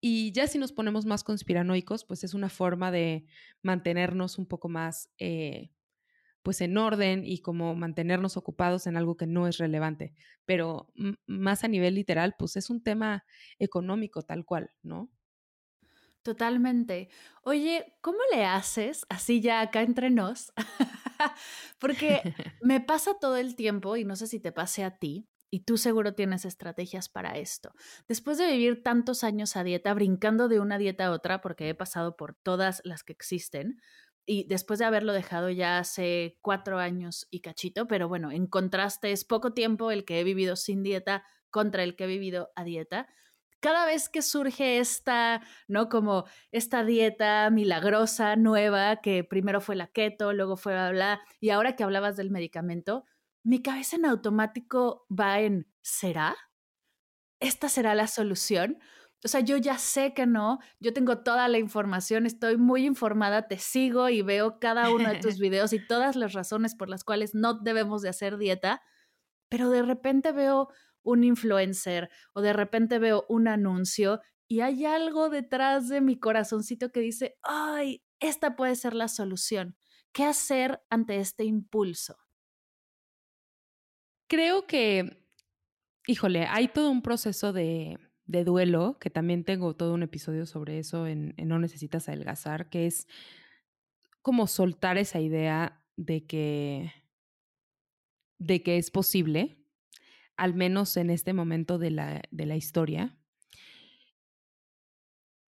y 0.00 0.32
ya 0.32 0.46
si 0.46 0.58
nos 0.58 0.72
ponemos 0.72 1.06
más 1.06 1.24
conspiranoicos, 1.24 2.04
pues 2.04 2.24
es 2.24 2.34
una 2.34 2.48
forma 2.48 2.90
de 2.90 3.26
mantenernos 3.62 4.38
un 4.38 4.46
poco 4.46 4.68
más, 4.68 5.10
eh, 5.18 5.70
pues 6.42 6.60
en 6.60 6.78
orden 6.78 7.24
y 7.24 7.40
como 7.40 7.74
mantenernos 7.74 8.36
ocupados 8.36 8.86
en 8.86 8.96
algo 8.96 9.16
que 9.16 9.26
no 9.26 9.48
es 9.48 9.58
relevante. 9.58 10.14
Pero 10.44 10.92
más 11.26 11.64
a 11.64 11.68
nivel 11.68 11.96
literal, 11.96 12.36
pues 12.38 12.56
es 12.56 12.70
un 12.70 12.82
tema 12.82 13.24
económico 13.58 14.22
tal 14.22 14.44
cual, 14.44 14.70
¿no? 14.82 15.10
Totalmente. 16.22 17.08
Oye, 17.44 17.94
¿cómo 18.00 18.18
le 18.32 18.44
haces 18.44 19.06
así 19.08 19.40
ya 19.40 19.60
acá 19.60 19.82
entre 19.82 20.10
nos? 20.10 20.52
Porque 21.78 22.22
me 22.60 22.80
pasa 22.80 23.14
todo 23.20 23.36
el 23.36 23.54
tiempo 23.54 23.96
y 23.96 24.04
no 24.04 24.16
sé 24.16 24.26
si 24.26 24.40
te 24.40 24.50
pase 24.50 24.82
a 24.82 24.98
ti, 24.98 25.28
y 25.50 25.60
tú 25.60 25.76
seguro 25.78 26.14
tienes 26.14 26.44
estrategias 26.44 27.08
para 27.08 27.38
esto. 27.38 27.72
Después 28.08 28.38
de 28.38 28.50
vivir 28.50 28.82
tantos 28.82 29.24
años 29.24 29.56
a 29.56 29.64
dieta, 29.64 29.94
brincando 29.94 30.48
de 30.48 30.60
una 30.60 30.78
dieta 30.78 31.06
a 31.06 31.10
otra, 31.12 31.40
porque 31.40 31.68
he 31.68 31.74
pasado 31.74 32.16
por 32.16 32.34
todas 32.34 32.80
las 32.84 33.04
que 33.04 33.12
existen, 33.12 33.80
y 34.26 34.44
después 34.48 34.80
de 34.80 34.84
haberlo 34.84 35.12
dejado 35.12 35.50
ya 35.50 35.78
hace 35.78 36.38
cuatro 36.42 36.78
años 36.78 37.28
y 37.30 37.40
cachito, 37.40 37.86
pero 37.86 38.08
bueno, 38.08 38.32
en 38.32 38.48
contraste 38.48 39.12
es 39.12 39.24
poco 39.24 39.54
tiempo 39.54 39.92
el 39.92 40.04
que 40.04 40.20
he 40.20 40.24
vivido 40.24 40.56
sin 40.56 40.82
dieta 40.82 41.24
contra 41.50 41.84
el 41.84 41.94
que 41.94 42.04
he 42.04 42.08
vivido 42.08 42.50
a 42.56 42.64
dieta. 42.64 43.08
Cada 43.60 43.86
vez 43.86 44.08
que 44.08 44.22
surge 44.22 44.78
esta, 44.78 45.42
¿no? 45.68 45.88
Como 45.88 46.24
esta 46.50 46.84
dieta 46.84 47.48
milagrosa, 47.50 48.36
nueva, 48.36 48.96
que 48.96 49.24
primero 49.24 49.60
fue 49.60 49.76
la 49.76 49.86
keto, 49.86 50.32
luego 50.32 50.56
fue 50.56 50.72
bla, 50.74 50.90
bla, 50.90 51.20
y 51.40 51.50
ahora 51.50 51.76
que 51.76 51.84
hablabas 51.84 52.16
del 52.16 52.30
medicamento, 52.30 53.04
mi 53.46 53.62
cabeza 53.62 53.94
en 53.94 54.06
automático 54.06 55.06
va 55.08 55.38
en, 55.38 55.72
¿será? 55.80 56.36
¿Esta 57.40 57.68
será 57.68 57.94
la 57.94 58.08
solución? 58.08 58.80
O 59.24 59.28
sea, 59.28 59.38
yo 59.38 59.56
ya 59.56 59.78
sé 59.78 60.14
que 60.14 60.26
no, 60.26 60.58
yo 60.80 60.92
tengo 60.92 61.22
toda 61.22 61.46
la 61.46 61.58
información, 61.58 62.26
estoy 62.26 62.56
muy 62.56 62.84
informada, 62.84 63.46
te 63.46 63.58
sigo 63.58 64.08
y 64.08 64.22
veo 64.22 64.58
cada 64.58 64.90
uno 64.90 65.08
de 65.08 65.20
tus 65.20 65.38
videos 65.38 65.72
y 65.72 65.78
todas 65.78 66.16
las 66.16 66.32
razones 66.32 66.74
por 66.74 66.88
las 66.88 67.04
cuales 67.04 67.36
no 67.36 67.54
debemos 67.54 68.02
de 68.02 68.08
hacer 68.08 68.36
dieta, 68.36 68.82
pero 69.48 69.70
de 69.70 69.82
repente 69.82 70.32
veo 70.32 70.68
un 71.04 71.22
influencer 71.22 72.10
o 72.34 72.40
de 72.40 72.52
repente 72.52 72.98
veo 72.98 73.26
un 73.28 73.46
anuncio 73.46 74.20
y 74.48 74.60
hay 74.62 74.86
algo 74.86 75.30
detrás 75.30 75.88
de 75.88 76.00
mi 76.00 76.18
corazoncito 76.18 76.90
que 76.90 76.98
dice, 76.98 77.38
ay, 77.44 78.02
esta 78.18 78.56
puede 78.56 78.74
ser 78.74 78.94
la 78.94 79.06
solución. 79.06 79.76
¿Qué 80.10 80.24
hacer 80.24 80.82
ante 80.90 81.20
este 81.20 81.44
impulso? 81.44 82.25
Creo 84.28 84.66
que, 84.66 85.22
híjole, 86.06 86.46
hay 86.46 86.68
todo 86.68 86.90
un 86.90 87.02
proceso 87.02 87.52
de, 87.52 87.98
duelo, 88.26 88.98
que 88.98 89.08
también 89.08 89.44
tengo 89.44 89.76
todo 89.76 89.94
un 89.94 90.02
episodio 90.02 90.46
sobre 90.46 90.78
eso 90.78 91.06
en, 91.06 91.34
No 91.36 91.58
Necesitas 91.58 92.08
Adelgazar, 92.08 92.68
que 92.68 92.86
es 92.86 93.06
como 94.22 94.48
soltar 94.48 94.98
esa 94.98 95.20
idea 95.20 95.84
de 95.96 96.26
que, 96.26 96.92
de 98.38 98.62
que 98.62 98.78
es 98.78 98.90
posible, 98.90 99.58
al 100.36 100.54
menos 100.54 100.96
en 100.96 101.10
este 101.10 101.32
momento 101.32 101.78
de 101.78 101.90
la, 101.92 102.22
de 102.30 102.46
la 102.46 102.56
historia. 102.56 103.16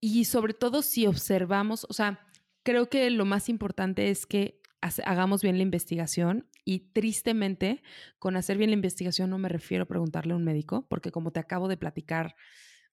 Y 0.00 0.24
sobre 0.26 0.54
todo 0.54 0.82
si 0.82 1.08
observamos, 1.08 1.84
o 1.88 1.92
sea, 1.92 2.24
creo 2.62 2.88
que 2.88 3.10
lo 3.10 3.24
más 3.24 3.48
importante 3.48 4.10
es 4.10 4.24
que 4.24 4.57
hagamos 4.80 5.42
bien 5.42 5.56
la 5.56 5.62
investigación 5.62 6.48
y 6.64 6.90
tristemente 6.92 7.82
con 8.18 8.36
hacer 8.36 8.58
bien 8.58 8.70
la 8.70 8.76
investigación 8.76 9.30
no 9.30 9.38
me 9.38 9.48
refiero 9.48 9.84
a 9.84 9.88
preguntarle 9.88 10.32
a 10.32 10.36
un 10.36 10.44
médico, 10.44 10.86
porque 10.88 11.10
como 11.10 11.32
te 11.32 11.40
acabo 11.40 11.68
de 11.68 11.76
platicar, 11.76 12.36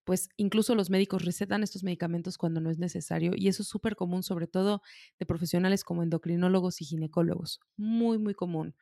pues 0.06 0.30
incluso 0.38 0.76
los 0.76 0.90
médicos 0.90 1.26
recetan 1.26 1.64
estos 1.64 1.84
medicamentos 1.84 2.38
cuando 2.38 2.62
no 2.62 2.70
es 2.70 2.78
necesario 2.78 3.34
y 3.36 3.48
eso 3.48 3.64
es 3.64 3.70
súper 3.70 3.96
común, 3.96 4.24
sobre 4.24 4.48
todo 4.48 4.82
de 5.20 5.26
profesionales 5.26 5.84
como 5.84 6.04
endocrinólogos 6.04 6.82
y 6.82 6.86
ginecólogos, 6.86 7.60
muy, 7.76 8.18
muy 8.18 8.36
común. 8.36 8.76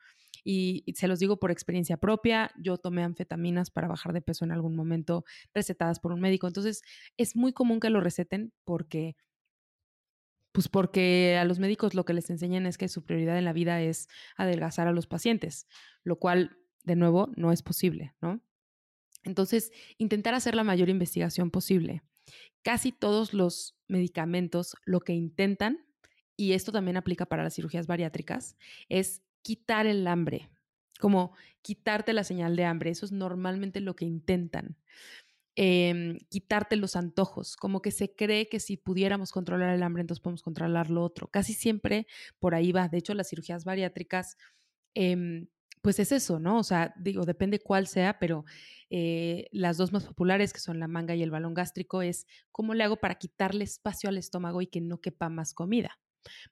Y, 0.44 0.84
se 0.94 1.08
los 1.08 1.18
digo 1.18 1.38
por 1.38 1.50
experiencia 1.50 1.96
propia, 1.96 2.50
yo 2.58 2.76
tomé 2.76 3.02
anfetaminas 3.02 3.70
para 3.70 3.88
bajar 3.88 4.12
de 4.12 4.20
peso 4.20 4.44
en 4.44 4.52
algún 4.52 4.76
momento 4.76 5.24
recetadas 5.54 5.98
por 6.00 6.12
un 6.12 6.20
médico, 6.20 6.46
entonces 6.46 6.82
es 7.16 7.34
muy 7.34 7.52
común 7.52 7.80
que 7.80 7.90
lo 7.90 8.00
receten 8.00 8.52
porque 8.64 9.16
pues 10.54 10.68
porque 10.68 11.36
a 11.36 11.44
los 11.44 11.58
médicos 11.58 11.94
lo 11.94 12.04
que 12.04 12.14
les 12.14 12.30
enseñan 12.30 12.64
es 12.64 12.78
que 12.78 12.86
su 12.86 13.04
prioridad 13.04 13.36
en 13.36 13.44
la 13.44 13.52
vida 13.52 13.82
es 13.82 14.06
adelgazar 14.36 14.86
a 14.86 14.92
los 14.92 15.08
pacientes, 15.08 15.66
lo 16.04 16.20
cual, 16.20 16.56
de 16.84 16.94
nuevo, 16.94 17.32
no 17.34 17.50
es 17.50 17.64
posible, 17.64 18.14
¿no? 18.22 18.40
Entonces, 19.24 19.72
intentar 19.98 20.32
hacer 20.32 20.54
la 20.54 20.62
mayor 20.62 20.90
investigación 20.90 21.50
posible. 21.50 22.02
Casi 22.62 22.92
todos 22.92 23.34
los 23.34 23.76
medicamentos 23.88 24.76
lo 24.84 25.00
que 25.00 25.12
intentan, 25.12 25.84
y 26.36 26.52
esto 26.52 26.70
también 26.70 26.96
aplica 26.96 27.26
para 27.26 27.42
las 27.42 27.56
cirugías 27.56 27.88
bariátricas, 27.88 28.56
es 28.88 29.24
quitar 29.42 29.88
el 29.88 30.06
hambre, 30.06 30.50
como 31.00 31.34
quitarte 31.62 32.12
la 32.12 32.22
señal 32.22 32.54
de 32.54 32.64
hambre. 32.64 32.90
Eso 32.90 33.06
es 33.06 33.10
normalmente 33.10 33.80
lo 33.80 33.96
que 33.96 34.04
intentan. 34.04 34.76
Em, 35.56 36.18
quitarte 36.30 36.74
los 36.74 36.96
antojos, 36.96 37.56
como 37.56 37.80
que 37.80 37.92
se 37.92 38.12
cree 38.12 38.48
que 38.48 38.58
si 38.58 38.76
pudiéramos 38.76 39.30
controlar 39.30 39.72
el 39.72 39.84
hambre, 39.84 40.00
entonces 40.00 40.20
podemos 40.20 40.42
controlar 40.42 40.90
lo 40.90 41.04
otro. 41.04 41.28
Casi 41.28 41.54
siempre 41.54 42.08
por 42.40 42.56
ahí 42.56 42.72
va. 42.72 42.88
De 42.88 42.98
hecho, 42.98 43.14
las 43.14 43.28
cirugías 43.28 43.64
bariátricas, 43.64 44.36
em, 44.94 45.46
pues 45.80 46.00
es 46.00 46.10
eso, 46.12 46.40
¿no? 46.40 46.58
O 46.58 46.64
sea, 46.64 46.92
digo, 46.98 47.24
depende 47.24 47.60
cuál 47.60 47.86
sea, 47.86 48.18
pero 48.18 48.44
eh, 48.90 49.48
las 49.52 49.76
dos 49.76 49.92
más 49.92 50.04
populares, 50.04 50.52
que 50.52 50.60
son 50.60 50.80
la 50.80 50.88
manga 50.88 51.14
y 51.14 51.22
el 51.22 51.30
balón 51.30 51.54
gástrico, 51.54 52.02
es 52.02 52.26
cómo 52.50 52.74
le 52.74 52.82
hago 52.84 52.96
para 52.96 53.16
quitarle 53.16 53.64
espacio 53.64 54.08
al 54.08 54.18
estómago 54.18 54.60
y 54.60 54.66
que 54.66 54.80
no 54.80 55.00
quepa 55.00 55.28
más 55.28 55.54
comida. 55.54 56.00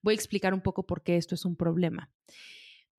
Voy 0.02 0.14
a 0.14 0.16
explicar 0.16 0.54
un 0.54 0.60
poco 0.62 0.86
por 0.86 1.02
qué 1.02 1.16
esto 1.16 1.34
es 1.34 1.44
un 1.44 1.56
problema 1.56 2.10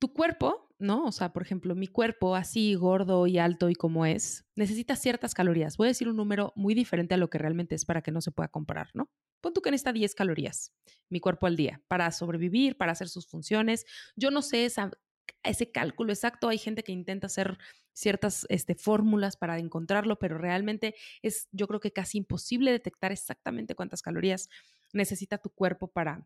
tu 0.03 0.11
cuerpo, 0.11 0.67
¿no? 0.83 1.05
O 1.05 1.11
sea, 1.11 1.33
por 1.33 1.41
ejemplo, 1.41 1.75
mi 1.75 1.87
cuerpo 1.87 2.35
así 2.35 2.75
gordo 2.75 3.25
y 3.25 3.39
alto 3.39 3.69
y 3.69 3.75
como 3.75 4.05
es, 4.05 4.45
necesita 4.55 4.95
ciertas 4.95 5.33
calorías. 5.33 5.77
Voy 5.77 5.87
a 5.87 5.89
decir 5.89 6.09
un 6.09 6.17
número 6.17 6.53
muy 6.55 6.75
diferente 6.75 7.15
a 7.15 7.17
lo 7.17 7.29
que 7.29 7.37
realmente 7.37 7.73
es 7.73 7.85
para 7.85 8.01
que 8.01 8.11
no 8.11 8.21
se 8.21 8.31
pueda 8.31 8.49
comparar, 8.49 8.89
¿no? 8.93 9.09
Pon 9.41 9.53
tú 9.53 9.61
que 9.61 9.71
necesita 9.71 9.93
10 9.93 10.13
calorías, 10.13 10.73
mi 11.09 11.19
cuerpo 11.19 11.47
al 11.47 11.55
día, 11.55 11.81
para 11.87 12.11
sobrevivir, 12.11 12.77
para 12.77 12.91
hacer 12.91 13.09
sus 13.09 13.27
funciones. 13.27 13.85
Yo 14.15 14.29
no 14.29 14.41
sé 14.41 14.67
ese 15.43 15.71
cálculo 15.71 16.13
exacto. 16.13 16.49
Hay 16.49 16.57
gente 16.57 16.83
que 16.83 16.91
intenta 16.91 17.27
hacer 17.27 17.57
ciertas 17.93 18.45
este, 18.49 18.75
fórmulas 18.75 19.37
para 19.37 19.59
encontrarlo, 19.59 20.19
pero 20.19 20.37
realmente 20.37 20.95
es, 21.21 21.47
yo 21.51 21.67
creo 21.67 21.79
que 21.79 21.91
casi 21.91 22.19
imposible 22.19 22.71
detectar 22.71 23.11
exactamente 23.11 23.75
cuántas 23.75 24.01
calorías 24.01 24.49
necesita 24.93 25.37
tu 25.37 25.49
cuerpo 25.49 25.87
para 25.87 26.25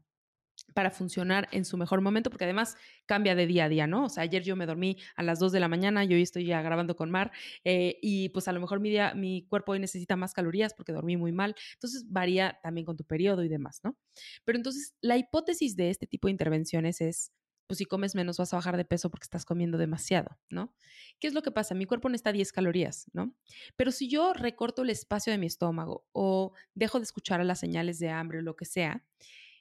para 0.73 0.91
funcionar 0.91 1.47
en 1.51 1.65
su 1.65 1.77
mejor 1.77 2.01
momento, 2.01 2.29
porque 2.29 2.43
además 2.43 2.75
cambia 3.05 3.35
de 3.35 3.47
día 3.47 3.65
a 3.65 3.69
día, 3.69 3.87
¿no? 3.87 4.05
O 4.05 4.09
sea, 4.09 4.23
ayer 4.23 4.43
yo 4.43 4.55
me 4.55 4.65
dormí 4.65 4.97
a 5.15 5.23
las 5.23 5.39
2 5.39 5.51
de 5.51 5.59
la 5.59 5.67
mañana 5.67 6.03
y 6.03 6.13
hoy 6.13 6.21
estoy 6.21 6.45
ya 6.45 6.61
grabando 6.61 6.95
con 6.95 7.09
Mar, 7.09 7.31
eh, 7.63 7.97
y 8.01 8.29
pues 8.29 8.47
a 8.47 8.51
lo 8.51 8.59
mejor 8.59 8.79
mi, 8.79 8.89
día, 8.89 9.13
mi 9.15 9.45
cuerpo 9.47 9.71
hoy 9.71 9.79
necesita 9.79 10.15
más 10.15 10.33
calorías 10.33 10.73
porque 10.73 10.91
dormí 10.91 11.17
muy 11.17 11.31
mal, 11.31 11.55
entonces 11.73 12.05
varía 12.07 12.59
también 12.61 12.85
con 12.85 12.97
tu 12.97 13.03
periodo 13.03 13.43
y 13.43 13.47
demás, 13.47 13.81
¿no? 13.83 13.97
Pero 14.45 14.57
entonces 14.57 14.93
la 15.01 15.17
hipótesis 15.17 15.75
de 15.75 15.89
este 15.89 16.07
tipo 16.07 16.27
de 16.27 16.31
intervenciones 16.31 17.01
es, 17.01 17.31
pues 17.67 17.79
si 17.79 17.85
comes 17.85 18.15
menos 18.15 18.37
vas 18.37 18.53
a 18.53 18.57
bajar 18.57 18.77
de 18.77 18.85
peso 18.85 19.09
porque 19.09 19.25
estás 19.25 19.45
comiendo 19.45 19.77
demasiado, 19.77 20.37
¿no? 20.49 20.73
¿Qué 21.19 21.27
es 21.27 21.33
lo 21.33 21.41
que 21.41 21.51
pasa? 21.51 21.75
Mi 21.75 21.85
cuerpo 21.85 22.07
necesita 22.07 22.31
10 22.31 22.51
calorías, 22.53 23.07
¿no? 23.13 23.35
Pero 23.75 23.91
si 23.91 24.07
yo 24.07 24.33
recorto 24.33 24.83
el 24.83 24.89
espacio 24.89 25.31
de 25.31 25.37
mi 25.37 25.47
estómago 25.47 26.07
o 26.13 26.53
dejo 26.75 26.99
de 26.99 27.03
escuchar 27.03 27.41
a 27.41 27.43
las 27.43 27.59
señales 27.59 27.99
de 27.99 28.09
hambre 28.09 28.39
o 28.39 28.41
lo 28.41 28.55
que 28.55 28.65
sea, 28.65 29.03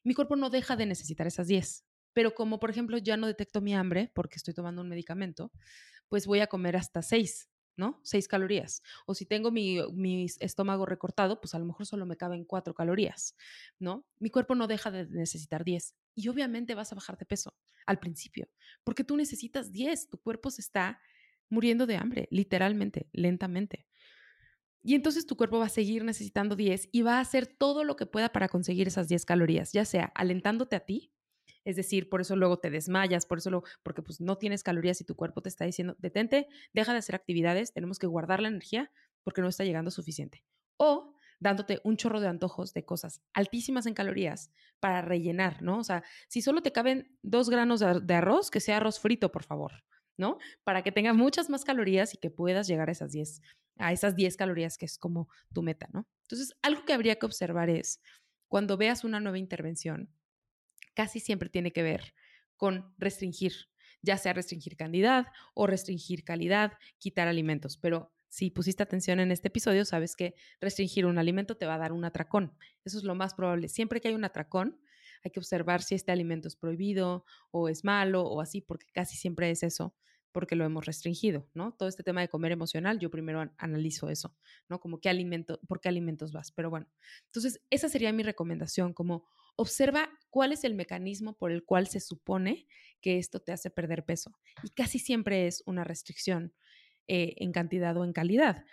mi 0.06 0.14
cuerpo 0.14 0.36
no 0.36 0.50
deja 0.50 0.76
de 0.76 0.86
necesitar 0.86 1.26
esas 1.26 1.48
10. 1.48 1.84
Pero 2.12 2.32
como, 2.32 2.60
por 2.60 2.70
ejemplo, 2.70 2.96
ya 2.96 3.16
no 3.16 3.26
detecto 3.26 3.60
mi 3.60 3.74
hambre 3.74 4.12
porque 4.14 4.36
estoy 4.36 4.54
tomando 4.54 4.80
un 4.80 4.88
medicamento, 4.88 5.50
pues 6.08 6.26
voy 6.26 6.38
a 6.38 6.46
comer 6.46 6.76
hasta 6.76 7.02
6, 7.02 7.50
¿no? 7.76 8.00
6 8.04 8.28
calorías. 8.28 8.82
O 9.06 9.14
si 9.14 9.26
tengo 9.26 9.50
mi, 9.50 10.26
estómago 10.38 10.86
recortado, 10.86 11.40
pues 11.40 11.56
a 11.56 11.58
lo 11.58 11.64
mejor 11.64 11.86
solo 11.86 12.06
me 12.06 12.16
caben 12.16 12.44
4 12.44 12.72
calorías, 12.72 13.34
¿no? 13.80 14.06
Mi 14.20 14.30
cuerpo 14.30 14.54
no 14.54 14.68
deja 14.68 14.92
de 14.92 15.06
necesitar 15.08 15.64
10. 15.64 15.96
Y 16.14 16.28
obviamente 16.28 16.76
vas 16.76 16.92
a 16.92 16.94
bajar 16.94 17.18
de 17.18 17.26
peso 17.26 17.56
al 17.84 17.98
principio, 17.98 18.48
porque 18.84 19.02
tú 19.02 19.16
necesitas 19.16 19.72
10, 19.72 20.08
tu 20.08 20.18
cuerpo 20.18 20.52
se 20.52 20.60
está 20.60 21.00
muriendo 21.48 21.84
de 21.84 21.96
hambre, 21.96 22.28
literalmente, 22.30 23.08
lentamente. 23.12 23.88
Y 24.86 24.94
entonces 24.94 25.26
tu 25.26 25.36
cuerpo 25.36 25.58
va 25.58 25.66
a 25.66 25.68
seguir 25.68 26.04
necesitando 26.04 26.54
10 26.54 26.90
y 26.92 27.02
va 27.02 27.16
a 27.16 27.20
hacer 27.20 27.48
todo 27.48 27.82
lo 27.82 27.96
que 27.96 28.06
pueda 28.06 28.28
para 28.28 28.48
conseguir 28.48 28.86
esas 28.86 29.08
10 29.08 29.24
calorías, 29.24 29.72
ya 29.72 29.84
sea 29.84 30.12
alentándote 30.14 30.76
a 30.76 30.80
ti, 30.86 31.12
es 31.64 31.74
decir, 31.74 32.08
por 32.08 32.20
eso 32.20 32.36
luego 32.36 32.60
te 32.60 32.70
desmayas, 32.70 33.26
por 33.26 33.38
eso 33.38 33.50
lo, 33.50 33.64
porque 33.82 34.02
pues 34.02 34.20
no 34.20 34.38
tienes 34.38 34.62
calorías 34.62 35.00
y 35.00 35.04
tu 35.04 35.16
cuerpo 35.16 35.42
te 35.42 35.48
está 35.48 35.64
diciendo, 35.64 35.96
detente, 35.98 36.46
deja 36.72 36.92
de 36.92 37.00
hacer 37.00 37.16
actividades, 37.16 37.72
tenemos 37.72 37.98
que 37.98 38.06
guardar 38.06 38.40
la 38.40 38.46
energía 38.46 38.92
porque 39.24 39.42
no 39.42 39.48
está 39.48 39.64
llegando 39.64 39.90
suficiente. 39.90 40.44
O 40.76 41.16
dándote 41.40 41.80
un 41.82 41.96
chorro 41.96 42.20
de 42.20 42.28
antojos 42.28 42.72
de 42.72 42.84
cosas 42.84 43.20
altísimas 43.34 43.86
en 43.86 43.94
calorías 43.94 44.52
para 44.78 45.02
rellenar, 45.02 45.62
¿no? 45.62 45.78
O 45.78 45.84
sea, 45.84 46.04
si 46.28 46.42
solo 46.42 46.62
te 46.62 46.70
caben 46.70 47.18
dos 47.22 47.50
granos 47.50 47.80
de 47.80 48.14
arroz, 48.14 48.52
que 48.52 48.60
sea 48.60 48.76
arroz 48.76 49.00
frito, 49.00 49.32
por 49.32 49.42
favor, 49.42 49.72
¿no? 50.16 50.38
Para 50.64 50.82
que 50.82 50.92
tenga 50.92 51.12
muchas 51.12 51.50
más 51.50 51.64
calorías 51.64 52.14
y 52.14 52.18
que 52.18 52.30
puedas 52.30 52.66
llegar 52.66 52.88
a 52.88 52.92
esas 52.92 53.12
10 53.12 53.42
a 53.78 53.92
esas 53.92 54.16
10 54.16 54.36
calorías 54.36 54.78
que 54.78 54.86
es 54.86 54.98
como 54.98 55.28
tu 55.52 55.62
meta, 55.62 55.88
¿no? 55.92 56.06
Entonces, 56.22 56.56
algo 56.62 56.84
que 56.84 56.92
habría 56.92 57.16
que 57.16 57.26
observar 57.26 57.70
es, 57.70 58.00
cuando 58.48 58.76
veas 58.76 59.04
una 59.04 59.20
nueva 59.20 59.38
intervención, 59.38 60.10
casi 60.94 61.20
siempre 61.20 61.48
tiene 61.50 61.72
que 61.72 61.82
ver 61.82 62.14
con 62.56 62.94
restringir, 62.96 63.52
ya 64.02 64.16
sea 64.16 64.32
restringir 64.32 64.76
cantidad 64.76 65.26
o 65.54 65.66
restringir 65.66 66.24
calidad, 66.24 66.72
quitar 66.98 67.28
alimentos, 67.28 67.76
pero 67.76 68.12
si 68.28 68.50
pusiste 68.50 68.82
atención 68.82 69.20
en 69.20 69.30
este 69.30 69.48
episodio, 69.48 69.84
sabes 69.84 70.16
que 70.16 70.34
restringir 70.60 71.06
un 71.06 71.18
alimento 71.18 71.56
te 71.56 71.66
va 71.66 71.74
a 71.74 71.78
dar 71.78 71.92
un 71.92 72.04
atracón. 72.04 72.56
Eso 72.84 72.98
es 72.98 73.04
lo 73.04 73.14
más 73.14 73.34
probable. 73.34 73.68
Siempre 73.68 74.00
que 74.00 74.08
hay 74.08 74.14
un 74.14 74.24
atracón, 74.24 74.80
hay 75.26 75.30
que 75.30 75.40
observar 75.40 75.82
si 75.82 75.94
este 75.94 76.12
alimento 76.12 76.48
es 76.48 76.56
prohibido 76.56 77.24
o 77.50 77.68
es 77.68 77.84
malo 77.84 78.22
o 78.22 78.40
así, 78.40 78.60
porque 78.60 78.86
casi 78.92 79.16
siempre 79.16 79.50
es 79.50 79.62
eso 79.62 79.94
porque 80.36 80.54
lo 80.54 80.66
hemos 80.66 80.84
restringido, 80.84 81.48
¿no? 81.54 81.72
Todo 81.72 81.88
este 81.88 82.02
tema 82.02 82.20
de 82.20 82.28
comer 82.28 82.52
emocional, 82.52 82.98
yo 82.98 83.10
primero 83.10 83.50
analizo 83.56 84.10
eso, 84.10 84.36
¿no? 84.68 84.80
Como 84.80 85.00
qué 85.00 85.08
alimento, 85.08 85.58
por 85.66 85.80
qué 85.80 85.88
alimentos 85.88 86.30
vas. 86.30 86.52
Pero 86.52 86.68
bueno, 86.68 86.86
entonces 87.24 87.62
esa 87.70 87.88
sería 87.88 88.12
mi 88.12 88.22
recomendación, 88.22 88.92
como 88.92 89.24
observa 89.56 90.10
cuál 90.28 90.52
es 90.52 90.64
el 90.64 90.74
mecanismo 90.74 91.38
por 91.38 91.52
el 91.52 91.64
cual 91.64 91.86
se 91.86 92.00
supone 92.00 92.66
que 93.00 93.16
esto 93.16 93.40
te 93.40 93.52
hace 93.52 93.70
perder 93.70 94.04
peso. 94.04 94.38
Y 94.62 94.68
casi 94.68 94.98
siempre 94.98 95.46
es 95.46 95.62
una 95.64 95.84
restricción 95.84 96.52
eh, 97.06 97.32
en 97.38 97.52
cantidad 97.52 97.96
o 97.96 98.04
en 98.04 98.12
calidad. 98.12 98.66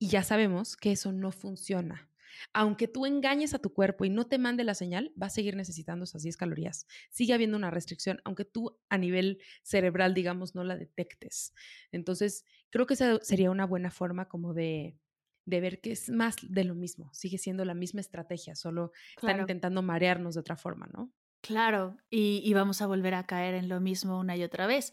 Y 0.00 0.08
ya 0.08 0.24
sabemos 0.24 0.76
que 0.76 0.90
eso 0.90 1.12
no 1.12 1.30
funciona. 1.30 2.10
Aunque 2.52 2.88
tú 2.88 3.06
engañes 3.06 3.54
a 3.54 3.58
tu 3.58 3.72
cuerpo 3.72 4.04
y 4.04 4.10
no 4.10 4.26
te 4.26 4.38
mande 4.38 4.64
la 4.64 4.74
señal, 4.74 5.12
va 5.20 5.26
a 5.26 5.30
seguir 5.30 5.56
necesitando 5.56 6.04
esas 6.04 6.22
10 6.22 6.36
calorías. 6.36 6.86
Sigue 7.10 7.34
habiendo 7.34 7.56
una 7.56 7.70
restricción, 7.70 8.20
aunque 8.24 8.44
tú 8.44 8.78
a 8.88 8.98
nivel 8.98 9.40
cerebral, 9.62 10.14
digamos, 10.14 10.54
no 10.54 10.64
la 10.64 10.76
detectes. 10.76 11.54
Entonces, 11.92 12.44
creo 12.70 12.86
que 12.86 12.94
esa 12.94 13.18
sería 13.22 13.50
una 13.50 13.66
buena 13.66 13.90
forma 13.90 14.28
como 14.28 14.54
de, 14.54 14.98
ver 15.44 15.80
que 15.80 15.92
es 15.92 16.10
más 16.10 16.36
de 16.42 16.64
lo 16.64 16.74
mismo. 16.74 17.12
Sigue 17.12 17.38
siendo 17.38 17.64
la 17.64 17.74
misma 17.74 18.00
estrategia, 18.00 18.54
solo 18.54 18.92
están 19.16 19.40
intentando 19.40 19.82
marearnos 19.82 20.34
de 20.34 20.40
otra 20.40 20.56
forma, 20.56 20.88
¿no? 20.92 21.12
Claro, 21.40 21.96
y, 22.10 22.52
vamos 22.54 22.82
a 22.82 22.86
volver 22.86 23.14
a 23.14 23.26
caer 23.26 23.54
en 23.54 23.68
lo 23.68 23.80
mismo 23.80 24.18
una 24.18 24.36
y 24.36 24.42
otra 24.42 24.66
vez. 24.66 24.92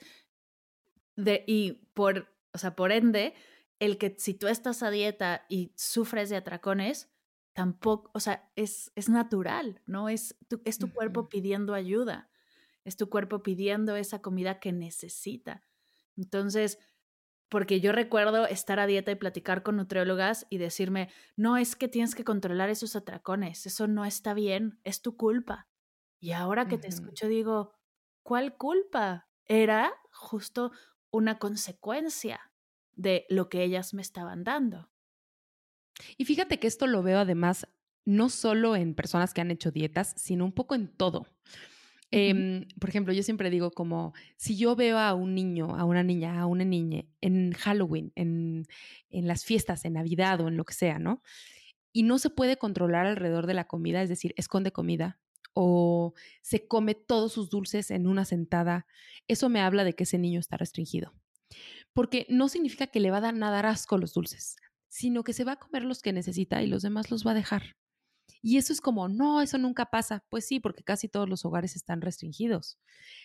De, 1.15 1.43
y 1.47 1.87
por, 1.93 2.27
o 2.53 2.57
sea, 2.57 2.75
por 2.75 2.91
ende, 2.91 3.33
el 3.79 3.97
que 3.97 4.15
si 4.17 4.33
tú 4.33 4.47
estás 4.47 4.83
a 4.83 4.91
dieta 4.91 5.45
y 5.49 5.73
sufres 5.75 6.29
de 6.29 6.37
atracones, 6.37 7.12
tampoco, 7.53 8.11
o 8.13 8.19
sea, 8.19 8.51
es, 8.55 8.91
es 8.95 9.09
natural, 9.09 9.81
¿no? 9.85 10.09
Es 10.09 10.35
tu, 10.47 10.61
es 10.65 10.77
tu 10.77 10.91
cuerpo 10.91 11.29
pidiendo 11.29 11.73
ayuda, 11.73 12.29
es 12.83 12.97
tu 12.97 13.09
cuerpo 13.09 13.43
pidiendo 13.43 13.95
esa 13.95 14.21
comida 14.21 14.59
que 14.59 14.71
necesita. 14.71 15.63
Entonces, 16.17 16.79
porque 17.49 17.79
yo 17.79 17.91
recuerdo 17.91 18.47
estar 18.47 18.79
a 18.79 18.87
dieta 18.87 19.11
y 19.11 19.15
platicar 19.15 19.61
con 19.61 19.75
nutriólogas 19.75 20.47
y 20.49 20.57
decirme, 20.57 21.09
no, 21.35 21.57
es 21.57 21.75
que 21.75 21.87
tienes 21.87 22.15
que 22.15 22.23
controlar 22.23 22.69
esos 22.69 22.95
atracones, 22.95 23.67
eso 23.67 23.87
no 23.87 24.05
está 24.05 24.33
bien, 24.33 24.79
es 24.83 25.01
tu 25.01 25.15
culpa. 25.15 25.67
Y 26.19 26.31
ahora 26.31 26.67
que 26.67 26.77
te 26.77 26.87
escucho 26.87 27.27
digo, 27.27 27.75
¿cuál 28.23 28.57
culpa? 28.57 29.27
Era 29.45 29.93
justo 30.11 30.71
una 31.11 31.37
consecuencia 31.37 32.39
de 32.93 33.25
lo 33.29 33.49
que 33.49 33.63
ellas 33.63 33.93
me 33.93 34.01
estaban 34.01 34.43
dando. 34.43 34.89
Y 36.17 36.25
fíjate 36.25 36.59
que 36.59 36.67
esto 36.67 36.87
lo 36.87 37.03
veo 37.03 37.19
además 37.19 37.67
no 38.05 38.29
solo 38.29 38.75
en 38.75 38.95
personas 38.95 39.33
que 39.33 39.41
han 39.41 39.51
hecho 39.51 39.71
dietas, 39.71 40.13
sino 40.17 40.45
un 40.45 40.51
poco 40.51 40.75
en 40.75 40.87
todo. 40.87 41.27
Em, 42.11 42.67
por 42.79 42.89
ejemplo, 42.89 43.11
yo 43.13 43.23
siempre 43.23 43.49
digo 43.49 43.71
como, 43.71 44.13
si 44.37 44.55
yo 44.55 44.75
veo 44.75 44.99
a 44.99 45.13
un 45.15 45.33
niño, 45.33 45.75
a 45.75 45.83
una 45.83 46.03
niña, 46.03 46.39
a 46.39 46.45
una 46.45 46.63
niña 46.63 47.05
en 47.21 47.53
Halloween, 47.53 48.11
en, 48.15 48.67
en 49.09 49.27
las 49.27 49.45
fiestas, 49.45 49.83
en 49.85 49.93
Navidad 49.93 50.39
o 50.41 50.47
en 50.47 50.57
lo 50.57 50.63
que 50.63 50.75
sea, 50.75 50.99
¿no? 50.99 51.23
Y 51.91 52.03
no 52.03 52.19
se 52.19 52.29
puede 52.29 52.57
controlar 52.57 53.07
alrededor 53.07 53.47
de 53.47 53.55
la 53.55 53.65
comida, 53.65 54.01
es 54.03 54.09
decir, 54.09 54.33
esconde 54.37 54.71
comida 54.71 55.19
o 55.53 56.13
se 56.41 56.67
come 56.67 56.93
todos 56.93 57.33
sus 57.33 57.49
dulces 57.49 57.89
en 57.89 58.07
una 58.07 58.25
sentada, 58.25 58.85
eso 59.27 59.49
me 59.49 59.61
habla 59.61 59.83
de 59.83 59.93
que 59.93 60.03
ese 60.03 60.17
niño 60.17 60.39
está 60.39 60.57
restringido. 60.57 61.13
Porque 61.93 62.25
no 62.29 62.47
significa 62.49 62.87
que 62.87 62.99
le 62.99 63.11
va 63.11 63.17
a 63.17 63.21
dar 63.21 63.35
nada 63.35 63.59
asco 63.69 63.97
los 63.97 64.13
dulces 64.13 64.55
sino 64.93 65.23
que 65.23 65.33
se 65.33 65.43
va 65.43 65.53
a 65.53 65.55
comer 65.55 65.83
los 65.83 66.03
que 66.03 66.13
necesita 66.13 66.61
y 66.61 66.67
los 66.67 66.83
demás 66.83 67.09
los 67.09 67.25
va 67.25 67.31
a 67.31 67.33
dejar. 67.33 67.75
Y 68.43 68.57
eso 68.57 68.71
es 68.71 68.79
como, 68.79 69.09
no, 69.09 69.41
eso 69.41 69.57
nunca 69.57 69.87
pasa. 69.87 70.23
Pues 70.29 70.45
sí, 70.45 70.59
porque 70.59 70.83
casi 70.83 71.09
todos 71.09 71.27
los 71.27 71.45
hogares 71.45 71.75
están 71.75 71.99
restringidos. 71.99 72.77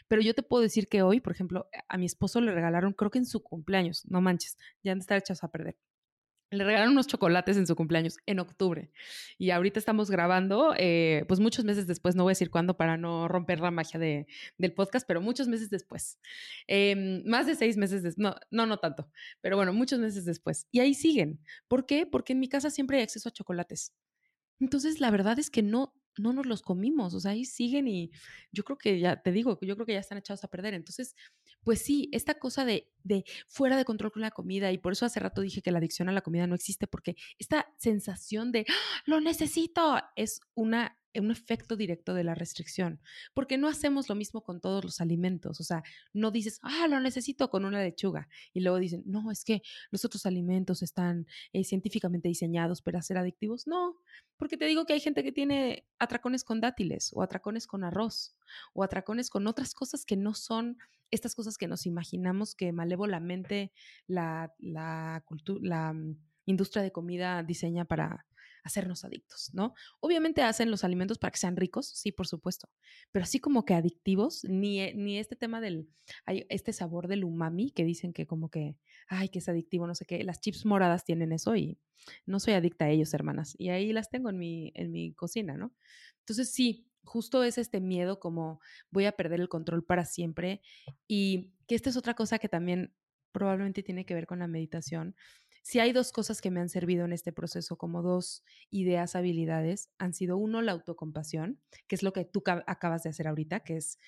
Pero 0.09 0.23
yo 0.23 0.35
te 0.35 0.43
puedo 0.43 0.63
decir 0.63 0.89
que 0.89 1.03
hoy, 1.03 1.21
por 1.21 1.33
ejemplo, 1.35 1.69
a 1.89 1.99
mi 1.99 2.07
esposo 2.07 2.41
le 2.41 2.53
regalaron, 2.53 2.95
creo 2.95 3.11
que 3.11 3.19
en 3.19 3.27
su 3.27 3.43
cumpleaños, 3.43 4.07
no 4.07 4.23
manches, 4.23 4.57
ya 4.83 4.93
han 4.93 4.99
de 4.99 5.03
estar 5.03 5.19
hechos 5.19 5.45
a 5.45 5.51
perder. 5.51 5.77
Le 6.51 6.65
regalaron 6.65 6.93
unos 6.93 7.07
chocolates 7.07 7.59
en 7.59 7.67
su 7.67 7.77
cumpleaños 7.77 8.17
en 8.25 8.39
octubre. 8.39 8.91
Y 9.37 9.51
ahorita 9.51 9.79
estamos 9.79 10.11
grabando, 10.11 10.75
eh, 10.79 11.25
pues 11.29 11.41
muchos 11.41 11.65
meses 11.65 11.87
después, 11.87 12.17
no 12.17 12.23
voy 12.23 12.31
a 12.31 12.33
decir 12.33 12.51
cuándo 12.51 12.77
para 12.77 12.97
no 12.97 13.29
romper 13.29 13.61
la 13.61 13.71
magia 13.71 14.01
de, 14.01 14.27
del 14.57 14.73
podcast, 14.73 15.07
pero 15.07 15.21
muchos 15.21 15.47
meses 15.47 15.69
después. 15.69 16.19
Em, 16.67 17.23
más 17.27 17.47
de 17.47 17.55
seis 17.55 17.77
meses 17.77 18.03
después, 18.03 18.23
no, 18.23 18.35
no, 18.51 18.67
no 18.67 18.79
tanto, 18.79 19.11
pero 19.43 19.57
bueno, 19.57 19.73
muchos 19.75 19.99
meses 19.99 20.25
después. 20.25 20.67
Y 20.71 20.81
ahí 20.81 20.95
siguen. 20.95 21.41
¿Por 21.69 21.85
qué? 21.85 22.07
Porque 22.07 22.33
en 22.33 22.41
mi 22.41 22.49
casa 22.49 22.71
siempre 22.71 22.97
hay 22.97 23.03
acceso 23.03 23.29
a 23.29 23.33
chocolates. 23.33 23.93
Entonces, 24.61 25.01
la 25.01 25.11
verdad 25.11 25.39
es 25.39 25.51
que 25.51 25.63
no, 25.63 25.95
no 26.17 26.33
nos 26.33 26.47
los 26.47 26.63
comimos, 26.63 27.15
o 27.15 27.21
sea, 27.21 27.33
ahí 27.33 27.45
siguen 27.45 27.89
y 27.89 28.11
yo 28.53 28.65
creo 28.65 28.79
que 28.79 28.99
ya, 29.01 29.23
te 29.23 29.33
digo, 29.33 29.59
yo 29.63 29.75
creo 29.77 29.87
que 29.87 29.93
ya 29.93 30.01
están 30.01 30.19
echados 30.19 30.45
a 30.45 30.49
perder. 30.49 30.75
Entonces, 30.75 31.15
pues 31.69 31.83
sí, 31.83 32.09
esta 32.13 32.39
cosa 32.39 32.65
de, 32.65 32.91
de 33.05 33.27
fuera 33.47 33.77
de 33.77 33.85
control 33.85 34.11
con 34.11 34.23
la 34.23 34.31
comida 34.31 34.73
y 34.73 34.79
por 34.79 34.95
eso 34.95 35.05
hace 35.05 35.21
rato 35.21 35.43
dije 35.43 35.61
que 35.61 35.71
la 35.71 35.81
adicción 35.81 36.09
a 36.09 36.13
la 36.13 36.23
comida 36.23 36.47
no 36.47 36.55
existe 36.55 36.87
porque 36.87 37.15
esta 37.39 37.67
sensación 37.77 38.53
de, 38.53 38.65
¡Ah! 38.67 39.03
lo 39.05 39.21
necesito, 39.21 40.01
es 40.17 40.41
una 40.55 40.97
un 41.21 41.31
efecto 41.31 41.77
directo 41.77 42.15
de 42.15 42.25
la 42.25 42.35
restricción, 42.35 43.01
porque 43.35 43.59
no 43.59 43.69
hacemos 43.69 44.09
lo 44.09 44.15
mismo 44.15 44.43
con 44.43 44.61
todos 44.61 44.85
los 44.85 45.01
alimentos, 45.01 45.61
o 45.61 45.65
sea, 45.65 45.83
no 46.13 46.31
dices, 46.31 46.61
ah, 46.63 46.87
lo 46.89 47.01
necesito 47.01 47.51
con 47.51 47.65
una 47.65 47.83
lechuga, 47.83 48.29
y 48.53 48.61
luego 48.61 48.79
dicen, 48.79 49.03
no, 49.05 49.31
es 49.31 49.45
que 49.45 49.63
los 49.91 50.05
otros 50.05 50.27
alimentos 50.27 50.83
están 50.83 51.27
eh, 51.53 51.65
científicamente 51.65 52.29
diseñados 52.29 52.83
para 52.83 53.03
ser 53.03 53.19
adictivos, 53.19 53.67
no, 53.67 53.97
porque 54.37 54.57
te 54.57 54.67
digo 54.67 54.87
que 54.87 54.93
hay 54.93 55.01
gente 55.01 55.25
que 55.25 55.33
tiene 55.33 55.87
atracones 55.99 56.45
con 56.45 56.61
dátiles, 56.61 57.11
o 57.13 57.23
atracones 57.23 57.67
con 57.67 57.85
arroz, 57.85 58.37
o 58.73 58.85
atracones 58.85 59.31
con 59.31 59.47
otras 59.47 59.75
cosas 59.75 60.05
que 60.05 60.17
no 60.17 60.35
son 60.35 60.79
estas 61.11 61.35
cosas 61.35 61.57
que 61.59 61.69
nos 61.69 61.87
imaginamos 61.87 62.55
que 62.55 62.73
malévolamente 62.73 63.73
la, 64.07 64.53
la, 64.59 65.25
la 65.61 65.93
mm, 65.93 66.17
industria 66.47 66.83
de 66.83 66.93
comida 66.93 67.43
diseña 67.43 67.85
para, 67.85 68.27
hacernos 68.69 69.05
adictos, 69.05 69.51
¿no? 69.53 69.75
Obviamente 70.01 70.43
hacen 70.43 70.71
los 70.71 70.85
alimentos 70.85 71.19
para 71.19 71.31
que 71.31 71.39
sean 71.39 71.57
ricos, 71.57 71.89
sí, 71.89 72.13
por 72.13 72.27
supuesto, 72.27 72.69
pero 73.11 73.25
así 73.25 73.41
como 73.41 73.65
que 73.65 73.75
adictivos, 73.75 74.45
ni, 74.45 74.81
e, 74.81 74.95
ni 74.95 75.19
este 75.19 75.37
tema 75.37 75.61
del, 75.61 75.89
hay 76.25 76.47
este 76.49 76.73
sabor 76.73 77.09
del 77.09 77.25
umami 77.25 77.71
que 77.71 77.85
dicen 77.85 78.13
que 78.13 78.27
como 78.27 78.51
que, 78.51 78.77
ay, 79.09 79.29
que 79.29 79.41
es 79.41 79.49
adictivo, 79.49 79.87
no 79.87 79.95
sé 79.95 80.05
qué, 80.05 80.23
las 80.23 80.41
chips 80.41 80.65
moradas 80.65 81.05
tienen 81.05 81.33
eso 81.33 81.57
y 81.57 81.79
no 82.27 82.39
soy 82.41 82.55
adicta 82.55 82.85
a 82.85 82.91
ellos, 82.91 83.13
hermanas, 83.15 83.55
y 83.59 83.71
ahí 83.71 83.93
las 83.93 84.11
tengo 84.11 84.31
en 84.31 84.39
mi, 84.39 84.71
en 84.75 84.93
mi 84.93 85.15
cocina, 85.15 85.57
¿no? 85.57 85.75
Entonces 86.21 86.53
sí, 86.53 86.88
justo 87.09 87.43
es 87.43 87.59
este 87.59 87.81
miedo 87.81 88.21
como 88.21 88.61
voy 88.91 89.07
a 89.07 89.13
perder 89.13 89.41
el 89.41 89.49
control 89.49 89.85
para 89.85 90.05
siempre 90.05 90.63
y 91.09 91.53
que 91.67 91.75
esta 91.75 91.91
es 91.91 91.97
otra 91.97 92.15
cosa 92.15 92.39
que 92.39 92.49
también 92.49 92.95
probablemente 93.33 93.83
tiene 93.83 94.07
que 94.07 94.15
ver 94.15 94.27
con 94.27 94.39
la 94.39 94.47
meditación. 94.47 95.17
Si 95.63 95.81
hay 95.81 95.93
dos 95.93 96.13
cosas 96.13 96.41
que 96.41 96.51
me 96.51 96.61
han 96.61 96.69
servido 96.69 97.05
en 97.05 97.13
este 97.13 97.33
proceso, 97.33 97.77
como 97.77 98.03
dos 98.03 98.43
ideas, 98.71 99.17
habilidades, 99.17 99.91
han 99.99 100.15
sido 100.15 100.39
uno, 100.39 100.63
la 100.63 100.73
autocompasión, 100.73 101.61
que 101.87 101.95
es 101.95 102.03
lo 102.03 102.13
que 102.13 102.25
tú 102.25 102.43
acabas 102.47 103.03
de 103.03 103.11
hacer 103.11 103.29
ahorita, 103.29 103.61
que 103.61 103.77
es, 103.77 103.99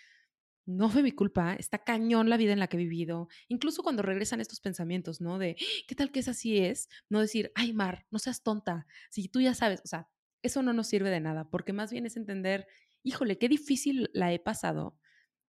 no 0.64 0.88
fue 0.88 1.02
mi 1.02 1.12
culpa, 1.12 1.54
está 1.54 1.78
cañón 1.78 2.30
la 2.30 2.36
vida 2.36 2.52
en 2.52 2.60
la 2.60 2.68
que 2.68 2.76
he 2.76 2.80
vivido, 2.80 3.28
incluso 3.48 3.82
cuando 3.82 4.02
regresan 4.02 4.40
estos 4.40 4.60
pensamientos, 4.60 5.20
¿no? 5.20 5.38
De, 5.38 5.56
¿qué 5.86 5.94
tal 5.94 6.10
que 6.12 6.20
es 6.20 6.28
así 6.28 6.58
es? 6.58 6.88
No 7.08 7.20
decir, 7.20 7.52
ay, 7.54 7.72
Mar, 7.72 8.06
no 8.10 8.18
seas 8.18 8.42
tonta, 8.42 8.86
si 9.10 9.28
tú 9.28 9.40
ya 9.40 9.54
sabes, 9.54 9.82
o 9.84 9.88
sea, 9.88 10.08
eso 10.42 10.62
no 10.62 10.72
nos 10.72 10.86
sirve 10.86 11.10
de 11.10 11.20
nada, 11.20 11.50
porque 11.50 11.72
más 11.72 11.92
bien 11.92 12.06
es 12.06 12.16
entender, 12.16 12.66
híjole, 13.02 13.38
qué 13.38 13.48
difícil 13.48 14.10
la 14.12 14.32
he 14.32 14.38
pasado, 14.38 14.98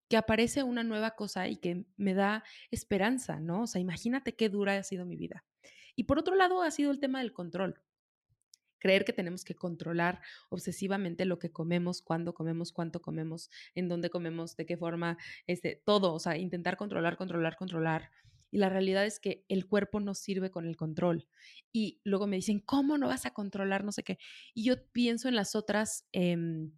que 0.10 0.18
aparece 0.18 0.64
una 0.64 0.84
nueva 0.84 1.12
cosa 1.12 1.48
y 1.48 1.58
que 1.58 1.86
me 1.98 2.14
da 2.14 2.44
esperanza, 2.70 3.40
¿no? 3.40 3.64
O 3.64 3.68
sea, 3.68 3.80
imagínate 3.80 4.36
qué 4.36 4.50
dura 4.50 4.76
ha 4.76 4.84
sido 4.84 5.06
mi 5.06 5.16
vida. 5.16 5.46
Y 5.96 6.04
por 6.04 6.20
otro 6.20 6.36
lado, 6.36 6.62
ha 6.62 6.72
sido 6.72 6.92
el 6.92 7.00
tema 7.00 7.20
del 7.20 7.34
control. 7.34 7.82
Creer 8.80 9.06
que 9.06 9.14
tenemos 9.14 9.46
que 9.46 9.56
controlar 9.56 10.22
obsesivamente 10.50 11.26
lo 11.26 11.38
que 11.38 11.52
comemos, 11.52 12.02
cuándo 12.02 12.34
comemos, 12.34 12.72
cuánto 12.72 13.02
comemos, 13.02 13.50
en 13.76 13.88
dónde 13.88 14.10
comemos, 14.10 14.56
de 14.58 14.66
qué 14.66 14.76
forma, 14.76 15.18
este, 15.48 15.82
todo, 15.86 16.14
o 16.14 16.20
sea, 16.20 16.38
intentar 16.38 16.78
controlar, 16.78 17.16
controlar, 17.16 17.56
controlar. 17.56 18.10
Y 18.50 18.58
la 18.58 18.70
realidad 18.70 19.06
es 19.06 19.20
que 19.20 19.46
el 19.48 19.66
cuerpo 19.68 20.00
no 20.00 20.14
sirve 20.14 20.52
con 20.52 20.66
el 20.66 20.76
control. 20.76 21.28
Y 21.72 22.02
luego 22.04 22.28
me 22.28 22.36
dicen, 22.36 22.60
¿cómo 22.60 22.98
no 22.98 23.08
vas 23.08 23.26
a 23.26 23.32
controlar 23.32 23.86
no 23.86 23.92
sé 23.92 24.04
qué? 24.04 24.18
Y 24.54 24.66
yo 24.66 24.84
pienso 24.92 25.30
en 25.30 25.36
las 25.36 25.56
otras 25.56 26.06
em, 26.12 26.74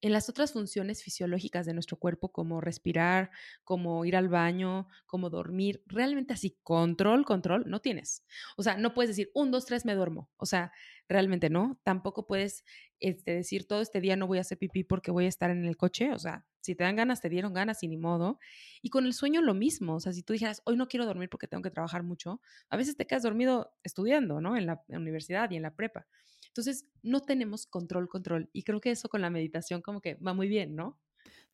en 0.00 0.12
las 0.12 0.28
otras 0.28 0.52
funciones 0.52 1.02
fisiológicas 1.02 1.66
de 1.66 1.74
nuestro 1.74 1.96
cuerpo, 1.96 2.30
como 2.30 2.60
respirar, 2.60 3.30
como 3.64 4.04
ir 4.04 4.16
al 4.16 4.28
baño, 4.28 4.88
como 5.06 5.28
dormir, 5.30 5.82
realmente 5.86 6.34
así, 6.34 6.56
control, 6.62 7.24
control, 7.24 7.64
no 7.66 7.80
tienes. 7.80 8.24
O 8.56 8.62
sea, 8.62 8.76
no 8.76 8.94
puedes 8.94 9.10
decir, 9.10 9.30
un, 9.34 9.50
dos, 9.50 9.66
tres, 9.66 9.84
me 9.84 9.94
duermo. 9.94 10.30
O 10.36 10.46
sea, 10.46 10.72
realmente 11.08 11.50
no. 11.50 11.80
Tampoco 11.82 12.26
puedes 12.26 12.64
este, 13.00 13.32
decir, 13.32 13.66
todo 13.66 13.80
este 13.80 14.00
día 14.00 14.16
no 14.16 14.26
voy 14.26 14.38
a 14.38 14.42
hacer 14.42 14.58
pipí 14.58 14.84
porque 14.84 15.10
voy 15.10 15.24
a 15.24 15.28
estar 15.28 15.50
en 15.50 15.64
el 15.64 15.76
coche. 15.76 16.12
O 16.12 16.18
sea, 16.18 16.46
si 16.60 16.76
te 16.76 16.84
dan 16.84 16.96
ganas, 16.96 17.20
te 17.20 17.28
dieron 17.28 17.52
ganas 17.52 17.82
y 17.82 17.88
ni 17.88 17.96
modo. 17.96 18.38
Y 18.82 18.90
con 18.90 19.04
el 19.04 19.14
sueño 19.14 19.42
lo 19.42 19.54
mismo. 19.54 19.96
O 19.96 20.00
sea, 20.00 20.12
si 20.12 20.22
tú 20.22 20.32
dijeras, 20.32 20.62
hoy 20.64 20.76
no 20.76 20.86
quiero 20.86 21.06
dormir 21.06 21.28
porque 21.28 21.48
tengo 21.48 21.62
que 21.62 21.70
trabajar 21.70 22.04
mucho, 22.04 22.40
a 22.70 22.76
veces 22.76 22.96
te 22.96 23.06
quedas 23.06 23.24
dormido 23.24 23.72
estudiando, 23.82 24.40
¿no? 24.40 24.56
En 24.56 24.66
la 24.66 24.84
universidad 24.88 25.50
y 25.50 25.56
en 25.56 25.62
la 25.62 25.74
prepa. 25.74 26.06
Entonces, 26.48 26.86
no 27.02 27.20
tenemos 27.20 27.66
control, 27.66 28.08
control. 28.08 28.50
Y 28.52 28.64
creo 28.64 28.80
que 28.80 28.90
eso 28.90 29.08
con 29.08 29.20
la 29.20 29.30
meditación 29.30 29.80
como 29.82 30.00
que 30.00 30.14
va 30.16 30.34
muy 30.34 30.48
bien, 30.48 30.74
¿no? 30.74 31.00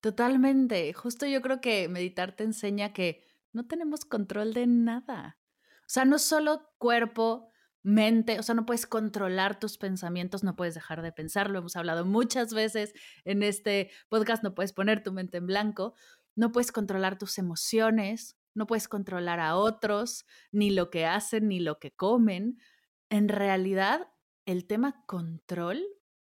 Totalmente. 0.01 0.93
Justo 0.93 1.27
yo 1.27 1.41
creo 1.43 1.61
que 1.61 1.89
meditar 1.89 2.37
te 2.37 2.45
enseña 2.45 2.93
que 2.93 3.25
no 3.53 3.67
tenemos 3.67 4.05
control 4.05 4.53
de 4.53 4.67
nada. 4.67 5.39
O 5.81 5.89
sea, 5.89 6.05
no 6.05 6.19
solo 6.19 6.71
cuerpo, 6.79 7.51
mente, 7.85 8.39
o 8.39 8.43
sea, 8.43 8.55
no 8.55 8.67
puedes 8.67 8.87
controlar 8.87 9.61
tus 9.61 9.77
pensamientos, 9.77 10.43
no 10.43 10.57
puedes 10.57 10.75
dejar 10.75 11.03
de 11.03 11.13
pensar, 11.13 11.51
lo 11.51 11.59
hemos 11.59 11.77
hablado 11.77 12.07
muchas 12.07 12.55
veces 12.55 12.95
en 13.25 13.43
este 13.43 13.91
podcast, 14.09 14.43
no 14.43 14.55
puedes 14.55 14.73
poner 14.73 15.03
tu 15.03 15.13
mente 15.13 15.37
en 15.37 15.47
blanco, 15.47 15.95
no 16.35 16.51
puedes 16.51 16.73
controlar 16.73 17.19
tus 17.19 17.39
emociones, 17.39 18.39
no 18.55 18.67
puedes 18.67 18.89
controlar 18.89 19.39
a 19.39 19.57
otros, 19.57 20.25
ni 20.51 20.71
lo 20.71 20.91
que 20.91 21.05
hacen, 21.05 21.49
ni 21.49 21.61
lo 21.61 21.79
que 21.79 21.93
comen. 21.95 22.59
En 23.11 23.29
realidad, 23.29 24.09
el 24.47 24.67
tema 24.67 25.05
control 25.07 25.85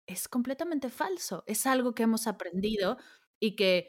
es 0.06 0.28
completamente 0.28 0.90
falso. 0.90 1.44
Es 1.46 1.66
algo 1.66 1.94
que 1.94 2.04
hemos 2.04 2.26
aprendido 2.26 2.98
y 3.38 3.56
que, 3.56 3.88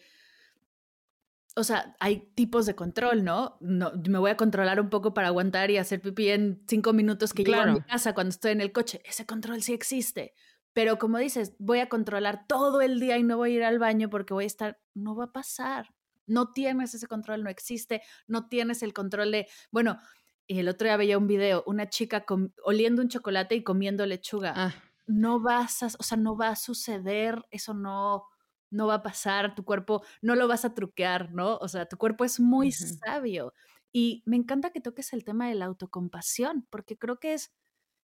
o 1.55 1.63
sea, 1.63 1.95
hay 1.99 2.31
tipos 2.35 2.65
de 2.65 2.75
control, 2.75 3.23
¿no? 3.23 3.57
no 3.61 3.91
me 4.07 4.19
voy 4.19 4.31
a 4.31 4.37
controlar 4.37 4.79
un 4.79 4.89
poco 4.89 5.13
para 5.13 5.27
aguantar 5.27 5.71
y 5.71 5.77
hacer 5.77 6.01
pipí 6.01 6.29
en 6.29 6.63
cinco 6.67 6.93
minutos 6.93 7.33
que 7.33 7.43
llego 7.43 7.61
a 7.61 7.67
mi 7.67 7.81
casa 7.81 8.13
cuando 8.13 8.29
estoy 8.29 8.51
en 8.51 8.61
el 8.61 8.71
coche. 8.71 9.01
Ese 9.05 9.25
control 9.25 9.61
sí 9.61 9.73
existe. 9.73 10.33
Pero 10.73 10.97
como 10.97 11.19
dices, 11.19 11.53
voy 11.59 11.79
a 11.79 11.89
controlar 11.89 12.47
todo 12.47 12.81
el 12.81 12.99
día 12.99 13.17
y 13.17 13.23
no 13.23 13.37
voy 13.37 13.51
a 13.51 13.55
ir 13.55 13.63
al 13.63 13.77
baño 13.77 14.09
porque 14.09 14.33
voy 14.33 14.45
a 14.45 14.47
estar, 14.47 14.81
no 14.95 15.15
va 15.15 15.25
a 15.25 15.31
pasar. 15.31 15.93
No 16.25 16.51
tienes 16.51 16.93
ese 16.95 17.05
control, 17.07 17.43
no 17.43 17.49
existe, 17.49 18.01
no 18.27 18.47
tienes 18.47 18.81
el 18.81 18.93
control 18.93 19.31
de, 19.31 19.47
bueno, 19.71 19.99
y 20.47 20.59
el 20.59 20.67
otro 20.67 20.87
día 20.87 20.97
veía 20.97 21.17
un 21.17 21.27
video, 21.27 21.63
una 21.65 21.89
chica 21.89 22.25
oliendo 22.63 23.01
un 23.01 23.09
chocolate 23.09 23.55
y 23.55 23.63
comiendo 23.63 24.05
lechuga. 24.05 24.53
Ah. 24.55 24.73
No 25.07 25.39
vas 25.39 25.83
a, 25.83 25.87
o 25.87 26.03
sea, 26.03 26.17
no 26.17 26.35
va 26.37 26.49
a 26.49 26.55
suceder, 26.55 27.45
eso 27.51 27.73
no, 27.73 28.25
no 28.69 28.87
va 28.87 28.95
a 28.95 29.03
pasar, 29.03 29.55
tu 29.55 29.63
cuerpo 29.63 30.03
no 30.21 30.35
lo 30.35 30.47
vas 30.47 30.65
a 30.65 30.73
truquear, 30.73 31.31
¿no? 31.31 31.57
O 31.57 31.67
sea, 31.67 31.87
tu 31.87 31.97
cuerpo 31.97 32.25
es 32.25 32.39
muy 32.39 32.71
sabio. 32.71 33.53
Y 33.91 34.23
me 34.25 34.37
encanta 34.37 34.71
que 34.71 34.81
toques 34.81 35.13
el 35.13 35.23
tema 35.23 35.47
de 35.47 35.55
la 35.55 35.65
autocompasión, 35.65 36.67
porque 36.69 36.97
creo 36.97 37.19
que 37.19 37.33
es, 37.33 37.53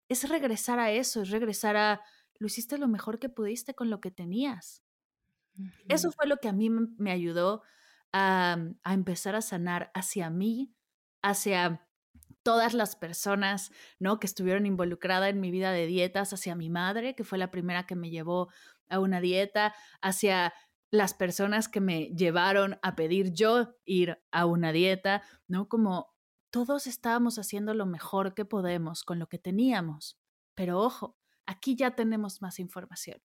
es 0.07 0.27
regresar 0.29 0.79
a 0.79 0.91
eso, 0.91 1.21
es 1.21 1.29
regresar 1.29 1.75
a, 1.75 2.01
lo 2.39 2.47
hiciste 2.47 2.77
lo 2.77 2.87
mejor 2.87 3.19
que 3.19 3.29
pudiste 3.29 3.73
con 3.73 3.89
lo 3.89 3.99
que 3.99 4.11
tenías. 4.11 4.83
Eso 5.87 6.11
fue 6.11 6.25
lo 6.25 6.37
que 6.37 6.47
a 6.47 6.53
mí 6.53 6.69
me 6.69 7.11
ayudó 7.11 7.61
a, 8.11 8.57
a 8.83 8.93
empezar 8.93 9.35
a 9.35 9.41
sanar 9.41 9.91
hacia 9.93 10.29
mí, 10.29 10.73
hacia 11.21 11.87
todas 12.43 12.73
las 12.73 12.95
personas, 12.95 13.71
¿no? 13.99 14.19
Que 14.19 14.27
estuvieron 14.27 14.65
involucradas 14.65 15.29
en 15.29 15.39
mi 15.39 15.49
vida 15.49 15.71
de 15.71 15.87
dietas, 15.87 16.33
hacia 16.33 16.55
mi 16.55 16.69
madre, 16.69 17.15
que 17.15 17.23
fue 17.23 17.37
la 17.37 17.51
primera 17.51 17.85
que 17.85 17.95
me 17.95 18.09
llevó 18.09 18.49
a 18.89 18.99
una 18.99 19.21
dieta, 19.21 19.73
hacia 20.01 20.53
las 20.91 21.15
personas 21.15 21.67
que 21.69 21.81
me 21.81 22.09
llevaron 22.09 22.77
a 22.83 22.95
pedir 22.95 23.33
yo 23.33 23.75
ir 23.85 24.21
a 24.31 24.45
una 24.45 24.71
dieta, 24.71 25.23
¿no? 25.47 25.67
Como 25.67 26.13
todos 26.51 26.85
estábamos 26.85 27.39
haciendo 27.39 27.73
lo 27.73 27.87
mejor 27.87 28.35
que 28.35 28.45
podemos 28.45 29.03
con 29.03 29.17
lo 29.17 29.27
que 29.27 29.39
teníamos. 29.39 30.19
Pero 30.53 30.79
ojo, 30.79 31.17
aquí 31.47 31.75
ya 31.75 31.95
tenemos 31.95 32.43
más 32.43 32.59
información. 32.59 33.23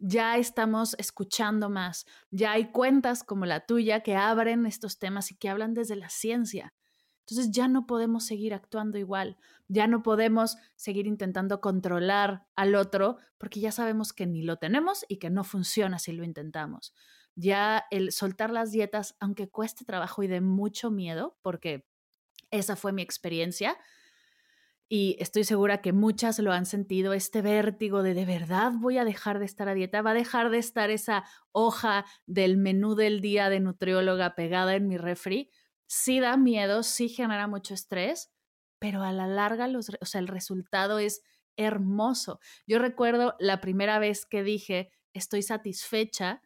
Ya 0.00 0.36
estamos 0.38 0.96
escuchando 0.98 1.70
más, 1.70 2.04
ya 2.30 2.52
hay 2.52 2.72
cuentas 2.72 3.22
como 3.22 3.46
la 3.46 3.66
tuya 3.66 4.02
que 4.02 4.16
abren 4.16 4.66
estos 4.66 4.98
temas 4.98 5.30
y 5.30 5.36
que 5.36 5.48
hablan 5.48 5.74
desde 5.74 5.94
la 5.94 6.08
ciencia. 6.08 6.74
Entonces 7.28 7.52
ya 7.52 7.68
no 7.68 7.86
podemos 7.86 8.24
seguir 8.24 8.54
actuando 8.54 8.96
igual, 8.96 9.36
ya 9.68 9.86
no 9.86 10.02
podemos 10.02 10.56
seguir 10.76 11.06
intentando 11.06 11.60
controlar 11.60 12.46
al 12.56 12.74
otro 12.74 13.18
porque 13.36 13.60
ya 13.60 13.70
sabemos 13.70 14.14
que 14.14 14.26
ni 14.26 14.42
lo 14.42 14.56
tenemos 14.56 15.04
y 15.08 15.18
que 15.18 15.28
no 15.28 15.44
funciona 15.44 15.98
si 15.98 16.12
lo 16.12 16.24
intentamos. 16.24 16.94
Ya 17.34 17.84
el 17.90 18.12
soltar 18.12 18.50
las 18.50 18.72
dietas, 18.72 19.14
aunque 19.20 19.50
cueste 19.50 19.84
trabajo 19.84 20.22
y 20.22 20.26
de 20.26 20.40
mucho 20.40 20.90
miedo, 20.90 21.36
porque 21.42 21.86
esa 22.50 22.76
fue 22.76 22.92
mi 22.92 23.02
experiencia, 23.02 23.76
y 24.88 25.16
estoy 25.20 25.44
segura 25.44 25.82
que 25.82 25.92
muchas 25.92 26.38
lo 26.38 26.50
han 26.50 26.64
sentido, 26.64 27.12
este 27.12 27.42
vértigo 27.42 28.02
de 28.02 28.14
de 28.14 28.24
verdad 28.24 28.72
voy 28.74 28.96
a 28.96 29.04
dejar 29.04 29.38
de 29.38 29.44
estar 29.44 29.68
a 29.68 29.74
dieta, 29.74 30.00
va 30.00 30.12
a 30.12 30.14
dejar 30.14 30.48
de 30.48 30.56
estar 30.56 30.88
esa 30.90 31.24
hoja 31.52 32.06
del 32.26 32.56
menú 32.56 32.94
del 32.94 33.20
día 33.20 33.50
de 33.50 33.60
nutrióloga 33.60 34.34
pegada 34.34 34.74
en 34.76 34.88
mi 34.88 34.96
refri 34.96 35.50
sí 35.88 36.20
da 36.20 36.36
miedo, 36.36 36.84
sí 36.84 37.08
genera 37.08 37.48
mucho 37.48 37.74
estrés, 37.74 38.30
pero 38.78 39.02
a 39.02 39.12
la 39.12 39.26
larga 39.26 39.68
o 40.00 40.06
sea, 40.06 40.20
el 40.20 40.28
resultado 40.28 41.00
es 41.00 41.22
hermoso. 41.56 42.40
Yo 42.66 42.78
recuerdo 42.78 43.34
la 43.40 43.60
primera 43.60 43.98
vez 43.98 44.26
que 44.26 44.44
dije, 44.44 44.90
estoy 45.14 45.42
satisfecha 45.42 46.42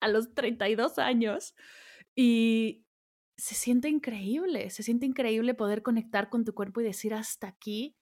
a 0.00 0.08
los 0.08 0.34
32 0.34 0.98
años 0.98 1.54
y 2.14 2.86
se 3.36 3.54
siente 3.54 3.88
increíble, 3.88 4.70
se 4.70 4.82
siente 4.82 5.06
increíble 5.06 5.54
poder 5.54 5.82
conectar 5.82 6.30
con 6.30 6.44
tu 6.44 6.54
cuerpo 6.54 6.80
y 6.80 6.84
decir 6.84 7.14
hasta 7.14 7.48
aquí 7.48 7.96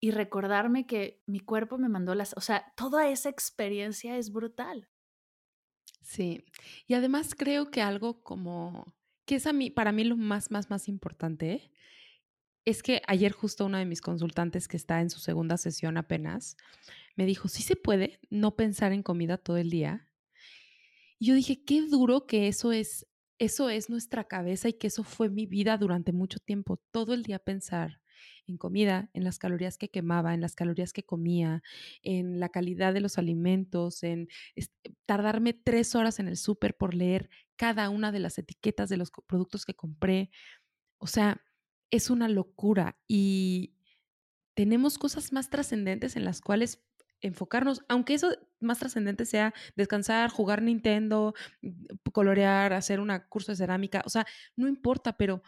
y 0.00 0.10
recordarme 0.12 0.86
que 0.86 1.22
mi 1.26 1.40
cuerpo 1.40 1.78
me 1.78 1.88
mandó 1.88 2.14
las, 2.14 2.34
o 2.36 2.40
sea, 2.42 2.72
toda 2.76 3.08
esa 3.08 3.30
experiencia 3.30 4.18
es 4.18 4.32
brutal. 4.32 4.88
Sí, 6.02 6.44
y 6.86 6.94
además 6.94 7.34
creo 7.34 7.70
que 7.70 7.82
algo 7.82 8.22
como 8.22 8.94
que 9.24 9.36
es 9.36 9.46
a 9.46 9.52
mí, 9.52 9.70
para 9.70 9.92
mí 9.92 10.04
lo 10.04 10.16
más, 10.16 10.50
más, 10.50 10.70
más 10.70 10.88
importante, 10.88 11.70
es 12.64 12.82
que 12.82 13.02
ayer 13.06 13.32
justo 13.32 13.66
una 13.66 13.78
de 13.78 13.84
mis 13.84 14.00
consultantes 14.00 14.68
que 14.68 14.76
está 14.76 15.00
en 15.00 15.10
su 15.10 15.20
segunda 15.20 15.56
sesión 15.56 15.96
apenas, 15.96 16.56
me 17.16 17.26
dijo, 17.26 17.48
sí 17.48 17.62
se 17.62 17.76
puede 17.76 18.20
no 18.30 18.56
pensar 18.56 18.92
en 18.92 19.02
comida 19.02 19.36
todo 19.36 19.58
el 19.58 19.70
día. 19.70 20.08
Y 21.18 21.26
yo 21.26 21.34
dije, 21.34 21.62
qué 21.64 21.82
duro 21.82 22.26
que 22.26 22.48
eso 22.48 22.72
es, 22.72 23.06
eso 23.38 23.68
es 23.68 23.90
nuestra 23.90 24.24
cabeza 24.24 24.68
y 24.68 24.74
que 24.74 24.86
eso 24.86 25.04
fue 25.04 25.28
mi 25.28 25.46
vida 25.46 25.76
durante 25.76 26.12
mucho 26.12 26.38
tiempo, 26.38 26.80
todo 26.90 27.14
el 27.14 27.22
día 27.22 27.38
pensar 27.38 28.00
en 28.46 28.56
comida, 28.56 29.10
en 29.12 29.24
las 29.24 29.38
calorías 29.38 29.78
que 29.78 29.90
quemaba, 29.90 30.34
en 30.34 30.40
las 30.40 30.54
calorías 30.54 30.92
que 30.92 31.04
comía, 31.04 31.62
en 32.02 32.40
la 32.40 32.48
calidad 32.48 32.94
de 32.94 33.00
los 33.00 33.18
alimentos, 33.18 34.02
en 34.02 34.28
tardarme 35.06 35.52
tres 35.52 35.94
horas 35.94 36.18
en 36.18 36.28
el 36.28 36.36
súper 36.36 36.76
por 36.76 36.94
leer 36.94 37.30
cada 37.56 37.88
una 37.90 38.12
de 38.12 38.20
las 38.20 38.38
etiquetas 38.38 38.88
de 38.88 38.96
los 38.96 39.10
productos 39.26 39.64
que 39.64 39.74
compré. 39.74 40.30
O 40.98 41.06
sea, 41.06 41.42
es 41.90 42.10
una 42.10 42.28
locura 42.28 42.98
y 43.06 43.74
tenemos 44.54 44.98
cosas 44.98 45.32
más 45.32 45.50
trascendentes 45.50 46.16
en 46.16 46.24
las 46.24 46.40
cuales 46.40 46.82
enfocarnos, 47.20 47.82
aunque 47.88 48.14
eso 48.14 48.30
más 48.60 48.78
trascendente 48.78 49.24
sea 49.24 49.54
descansar, 49.76 50.30
jugar 50.30 50.62
Nintendo, 50.62 51.34
mm, 51.62 52.10
colorear, 52.12 52.72
hacer 52.72 53.00
un 53.00 53.10
curso 53.28 53.52
de 53.52 53.56
cerámica, 53.56 54.02
o 54.04 54.10
sea, 54.10 54.26
no 54.56 54.68
importa, 54.68 55.16
pero 55.16 55.42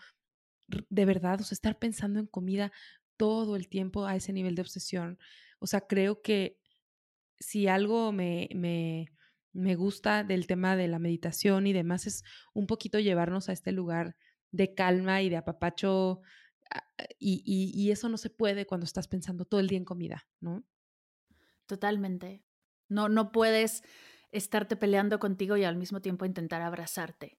de 0.67 1.05
verdad, 1.05 1.41
o 1.41 1.45
sea, 1.45 1.55
estar 1.55 1.79
pensando 1.79 2.19
en 2.19 2.27
comida 2.27 2.73
todo 3.17 3.57
el 3.57 3.69
tiempo 3.69 4.07
a 4.07 4.17
ese 4.17 4.33
nivel 4.33 4.55
de 4.55 4.63
obsesión, 4.63 5.19
o 5.59 5.67
sea, 5.67 5.83
creo 5.83 6.23
que 6.23 6.59
si 7.39 7.69
algo 7.69 8.13
me, 8.13 8.49
me, 8.55 9.13
me 9.57 9.75
gusta 9.75 10.23
del 10.23 10.47
tema 10.47 10.77
de 10.77 10.89
la 10.89 10.99
meditación 10.99 11.67
y 11.67 11.73
demás 11.73 12.07
es 12.07 12.23
un 12.53 12.67
poquito 12.67 12.99
llevarnos 12.99 13.49
a 13.49 13.53
este 13.53 13.73
lugar 13.73 14.17
de 14.53 14.75
calma 14.75 15.23
y 15.23 15.29
de 15.29 15.37
apapacho 15.37 16.21
ah, 16.71 16.85
y, 17.19 17.43
y, 17.75 17.91
eso 17.91 18.09
no 18.09 18.19
se 18.19 18.31
puede 18.31 18.67
cuando 18.67 18.85
estás 18.85 19.09
pensando 19.09 19.45
todo 19.45 19.61
el 19.61 19.69
día 19.69 19.79
en 19.79 19.85
comida, 19.85 20.27
¿no? 20.41 20.65
Totalmente. 21.67 22.45
No, 22.89 23.09
no 23.09 23.33
puedes 23.33 23.83
estarte 24.31 24.77
peleando 24.77 25.19
contigo 25.19 25.57
y 25.57 25.65
al 25.65 25.77
mismo 25.77 26.01
tiempo 26.01 26.25
intentar 26.25 26.63
abrazarte. 26.63 27.39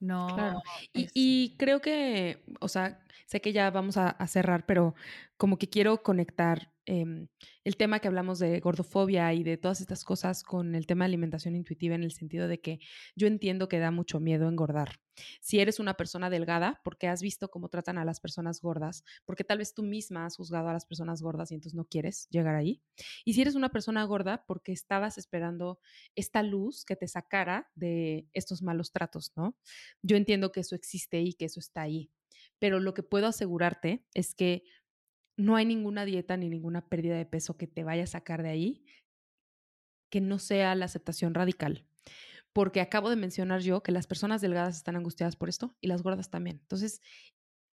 No. 0.00 0.28
Claro. 0.28 0.62
Y, 0.92 1.56
creo 1.58 1.80
que, 1.80 2.44
o 2.60 2.68
sea, 2.68 3.04
sé 3.26 3.40
que 3.40 3.52
ya 3.52 3.70
vamos 3.70 3.96
a, 3.96 4.26
cerrar, 4.26 4.66
pero 4.66 4.94
como 5.36 5.58
que 5.58 5.68
quiero 5.68 6.02
conectar 6.02 6.72
Em, 6.90 7.28
el 7.64 7.76
tema 7.76 8.00
que 8.00 8.08
hablamos 8.08 8.38
de 8.38 8.60
gordofobia 8.60 9.34
y 9.34 9.42
de 9.42 9.58
todas 9.58 9.82
estas 9.82 10.04
cosas 10.04 10.42
con 10.42 10.74
el 10.74 10.86
tema 10.86 11.04
de 11.04 11.08
alimentación 11.08 11.54
intuitiva 11.54 11.94
en 11.94 12.02
el 12.02 12.12
sentido 12.12 12.48
de 12.48 12.62
que 12.62 12.80
yo 13.14 13.26
entiendo 13.26 13.68
que 13.68 13.78
da 13.78 13.90
mucho 13.90 14.20
miedo 14.20 14.48
engordar. 14.48 14.98
Si 15.42 15.60
eres 15.60 15.80
una 15.80 15.98
persona 15.98 16.30
delgada, 16.30 16.80
porque 16.84 17.08
has 17.08 17.20
visto 17.20 17.50
cómo 17.50 17.68
tratan 17.68 17.98
a 17.98 18.06
las 18.06 18.20
personas 18.20 18.62
gordas, 18.62 19.04
porque 19.26 19.44
tal 19.44 19.58
vez 19.58 19.74
tú 19.74 19.82
misma 19.82 20.24
has 20.24 20.36
juzgado 20.36 20.68
a 20.68 20.72
las 20.72 20.86
personas 20.86 21.20
gordas 21.20 21.50
y 21.50 21.56
entonces 21.56 21.74
no 21.74 21.84
quieres 21.84 22.26
llegar 22.30 22.54
ahí. 22.54 22.80
Y 23.26 23.34
si 23.34 23.42
eres 23.42 23.54
una 23.54 23.68
persona 23.68 24.02
gorda, 24.04 24.46
porque 24.46 24.72
estabas 24.72 25.18
esperando 25.18 25.80
esta 26.14 26.42
luz 26.42 26.86
que 26.86 26.96
te 26.96 27.06
sacara 27.06 27.68
de 27.74 28.28
estos 28.32 28.62
malos 28.62 28.92
tratos, 28.92 29.32
¿no? 29.36 29.58
Yo 30.00 30.16
entiendo 30.16 30.52
que 30.52 30.60
eso 30.60 30.74
existe 30.74 31.20
y 31.20 31.34
que 31.34 31.44
eso 31.44 31.60
está 31.60 31.82
ahí. 31.82 32.10
Pero 32.58 32.80
lo 32.80 32.94
que 32.94 33.02
puedo 33.02 33.26
asegurarte 33.26 34.06
es 34.14 34.34
que 34.34 34.64
no 35.36 35.54
hay 35.56 35.64
ninguna 35.64 36.04
dieta 36.04 36.36
ni 36.36 36.48
ninguna 36.48 36.88
pérdida 36.88 37.16
de 37.16 37.26
peso 37.26 37.56
que 37.56 37.66
te 37.66 37.84
vaya 37.84 38.04
a 38.04 38.08
sacar 38.08 38.42
de 38.42 38.50
ahí 38.50 38.84
que 40.10 40.20
no 40.20 40.38
sea 40.38 40.74
la 40.74 40.86
aceptación 40.86 41.34
radical. 41.34 41.86
Porque 42.52 42.80
acabo 42.80 43.10
de 43.10 43.16
mencionar 43.16 43.60
yo 43.60 43.82
que 43.82 43.92
las 43.92 44.06
personas 44.06 44.40
delgadas 44.40 44.76
están 44.76 44.96
angustiadas 44.96 45.36
por 45.36 45.48
esto 45.48 45.76
y 45.80 45.86
las 45.86 46.02
gordas 46.02 46.30
también. 46.30 46.58
Entonces, 46.62 47.02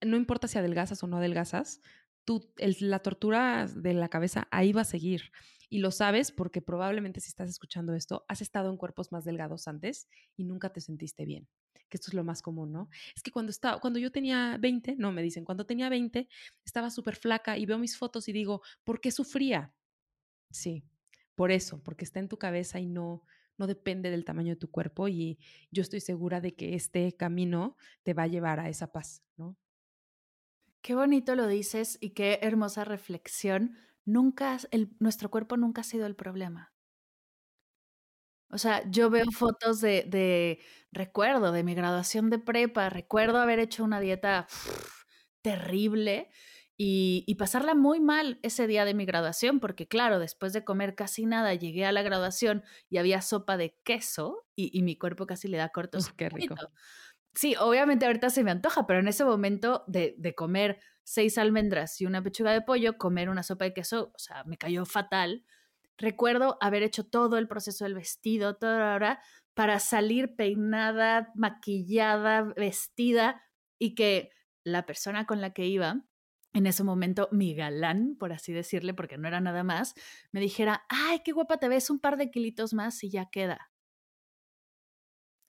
no 0.01 0.17
importa 0.17 0.47
si 0.47 0.57
adelgazas 0.57 1.03
o 1.03 1.07
no 1.07 1.17
adelgazas, 1.17 1.81
tú, 2.25 2.51
la 2.79 2.99
tortura 2.99 3.67
de 3.67 3.93
la 3.93 4.09
cabeza 4.09 4.47
ahí 4.49 4.71
va 4.71 4.81
a 4.81 4.85
seguir. 4.85 5.31
Y 5.69 5.79
lo 5.79 5.91
sabes 5.91 6.31
porque 6.31 6.61
probablemente 6.61 7.21
si 7.21 7.29
estás 7.29 7.49
escuchando 7.49 7.93
esto, 7.93 8.25
has 8.27 8.41
estado 8.41 8.69
en 8.69 8.77
cuerpos 8.77 9.11
más 9.11 9.23
delgados 9.23 9.67
antes 9.67 10.07
y 10.35 10.45
nunca 10.45 10.73
te 10.73 10.81
sentiste 10.81 11.25
bien 11.25 11.47
que 11.91 11.97
esto 11.97 12.09
es 12.09 12.15
lo 12.15 12.23
más 12.23 12.41
común, 12.41 12.71
¿no? 12.71 12.89
Es 13.15 13.21
que 13.21 13.29
cuando, 13.31 13.51
estaba, 13.51 13.79
cuando 13.79 13.99
yo 13.99 14.11
tenía 14.11 14.57
20, 14.59 14.95
no, 14.97 15.11
me 15.11 15.21
dicen, 15.21 15.45
cuando 15.45 15.65
tenía 15.65 15.89
20, 15.89 16.27
estaba 16.65 16.89
súper 16.89 17.15
flaca 17.15 17.57
y 17.57 17.67
veo 17.67 17.77
mis 17.77 17.97
fotos 17.97 18.27
y 18.29 18.31
digo, 18.33 18.61
¿por 18.83 19.01
qué 19.01 19.11
sufría? 19.11 19.75
Sí, 20.49 20.83
por 21.35 21.51
eso, 21.51 21.83
porque 21.83 22.05
está 22.05 22.19
en 22.19 22.29
tu 22.29 22.37
cabeza 22.37 22.79
y 22.79 22.87
no, 22.87 23.23
no 23.57 23.67
depende 23.67 24.09
del 24.09 24.25
tamaño 24.25 24.53
de 24.53 24.59
tu 24.59 24.71
cuerpo 24.71 25.07
y 25.07 25.37
yo 25.69 25.81
estoy 25.81 25.99
segura 25.99 26.41
de 26.41 26.55
que 26.55 26.75
este 26.75 27.15
camino 27.15 27.75
te 28.03 28.13
va 28.13 28.23
a 28.23 28.27
llevar 28.27 28.59
a 28.59 28.69
esa 28.69 28.91
paz, 28.91 29.21
¿no? 29.35 29.57
Qué 30.81 30.95
bonito 30.95 31.35
lo 31.35 31.45
dices 31.45 31.97
y 32.01 32.11
qué 32.11 32.39
hermosa 32.41 32.85
reflexión. 32.85 33.75
Nunca, 34.03 34.57
nuestro 34.99 35.29
cuerpo 35.29 35.57
nunca 35.57 35.81
ha 35.81 35.83
sido 35.83 36.07
el 36.07 36.15
problema. 36.15 36.73
O 38.51 38.57
sea, 38.57 38.83
yo 38.89 39.09
veo 39.09 39.25
fotos 39.31 39.81
de, 39.81 40.03
de 40.07 40.59
recuerdo 40.91 41.51
de 41.51 41.63
mi 41.63 41.73
graduación 41.73 42.29
de 42.29 42.39
prepa, 42.39 42.89
recuerdo 42.89 43.39
haber 43.39 43.59
hecho 43.59 43.83
una 43.83 43.99
dieta 43.99 44.47
terrible 45.41 46.29
y, 46.77 47.23
y, 47.27 47.35
pasarla 47.35 47.75
muy 47.75 47.99
mal 47.99 48.39
ese 48.41 48.65
día 48.65 48.85
de 48.85 48.93
mi 48.93 49.05
graduación, 49.05 49.59
porque 49.59 49.87
claro, 49.87 50.17
después 50.17 50.51
de 50.51 50.63
comer 50.63 50.95
casi 50.95 51.25
nada, 51.25 51.53
llegué 51.53 51.85
a 51.85 51.91
la 51.91 52.01
graduación 52.01 52.63
y 52.89 52.97
había 52.97 53.21
sopa 53.21 53.55
de 53.55 53.77
queso 53.83 54.47
y, 54.55 54.75
y 54.77 54.81
mi 54.81 54.97
cuerpo 54.97 55.27
casi 55.27 55.47
le 55.47 55.57
da 55.57 55.69
cortos. 55.69 56.11
qué 56.13 56.29
rico. 56.29 56.55
Sí, 57.33 57.55
obviamente 57.59 58.05
ahorita 58.05 58.29
se 58.29 58.43
me 58.43 58.51
antoja, 58.51 58.87
pero 58.87 58.99
en 58.99 59.07
ese 59.07 59.23
momento 59.23 59.83
de, 59.87 60.15
de 60.17 60.35
comer 60.35 60.81
seis 61.03 61.37
almendras 61.37 62.01
y 62.01 62.05
una 62.05 62.21
pechuga 62.21 62.51
de 62.51 62.61
pollo, 62.61 62.97
comer 62.97 63.29
una 63.29 63.43
sopa 63.43 63.65
de 63.65 63.73
queso, 63.73 64.11
o 64.15 64.19
sea, 64.19 64.43
me 64.45 64.57
cayó 64.57 64.85
fatal 64.85 65.45
Recuerdo 65.97 66.57
haber 66.61 66.83
hecho 66.83 67.05
todo 67.05 67.37
el 67.37 67.47
proceso 67.47 67.85
del 67.85 67.95
vestido, 67.95 68.55
toda 68.55 68.95
hora, 68.95 69.21
para 69.53 69.79
salir 69.79 70.35
peinada, 70.35 71.31
maquillada, 71.35 72.53
vestida 72.55 73.41
y 73.79 73.95
que 73.95 74.29
la 74.63 74.85
persona 74.85 75.25
con 75.25 75.41
la 75.41 75.53
que 75.53 75.65
iba, 75.65 76.05
en 76.53 76.65
ese 76.65 76.83
momento 76.83 77.29
mi 77.31 77.55
galán, 77.55 78.15
por 78.19 78.33
así 78.33 78.53
decirle, 78.53 78.93
porque 78.93 79.17
no 79.17 79.27
era 79.27 79.41
nada 79.41 79.63
más, 79.63 79.93
me 80.31 80.39
dijera, 80.39 80.85
ay, 80.89 81.21
qué 81.23 81.31
guapa 81.31 81.57
te 81.57 81.69
ves, 81.69 81.89
un 81.89 81.99
par 81.99 82.17
de 82.17 82.29
kilitos 82.31 82.73
más 82.73 83.03
y 83.03 83.09
ya 83.09 83.29
queda 83.29 83.70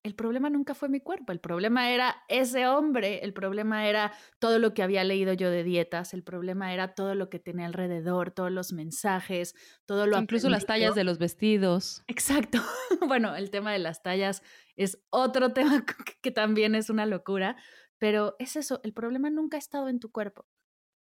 el 0.05 0.15
problema 0.15 0.51
nunca 0.51 0.75
fue 0.75 0.89
mi 0.89 1.01
cuerpo, 1.01 1.33
el 1.33 1.39
problema 1.39 1.91
era 1.91 2.25
ese 2.29 2.67
hombre, 2.67 3.21
el 3.25 3.33
problema 3.33 3.87
era 3.89 4.13
todo 4.41 4.59
lo 4.59 4.75
que 4.75 4.83
había 4.83 5.05
leído 5.05 5.33
yo 5.33 5.51
de 5.51 5.63
dietas, 5.63 6.13
el 6.13 6.25
problema 6.25 6.73
era 6.73 6.95
todo 6.95 7.15
lo 7.15 7.31
que 7.31 7.39
tenía 7.39 7.67
alrededor, 7.67 8.33
todos 8.33 8.51
los 8.51 8.73
mensajes, 8.73 9.55
todo 9.87 10.07
lo 10.07 10.19
Incluso 10.19 10.49
las 10.51 10.67
tallas 10.67 10.95
de 10.95 11.05
los 11.05 11.19
vestidos. 11.19 12.03
Exacto. 12.09 12.59
Bueno, 13.09 13.35
el 13.35 13.51
tema 13.51 13.73
de 13.73 13.81
las 13.81 14.03
tallas 14.03 14.43
es 14.77 15.03
otro 15.11 15.53
tema 15.53 15.85
que 16.23 16.31
también 16.31 16.75
es 16.75 16.89
una 16.89 17.05
locura, 17.05 17.57
pero 17.99 18.37
es 18.39 18.57
eso, 18.57 18.81
el 18.85 18.93
problema 18.93 19.29
nunca 19.29 19.57
ha 19.57 19.59
estado 19.59 19.89
en 19.89 19.99
tu 19.99 20.11
cuerpo. 20.11 20.47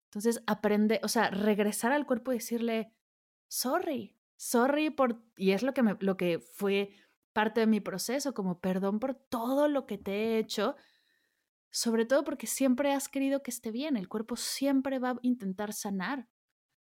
Entonces, 0.06 0.42
aprende, 0.46 1.00
o 1.02 1.08
sea, 1.08 1.30
regresar 1.30 1.92
al 1.92 2.06
cuerpo 2.06 2.32
y 2.32 2.36
decirle, 2.36 2.92
sorry, 3.48 4.16
sorry 4.36 4.90
por, 4.90 5.22
y 5.36 5.52
es 5.52 5.62
lo 5.62 5.72
que, 5.72 5.82
me, 5.82 5.96
lo 6.00 6.16
que 6.16 6.38
fue 6.38 6.90
parte 7.32 7.60
de 7.60 7.66
mi 7.66 7.80
proceso, 7.80 8.34
como 8.34 8.60
perdón 8.60 9.00
por 9.00 9.14
todo 9.14 9.68
lo 9.68 9.86
que 9.86 9.98
te 9.98 10.12
he 10.12 10.38
hecho, 10.38 10.76
sobre 11.70 12.04
todo 12.04 12.24
porque 12.24 12.46
siempre 12.46 12.92
has 12.92 13.08
querido 13.08 13.42
que 13.42 13.50
esté 13.50 13.70
bien, 13.70 13.96
el 13.96 14.08
cuerpo 14.08 14.36
siempre 14.36 14.98
va 14.98 15.10
a 15.10 15.18
intentar 15.22 15.72
sanar. 15.72 16.28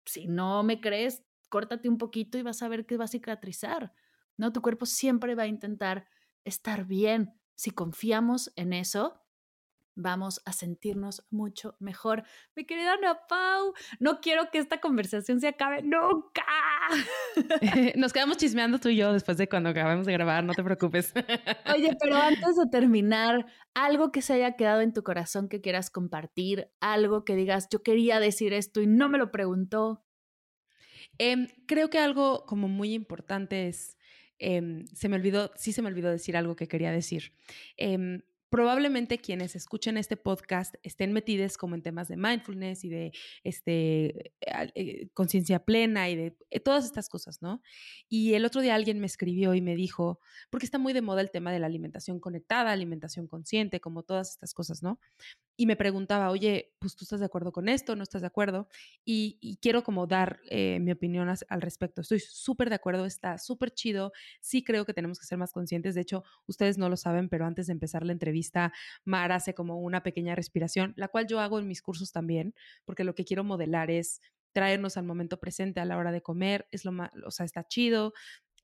Si 0.05 0.27
no 0.27 0.63
me 0.63 0.79
crees, 0.79 1.23
córtate 1.49 1.89
un 1.89 1.97
poquito 1.97 2.37
y 2.37 2.43
vas 2.43 2.61
a 2.61 2.67
ver 2.67 2.85
que 2.85 2.97
va 2.97 3.05
a 3.05 3.09
cicatrizar. 3.09 3.93
No, 4.37 4.53
tu 4.53 4.61
cuerpo 4.61 4.85
siempre 4.85 5.33
va 5.35 5.43
a 5.43 5.47
intentar 5.47 6.07
estar 6.43 6.85
bien. 6.85 7.33
Si 7.55 7.71
confiamos 7.71 8.51
en 8.55 8.73
eso, 8.73 9.24
vamos 9.95 10.41
a 10.45 10.53
sentirnos 10.53 11.25
mucho 11.29 11.75
mejor. 11.79 12.23
Mi 12.55 12.65
querida 12.65 12.93
Ana 12.93 13.19
Pau, 13.27 13.73
no 13.99 14.21
quiero 14.21 14.49
que 14.51 14.59
esta 14.59 14.79
conversación 14.79 15.39
se 15.39 15.47
acabe 15.47 15.81
nunca. 15.81 16.45
Nos 17.95 18.13
quedamos 18.13 18.37
chismeando 18.37 18.79
tú 18.79 18.89
y 18.89 18.97
yo 18.97 19.13
después 19.13 19.37
de 19.37 19.47
cuando 19.47 19.69
acabamos 19.69 20.05
de 20.05 20.13
grabar, 20.13 20.43
no 20.43 20.53
te 20.53 20.63
preocupes. 20.63 21.13
Oye, 21.73 21.95
pero 21.99 22.17
antes 22.17 22.55
de 22.55 22.67
terminar, 22.71 23.45
algo 23.73 24.11
que 24.11 24.21
se 24.21 24.33
haya 24.33 24.55
quedado 24.55 24.81
en 24.81 24.93
tu 24.93 25.03
corazón 25.03 25.49
que 25.49 25.61
quieras 25.61 25.89
compartir, 25.89 26.69
algo 26.79 27.25
que 27.25 27.35
digas, 27.35 27.67
yo 27.71 27.83
quería 27.83 28.19
decir 28.19 28.53
esto 28.53 28.81
y 28.81 28.87
no 28.87 29.09
me 29.09 29.17
lo 29.17 29.31
preguntó. 29.31 30.03
Em, 31.17 31.47
creo 31.65 31.89
que 31.89 31.99
algo 31.99 32.45
como 32.45 32.67
muy 32.67 32.93
importante 32.93 33.67
es, 33.67 33.97
em, 34.37 34.85
se 34.87 35.07
me 35.07 35.15
olvidó, 35.15 35.51
sí 35.55 35.71
se 35.71 35.81
me 35.81 35.87
olvidó 35.87 36.11
decir 36.11 36.35
algo 36.35 36.55
que 36.55 36.67
quería 36.67 36.91
decir. 36.91 37.33
Em, 37.77 38.21
probablemente 38.49 39.19
quienes 39.19 39.55
escuchen 39.55 39.97
este 39.97 40.17
podcast 40.17 40.75
estén 40.83 41.13
metidos 41.13 41.57
como 41.57 41.75
en 41.75 41.81
temas 41.81 42.07
de 42.07 42.17
mindfulness 42.17 42.83
y 42.83 42.89
de 42.89 43.11
este, 43.43 44.33
eh, 44.75 45.09
conciencia 45.13 45.59
plena 45.59 46.09
y 46.09 46.15
de 46.15 46.37
eh, 46.49 46.59
todas 46.59 46.85
estas 46.85 47.09
cosas, 47.09 47.41
¿no? 47.41 47.61
Y 48.07 48.33
el 48.33 48.45
otro 48.45 48.61
día 48.61 48.75
alguien 48.75 48.99
me 48.99 49.07
escribió 49.07 49.53
y 49.53 49.61
me 49.61 49.75
dijo, 49.75 50.19
porque 50.49 50.65
está 50.65 50.77
muy 50.77 50.93
de 50.93 51.01
moda 51.01 51.21
el 51.21 51.31
tema 51.31 51.51
de 51.51 51.59
la 51.59 51.67
alimentación 51.67 52.19
conectada, 52.19 52.71
alimentación 52.71 53.27
consciente, 53.27 53.79
como 53.79 54.03
todas 54.03 54.31
estas 54.31 54.53
cosas, 54.53 54.83
¿no? 54.83 54.99
Y 55.57 55.65
me 55.65 55.75
preguntaba, 55.75 56.29
oye, 56.29 56.73
pues 56.79 56.95
tú 56.95 57.05
estás 57.05 57.19
de 57.19 57.25
acuerdo 57.25 57.51
con 57.51 57.69
esto, 57.69 57.95
no 57.95 58.03
estás 58.03 58.21
de 58.21 58.27
acuerdo, 58.27 58.67
y, 59.05 59.57
quiero 59.61 59.83
como 59.83 60.05
dar 60.07 60.39
eh, 60.49 60.79
mi 60.81 60.91
opinión 60.91 61.29
al 61.29 61.61
respecto. 61.61 62.01
Estoy 62.01 62.19
súper 62.19 62.69
de 62.69 62.75
acuerdo, 62.75 63.05
está 63.05 63.37
súper 63.37 63.71
chido, 63.71 64.11
sí 64.41 64.63
creo 64.63 64.85
que 64.85 64.93
tenemos 64.93 65.19
que 65.19 65.25
ser 65.25 65.37
más 65.37 65.53
conscientes, 65.53 65.95
de 65.95 66.01
hecho, 66.01 66.23
ustedes 66.47 66.77
no 66.77 66.89
lo 66.89 66.97
saben, 66.97 67.29
pero 67.29 67.45
antes 67.45 67.67
de 67.67 67.73
empezar 67.73 68.05
la 68.05 68.11
entrevista, 68.11 68.73
Mar 69.05 69.31
hace 69.31 69.53
como 69.53 69.79
una 69.79 70.03
pequeña 70.03 70.35
respiración, 70.35 70.93
la 70.97 71.07
cual 71.07 71.27
yo 71.27 71.39
hago 71.39 71.59
en 71.59 71.67
mis 71.67 71.81
cursos 71.81 72.11
también, 72.11 72.53
porque 72.83 73.03
lo 73.03 73.15
que 73.15 73.25
quiero 73.25 73.43
modelar 73.43 73.91
es 73.91 74.21
traernos 74.51 74.97
al 74.97 75.05
momento 75.05 75.39
presente 75.39 75.79
a 75.79 75.85
la 75.85 75.97
hora 75.97 76.11
de 76.11 76.21
comer, 76.21 76.67
es 76.71 76.85
lo 76.85 76.91
más, 76.91 77.11
o 77.25 77.31
sea, 77.31 77.45
está 77.45 77.67
chido, 77.67 78.13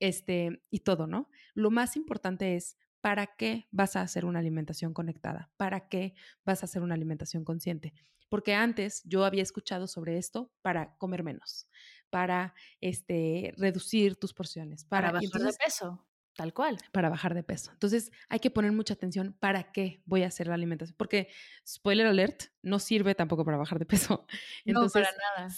este, 0.00 0.62
y 0.70 0.80
todo, 0.80 1.06
¿no? 1.06 1.28
Lo 1.54 1.70
más 1.70 1.96
importante 1.96 2.56
es 2.56 2.76
¿para 3.02 3.26
qué 3.26 3.68
vas 3.70 3.96
a 3.96 4.00
hacer 4.00 4.24
una 4.24 4.38
alimentación 4.38 4.94
conectada? 4.94 5.50
¿Para 5.58 5.88
qué 5.88 6.14
vas 6.46 6.62
a 6.62 6.66
hacer 6.66 6.82
una 6.82 6.94
alimentación 6.94 7.44
consciente? 7.44 7.92
Porque 8.30 8.54
antes 8.54 9.02
yo 9.04 9.26
había 9.26 9.42
escuchado 9.42 9.86
sobre 9.86 10.16
esto 10.16 10.50
para 10.62 10.96
comer 10.96 11.22
menos, 11.22 11.68
para 12.08 12.54
este, 12.80 13.52
reducir 13.58 14.16
tus 14.16 14.32
porciones, 14.32 14.86
para, 14.86 15.12
bajar 15.12 15.42
de 15.42 15.52
peso. 15.52 16.06
Tal 16.34 16.54
cual. 16.54 16.78
Para 16.92 17.10
bajar 17.10 17.34
de 17.34 17.42
peso. 17.42 17.72
Entonces 17.72 18.10
hay 18.30 18.38
que 18.38 18.50
poner 18.50 18.72
mucha 18.72 18.94
atención 18.94 19.36
para 19.38 19.70
qué 19.70 20.00
voy 20.06 20.22
a 20.22 20.28
hacer 20.28 20.46
la 20.46 20.54
alimentación. 20.54 20.96
Porque, 20.96 21.28
spoiler 21.68 22.06
alert, 22.06 22.44
no 22.62 22.78
sirve 22.78 23.14
tampoco 23.14 23.44
para 23.44 23.58
bajar 23.58 23.78
de 23.78 23.84
peso. 23.84 24.26
Entonces, 24.64 25.02
no, 25.02 25.08
para 25.08 25.16
nada 25.36 25.50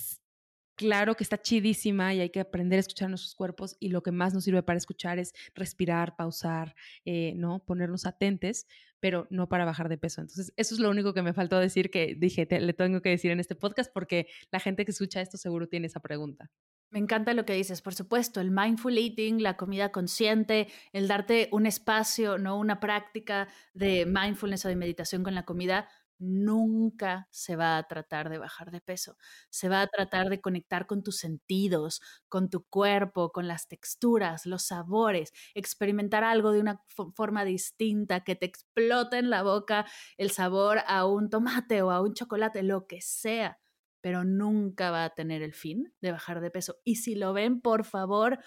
claro 0.74 1.14
que 1.14 1.24
está 1.24 1.40
chidísima 1.40 2.14
y 2.14 2.20
hay 2.20 2.30
que 2.30 2.40
aprender 2.40 2.78
a 2.78 2.80
escuchar 2.80 3.08
nuestros 3.08 3.34
cuerpos 3.34 3.76
y 3.80 3.88
lo 3.88 4.02
que 4.02 4.12
más 4.12 4.34
nos 4.34 4.44
sirve 4.44 4.62
para 4.62 4.78
escuchar 4.78 5.18
es 5.18 5.34
respirar, 5.54 6.16
pausar, 6.16 6.74
eh, 7.04 7.34
¿no? 7.36 7.64
Ponernos 7.64 8.06
atentes, 8.06 8.66
pero 9.00 9.26
no 9.30 9.48
para 9.48 9.64
bajar 9.64 9.88
de 9.88 9.98
peso. 9.98 10.20
Entonces, 10.20 10.52
eso 10.56 10.74
es 10.74 10.80
lo 10.80 10.90
único 10.90 11.14
que 11.14 11.22
me 11.22 11.32
faltó 11.32 11.58
decir 11.58 11.90
que 11.90 12.14
dije, 12.14 12.46
le 12.48 12.72
tengo 12.72 13.02
que 13.02 13.10
decir 13.10 13.30
en 13.30 13.40
este 13.40 13.54
podcast 13.54 13.92
porque 13.92 14.26
la 14.50 14.60
gente 14.60 14.84
que 14.84 14.90
escucha 14.90 15.20
esto 15.20 15.36
seguro 15.36 15.68
tiene 15.68 15.86
esa 15.86 16.00
pregunta. 16.00 16.50
Me 16.94 17.00
encanta 17.00 17.34
lo 17.34 17.44
que 17.44 17.54
dices, 17.54 17.82
por 17.82 17.92
supuesto, 17.92 18.40
el 18.40 18.52
mindful 18.52 18.96
eating, 18.96 19.42
la 19.42 19.56
comida 19.56 19.90
consciente, 19.90 20.68
el 20.92 21.08
darte 21.08 21.48
un 21.50 21.66
espacio, 21.66 22.38
no 22.38 22.56
una 22.56 22.78
práctica 22.78 23.48
de 23.72 24.06
mindfulness 24.06 24.64
o 24.64 24.68
de 24.68 24.76
meditación 24.76 25.24
con 25.24 25.34
la 25.34 25.44
comida, 25.44 25.88
nunca 26.24 27.28
se 27.30 27.56
va 27.56 27.76
a 27.78 27.82
tratar 27.88 28.28
de 28.30 28.38
bajar 28.38 28.70
de 28.70 28.80
peso. 28.80 29.16
Se 29.50 29.68
va 29.68 29.80
a 29.82 29.86
tratar 29.86 30.28
de 30.30 30.40
conectar 30.40 30.86
con 30.86 31.02
tus 31.02 31.18
sentidos, 31.18 32.00
con 32.28 32.50
tu 32.50 32.64
cuerpo, 32.64 33.30
con 33.32 33.48
las 33.48 33.68
texturas, 33.68 34.46
los 34.46 34.64
sabores, 34.64 35.32
experimentar 35.54 36.24
algo 36.24 36.52
de 36.52 36.60
una 36.60 36.82
forma 37.14 37.44
distinta, 37.44 38.20
que 38.24 38.36
te 38.36 38.46
explote 38.46 39.18
en 39.18 39.30
la 39.30 39.42
boca 39.42 39.86
el 40.16 40.30
sabor 40.30 40.78
a 40.86 41.06
un 41.06 41.30
tomate 41.30 41.82
o 41.82 41.90
a 41.90 42.00
un 42.02 42.14
chocolate, 42.14 42.62
lo 42.62 42.86
que 42.86 43.00
sea, 43.00 43.58
pero 44.00 44.24
nunca 44.24 44.90
va 44.90 45.04
a 45.04 45.14
tener 45.14 45.42
el 45.42 45.54
fin 45.54 45.94
de 46.00 46.12
bajar 46.12 46.40
de 46.40 46.50
peso. 46.50 46.76
Y 46.84 46.96
si 46.96 47.14
lo 47.14 47.32
ven, 47.32 47.60
por 47.60 47.84
favor, 47.84 48.38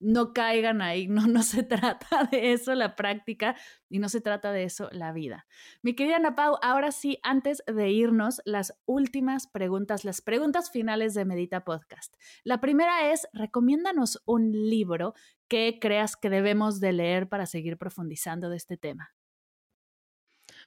no 0.00 0.32
caigan 0.32 0.82
ahí, 0.82 1.06
no, 1.06 1.26
no 1.26 1.42
se 1.42 1.62
trata 1.62 2.24
de 2.24 2.52
eso 2.52 2.74
la 2.74 2.96
práctica 2.96 3.54
y 3.88 3.98
no 3.98 4.08
se 4.08 4.20
trata 4.20 4.50
de 4.50 4.64
eso 4.64 4.88
la 4.92 5.12
vida. 5.12 5.46
Mi 5.82 5.94
querida 5.94 6.16
Ana 6.16 6.34
Pau, 6.34 6.56
ahora 6.62 6.90
sí, 6.90 7.18
antes 7.22 7.62
de 7.66 7.90
irnos, 7.90 8.40
las 8.44 8.74
últimas 8.86 9.46
preguntas, 9.46 10.04
las 10.04 10.22
preguntas 10.22 10.70
finales 10.70 11.14
de 11.14 11.24
Medita 11.24 11.64
Podcast. 11.64 12.16
La 12.42 12.60
primera 12.60 13.12
es, 13.12 13.28
recomiéndanos 13.32 14.22
un 14.24 14.52
libro 14.52 15.14
que 15.48 15.78
creas 15.80 16.16
que 16.16 16.30
debemos 16.30 16.80
de 16.80 16.92
leer 16.92 17.28
para 17.28 17.46
seguir 17.46 17.76
profundizando 17.76 18.48
de 18.48 18.56
este 18.56 18.76
tema. 18.76 19.14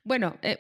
Bueno, 0.04 0.38
eh, 0.42 0.58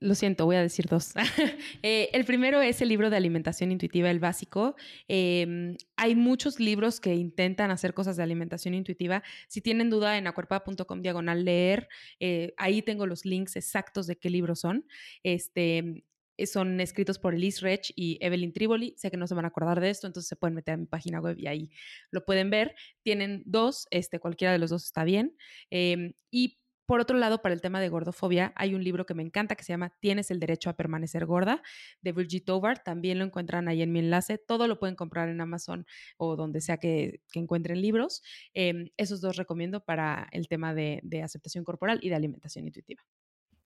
lo 0.00 0.14
siento, 0.14 0.46
voy 0.46 0.56
a 0.56 0.62
decir 0.62 0.86
dos. 0.86 1.14
Eh, 1.82 2.08
el 2.12 2.24
primero 2.24 2.62
es 2.62 2.80
el 2.80 2.88
libro 2.88 3.10
de 3.10 3.16
alimentación 3.16 3.70
intuitiva, 3.70 4.10
el 4.10 4.18
básico. 4.18 4.74
Em, 5.08 5.76
hay 5.96 6.14
muchos 6.14 6.58
libros 6.58 6.98
que 6.98 7.14
intentan 7.14 7.70
hacer 7.70 7.92
cosas 7.92 8.16
de 8.16 8.22
alimentación 8.22 8.74
intuitiva. 8.74 9.22
Si 9.48 9.60
tienen 9.60 9.90
duda, 9.90 10.16
en 10.16 10.26
acuerpa.com 10.26 11.02
diagonal 11.02 11.44
leer, 11.44 11.88
eh, 12.20 12.54
ahí 12.56 12.80
tengo 12.80 13.06
los 13.06 13.26
links 13.26 13.56
exactos 13.56 14.06
de 14.06 14.16
qué 14.16 14.30
libros 14.30 14.60
son. 14.60 14.86
Este, 15.22 16.04
eh, 16.36 16.46
son 16.46 16.80
escritos 16.80 17.18
por 17.18 17.34
Elise 17.34 17.60
Rech 17.60 17.92
y 17.96 18.18
Evelyn 18.20 18.52
Triboli. 18.52 18.94
Sé 18.96 19.10
que 19.10 19.16
no 19.16 19.26
se 19.26 19.34
van 19.34 19.44
a 19.44 19.48
acordar 19.48 19.80
de 19.80 19.90
esto, 19.90 20.06
entonces 20.06 20.28
se 20.28 20.36
pueden 20.36 20.54
meter 20.54 20.74
a 20.74 20.76
mi 20.76 20.86
página 20.86 21.20
web 21.20 21.36
y 21.38 21.46
ahí 21.46 21.70
lo 22.10 22.24
pueden 22.24 22.50
ver. 22.50 22.74
Tienen 23.02 23.42
dos, 23.46 23.86
este, 23.90 24.18
cualquiera 24.18 24.52
de 24.52 24.58
los 24.58 24.70
dos 24.70 24.84
está 24.84 25.04
bien. 25.04 25.36
Em, 25.70 26.14
y 26.30 26.58
por 26.86 27.00
otro 27.00 27.16
lado, 27.16 27.40
para 27.40 27.54
el 27.54 27.60
tema 27.60 27.80
de 27.80 27.88
gordofobia, 27.88 28.52
hay 28.56 28.74
un 28.74 28.84
libro 28.84 29.06
que 29.06 29.14
me 29.14 29.22
encanta 29.22 29.56
que 29.56 29.64
se 29.64 29.72
llama 29.72 29.96
Tienes 30.00 30.30
el 30.30 30.40
derecho 30.40 30.68
a 30.68 30.76
permanecer 30.76 31.24
gorda, 31.24 31.62
de 32.02 32.12
Brigitte 32.12 32.44
Tovar. 32.44 32.82
También 32.82 33.18
lo 33.18 33.24
encuentran 33.24 33.68
ahí 33.68 33.82
en 33.82 33.92
mi 33.92 34.00
enlace. 34.00 34.38
Todo 34.38 34.68
lo 34.68 34.78
pueden 34.78 34.94
comprar 34.94 35.28
en 35.28 35.40
Amazon 35.40 35.86
o 36.18 36.36
donde 36.36 36.60
sea 36.60 36.76
que, 36.78 37.22
encuentren 37.34 37.80
libros. 37.80 38.22
Em, 38.52 38.90
esos 38.96 39.20
dos 39.20 39.36
recomiendo 39.36 39.84
para 39.84 40.28
el 40.30 40.46
tema 40.48 40.74
de, 40.74 41.00
de 41.02 41.22
aceptación 41.22 41.64
corporal 41.64 41.98
y 42.02 42.10
de 42.10 42.14
alimentación 42.16 42.66
intuitiva. 42.66 43.02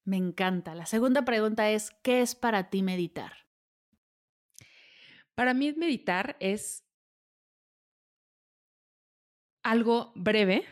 Me 0.04 0.16
encanta. 0.16 0.74
La 0.74 0.86
segunda 0.86 1.24
pregunta 1.24 1.70
es, 1.70 1.90
¿qué 2.02 2.22
es 2.22 2.34
para 2.34 2.70
ti 2.70 2.82
meditar? 2.82 3.32
Para 5.34 5.54
mí 5.54 5.72
meditar 5.72 6.36
es 6.40 6.84
algo 9.62 10.12
breve, 10.14 10.64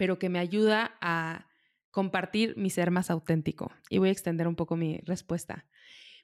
pero 0.00 0.18
que 0.18 0.30
me 0.30 0.38
ayuda 0.38 0.96
a 1.02 1.46
compartir 1.90 2.56
mi 2.56 2.70
ser 2.70 2.90
más 2.90 3.10
auténtico. 3.10 3.70
Y 3.90 3.98
voy 3.98 4.08
a 4.08 4.12
extender 4.12 4.48
un 4.48 4.56
poco 4.56 4.74
mi 4.74 4.96
respuesta. 5.04 5.66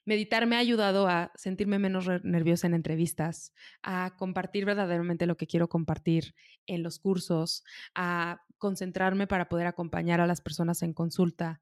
Meditar 0.07 0.47
me 0.47 0.57
ha 0.57 0.61
ayudado 0.61 1.09
a 1.09 1.31
sentirme 1.35 1.79
menos 1.79 2.07
nerviosa 2.24 2.66
en 2.68 2.72
entrevistas, 2.72 3.53
a 3.83 4.16
compartir 4.16 4.64
verdaderamente 4.64 5.27
lo 5.27 5.37
que 5.37 5.47
quiero 5.47 5.68
compartir 5.68 6.35
en 6.66 6.83
los 6.83 6.99
cursos, 6.99 7.64
a 7.95 8.41
concentrarme 8.57 9.27
para 9.27 9.51
poder 9.51 9.66
acompañar 9.66 10.22
a 10.22 10.27
las 10.27 10.41
personas 10.41 10.81
en 10.81 10.95
consulta. 10.95 11.61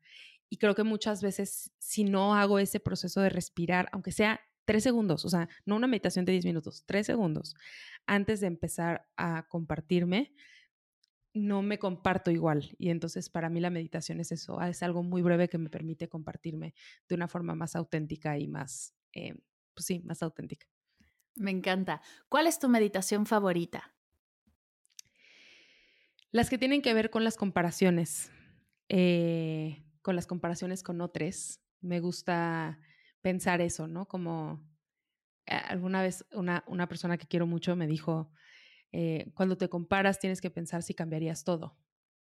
Y 0.49 0.59
creo 0.59 0.77
que 0.77 0.85
muchas 0.85 1.21
veces 1.21 1.73
si 1.81 2.05
no 2.05 2.37
hago 2.37 2.61
ese 2.61 2.79
proceso 2.79 3.23
de 3.23 3.31
respirar, 3.31 3.89
aunque 3.91 4.13
sea 4.13 4.41
tres 4.67 4.85
segundos, 4.85 5.25
o 5.25 5.29
sea, 5.29 5.49
no 5.67 5.75
una 5.75 5.89
meditación 5.89 6.25
de 6.27 6.31
diez 6.31 6.45
minutos, 6.45 6.85
tres 6.87 7.07
segundos, 7.07 7.57
antes 8.07 8.39
de 8.39 8.47
empezar 8.47 9.09
a 9.17 9.49
compartirme, 9.49 10.33
no 11.35 11.63
me 11.63 11.79
comparto 11.79 12.31
igual. 12.31 12.75
Y 12.79 12.91
entonces 12.91 13.29
para 13.29 13.51
mí 13.51 13.61
la 13.61 13.71
meditación 13.71 14.21
es 14.21 14.33
eso, 14.33 14.61
es 14.63 14.83
algo 14.83 15.03
muy 15.03 15.21
breve 15.21 15.49
que 15.49 15.59
me 15.59 15.69
permite 15.69 16.09
compartirme 16.09 16.75
de 17.09 17.15
una 17.15 17.29
forma 17.29 17.55
más 17.55 17.77
auténtica 17.77 18.39
y 18.39 18.47
más, 18.47 18.95
eh, 19.13 19.35
pues 19.75 19.85
sí, 19.85 20.01
más 20.05 20.23
auténtica. 20.23 20.67
Me 21.35 21.51
encanta. 21.51 22.01
¿Cuál 22.29 22.47
es 22.47 22.61
tu 22.61 22.69
meditación 22.69 23.27
favorita? 23.27 23.93
Las 26.31 26.49
que 26.49 26.59
tienen 26.59 26.83
que 26.83 26.95
ver 26.95 27.11
con 27.11 27.25
las 27.25 27.37
comparaciones, 27.37 28.31
eh, 28.89 29.85
con 30.03 30.15
las 30.15 30.27
comparaciones 30.27 30.83
con 30.85 31.01
otros. 31.01 31.61
Me 31.81 32.01
gusta 32.01 32.79
pensar 33.21 33.61
eso, 33.61 33.89
¿no? 33.89 34.07
Como 34.07 34.65
eh, 35.47 35.55
alguna 35.55 36.03
vez 36.03 36.25
una, 36.33 36.63
una 36.69 36.89
persona 36.89 37.19
que 37.19 37.27
quiero 37.27 37.47
mucho 37.47 37.75
me 37.75 37.89
dijo, 37.89 38.31
eh, 38.97 39.33
cuando 39.35 39.59
te 39.59 39.69
comparas 39.69 40.21
tienes 40.21 40.41
que 40.41 40.53
pensar 40.53 40.85
si 40.85 40.95
cambiarías 40.95 41.43
todo, 41.43 41.77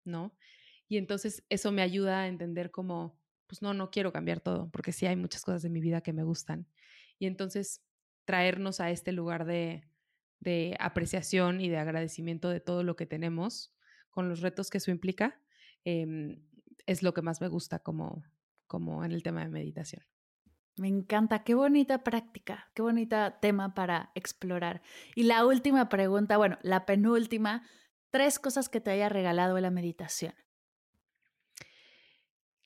¿no? 0.04 0.36
Y 0.88 0.96
entonces 0.96 1.44
eso 1.48 1.70
me 1.70 1.80
ayuda 1.80 2.22
a 2.22 2.26
entender 2.26 2.72
como, 2.72 3.20
pues 3.46 3.62
no, 3.62 3.72
no 3.72 3.92
quiero 3.92 4.12
cambiar 4.12 4.40
todo, 4.40 4.68
porque 4.72 4.90
sí 4.90 5.06
hay 5.06 5.14
muchas 5.14 5.42
cosas 5.42 5.62
de 5.62 5.70
mi 5.70 5.80
vida 5.80 6.00
que 6.00 6.12
me 6.12 6.24
gustan. 6.24 6.66
Y 7.20 7.26
entonces 7.26 7.84
traernos 8.24 8.80
a 8.80 8.90
este 8.90 9.12
lugar 9.12 9.44
de, 9.46 9.84
apreciación 10.80 11.60
y 11.60 11.68
de 11.68 11.78
agradecimiento 11.78 12.50
de 12.50 12.58
todo 12.58 12.82
lo 12.82 12.96
que 12.96 13.06
tenemos, 13.06 13.72
con 14.10 14.28
los 14.28 14.40
retos 14.40 14.68
que 14.68 14.78
eso 14.78 14.90
implica, 14.90 15.40
em, 15.84 16.42
es 16.86 17.04
lo 17.04 17.14
que 17.14 17.22
más 17.22 17.40
me 17.40 17.46
gusta 17.46 17.78
como, 17.78 18.24
como 18.66 19.04
en 19.04 19.12
el 19.12 19.22
tema 19.22 19.44
de 19.44 19.50
meditación. 19.50 20.04
Me 20.76 20.88
encanta, 20.88 21.42
qué 21.42 21.54
bonita 21.54 22.04
práctica, 22.04 22.70
qué 22.74 22.82
bonita 22.82 23.38
tema 23.40 23.74
para 23.74 24.10
explorar. 24.14 24.82
Y 25.14 25.22
la 25.22 25.46
última 25.46 25.88
pregunta, 25.88 26.36
bueno, 26.36 26.58
la 26.62 26.84
penúltima, 26.84 27.66
tres 28.10 28.38
cosas 28.38 28.68
que 28.68 28.80
te 28.80 28.90
haya 28.90 29.08
regalado 29.08 29.58
la 29.58 29.70
meditación. 29.70 30.34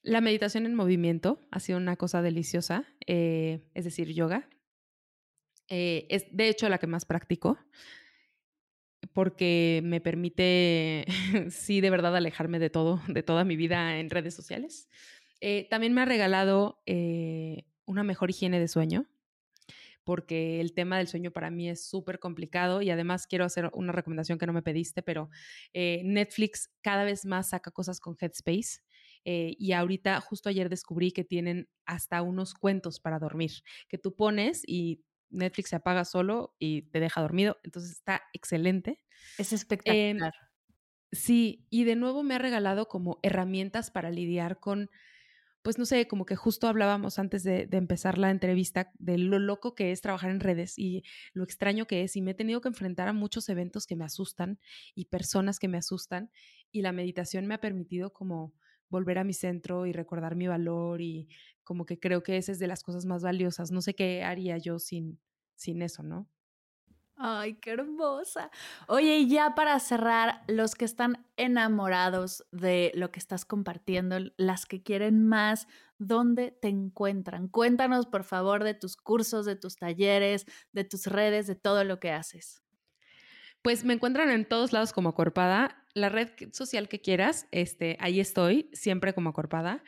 La 0.01 0.19
meditación 0.19 0.65
en 0.65 0.75
movimiento 0.75 1.39
ha 1.51 1.59
sido 1.59 1.77
una 1.77 1.95
cosa 1.95 2.21
deliciosa, 2.21 2.85
eh, 3.07 3.69
es 3.75 3.85
decir, 3.85 4.13
yoga. 4.13 4.49
Eh, 5.69 6.07
es 6.09 6.25
de 6.31 6.49
hecho 6.49 6.67
la 6.67 6.79
que 6.79 6.87
más 6.87 7.05
practico 7.05 7.57
porque 9.13 9.81
me 9.83 10.01
permite, 10.01 11.05
sí, 11.49 11.81
de 11.81 11.89
verdad 11.89 12.15
alejarme 12.15 12.59
de 12.59 12.69
todo, 12.69 13.01
de 13.07 13.23
toda 13.23 13.45
mi 13.45 13.55
vida 13.55 13.99
en 13.99 14.09
redes 14.09 14.33
sociales. 14.33 14.89
Eh, 15.39 15.67
también 15.69 15.93
me 15.93 16.01
ha 16.01 16.05
regalado 16.05 16.81
una 17.85 18.03
mejor 18.03 18.29
higiene 18.29 18.59
de 18.59 18.67
sueño, 18.67 19.07
porque 20.03 20.61
el 20.61 20.73
tema 20.73 20.97
del 20.97 21.07
sueño 21.07 21.31
para 21.31 21.51
mí 21.51 21.69
es 21.69 21.85
súper 21.85 22.19
complicado 22.19 22.81
y 22.81 22.89
además 22.89 23.27
quiero 23.27 23.45
hacer 23.45 23.69
una 23.73 23.91
recomendación 23.91 24.37
que 24.39 24.47
no 24.47 24.53
me 24.53 24.63
pediste, 24.63 25.03
pero 25.03 25.29
eh, 25.73 26.01
Netflix 26.05 26.69
cada 26.81 27.03
vez 27.03 27.25
más 27.25 27.49
saca 27.49 27.71
cosas 27.71 27.99
con 27.99 28.15
Headspace 28.19 28.81
Eh, 29.23 29.55
y 29.59 29.73
ahorita, 29.73 30.19
justo 30.21 30.49
ayer 30.49 30.67
descubrí 30.67 31.11
que 31.11 31.23
tienen 31.23 31.69
hasta 31.85 32.23
unos 32.23 32.55
cuentos 32.55 32.99
para 32.99 33.19
dormir, 33.19 33.51
que 33.87 33.99
tú 33.99 34.15
pones 34.15 34.63
y 34.65 35.03
Netflix 35.29 35.69
se 35.69 35.75
apaga 35.75 36.05
solo 36.05 36.55
y 36.59 36.83
te 36.89 36.99
deja 36.99 37.21
dormido. 37.21 37.57
Entonces 37.63 37.91
está 37.91 38.23
excelente. 38.33 39.03
Es 39.37 39.51
em, 39.85 40.21
espectacular. 40.21 40.33
sí, 41.11 41.67
y 41.69 41.83
de 41.85 41.95
nuevo 41.95 42.23
me 42.23 42.35
ha 42.35 42.39
regalado 42.39 42.87
como 42.87 43.19
herramientas 43.23 43.91
para 43.91 44.11
lidiar 44.11 44.59
con 44.59 44.89
pues 45.61 45.77
no 45.77 45.85
sé, 45.85 46.07
como 46.07 46.25
que 46.25 46.35
justo 46.35 46.67
hablábamos 46.67 47.19
antes 47.19 47.43
de, 47.43 47.67
empezar 47.71 48.17
la 48.17 48.31
entrevista 48.31 48.91
de 48.97 49.17
lo 49.17 49.37
loco 49.39 49.75
que 49.75 49.91
es 49.91 50.01
trabajar 50.01 50.31
en 50.31 50.39
redes 50.39 50.77
y 50.77 51.03
lo 51.33 51.43
extraño 51.43 51.85
que 51.85 52.03
es 52.03 52.15
y 52.15 52.21
me 52.21 52.31
he 52.31 52.33
tenido 52.33 52.61
que 52.61 52.69
enfrentar 52.69 53.07
a 53.07 53.13
muchos 53.13 53.47
eventos 53.49 53.85
que 53.85 53.95
me 53.95 54.05
asustan 54.05 54.59
y 54.95 55.05
personas 55.05 55.59
que 55.59 55.67
me 55.67 55.77
asustan 55.77 56.31
y 56.71 56.81
la 56.81 56.91
meditación 56.91 57.45
me 57.45 57.55
ha 57.55 57.61
permitido 57.61 58.11
como 58.11 58.53
volver 58.89 59.19
a 59.19 59.23
mi 59.23 59.33
centro 59.33 59.85
y 59.85 59.93
recordar 59.93 60.35
mi 60.35 60.47
valor 60.47 61.01
y 61.01 61.29
como 61.63 61.85
que 61.85 61.99
creo 61.99 62.23
que 62.23 62.37
esa 62.37 62.51
es 62.51 62.59
de 62.59 62.67
las 62.67 62.83
cosas 62.83 63.05
más 63.05 63.23
valiosas. 63.23 63.71
No 63.71 63.81
sé 63.81 63.93
qué 63.93 64.23
haría 64.23 64.57
yo 64.57 64.79
sin, 64.79 65.19
sin 65.55 65.81
eso, 65.81 66.03
¿no? 66.03 66.27
Ay, 67.23 67.53
qué 67.61 67.69
hermosa. 67.73 68.49
Oye, 68.87 69.19
y 69.19 69.29
ya 69.29 69.53
para 69.53 69.79
cerrar, 69.79 70.41
los 70.47 70.73
que 70.73 70.85
están 70.85 71.27
enamorados 71.37 72.43
de 72.51 72.91
lo 72.95 73.11
que 73.11 73.19
estás 73.19 73.45
compartiendo, 73.45 74.17
las 74.37 74.65
que 74.65 74.81
quieren 74.81 75.27
más, 75.27 75.67
¿dónde 75.99 76.49
te 76.49 76.69
encuentran? 76.69 77.47
Cuéntanos, 77.47 78.07
por 78.07 78.23
favor, 78.23 78.63
de 78.63 78.73
tus 78.73 78.97
cursos, 78.97 79.45
de 79.45 79.55
tus 79.55 79.75
talleres, 79.75 80.47
de 80.71 80.83
tus 80.83 81.05
redes, 81.05 81.45
de 81.45 81.53
todo 81.53 81.83
lo 81.83 81.99
que 81.99 82.09
haces. 82.09 82.63
Pues 83.61 83.85
me 83.85 83.93
encuentran 83.93 84.31
en 84.31 84.45
todos 84.45 84.73
lados 84.73 84.91
como 84.91 85.13
Corpada. 85.13 85.85
La 85.93 86.09
red 86.09 86.29
social 86.53 86.89
que 86.89 87.01
quieras, 87.01 87.45
este, 87.51 87.97
ahí 87.99 88.19
estoy, 88.19 88.71
siempre 88.73 89.13
como 89.13 89.31
Corpada. 89.33 89.83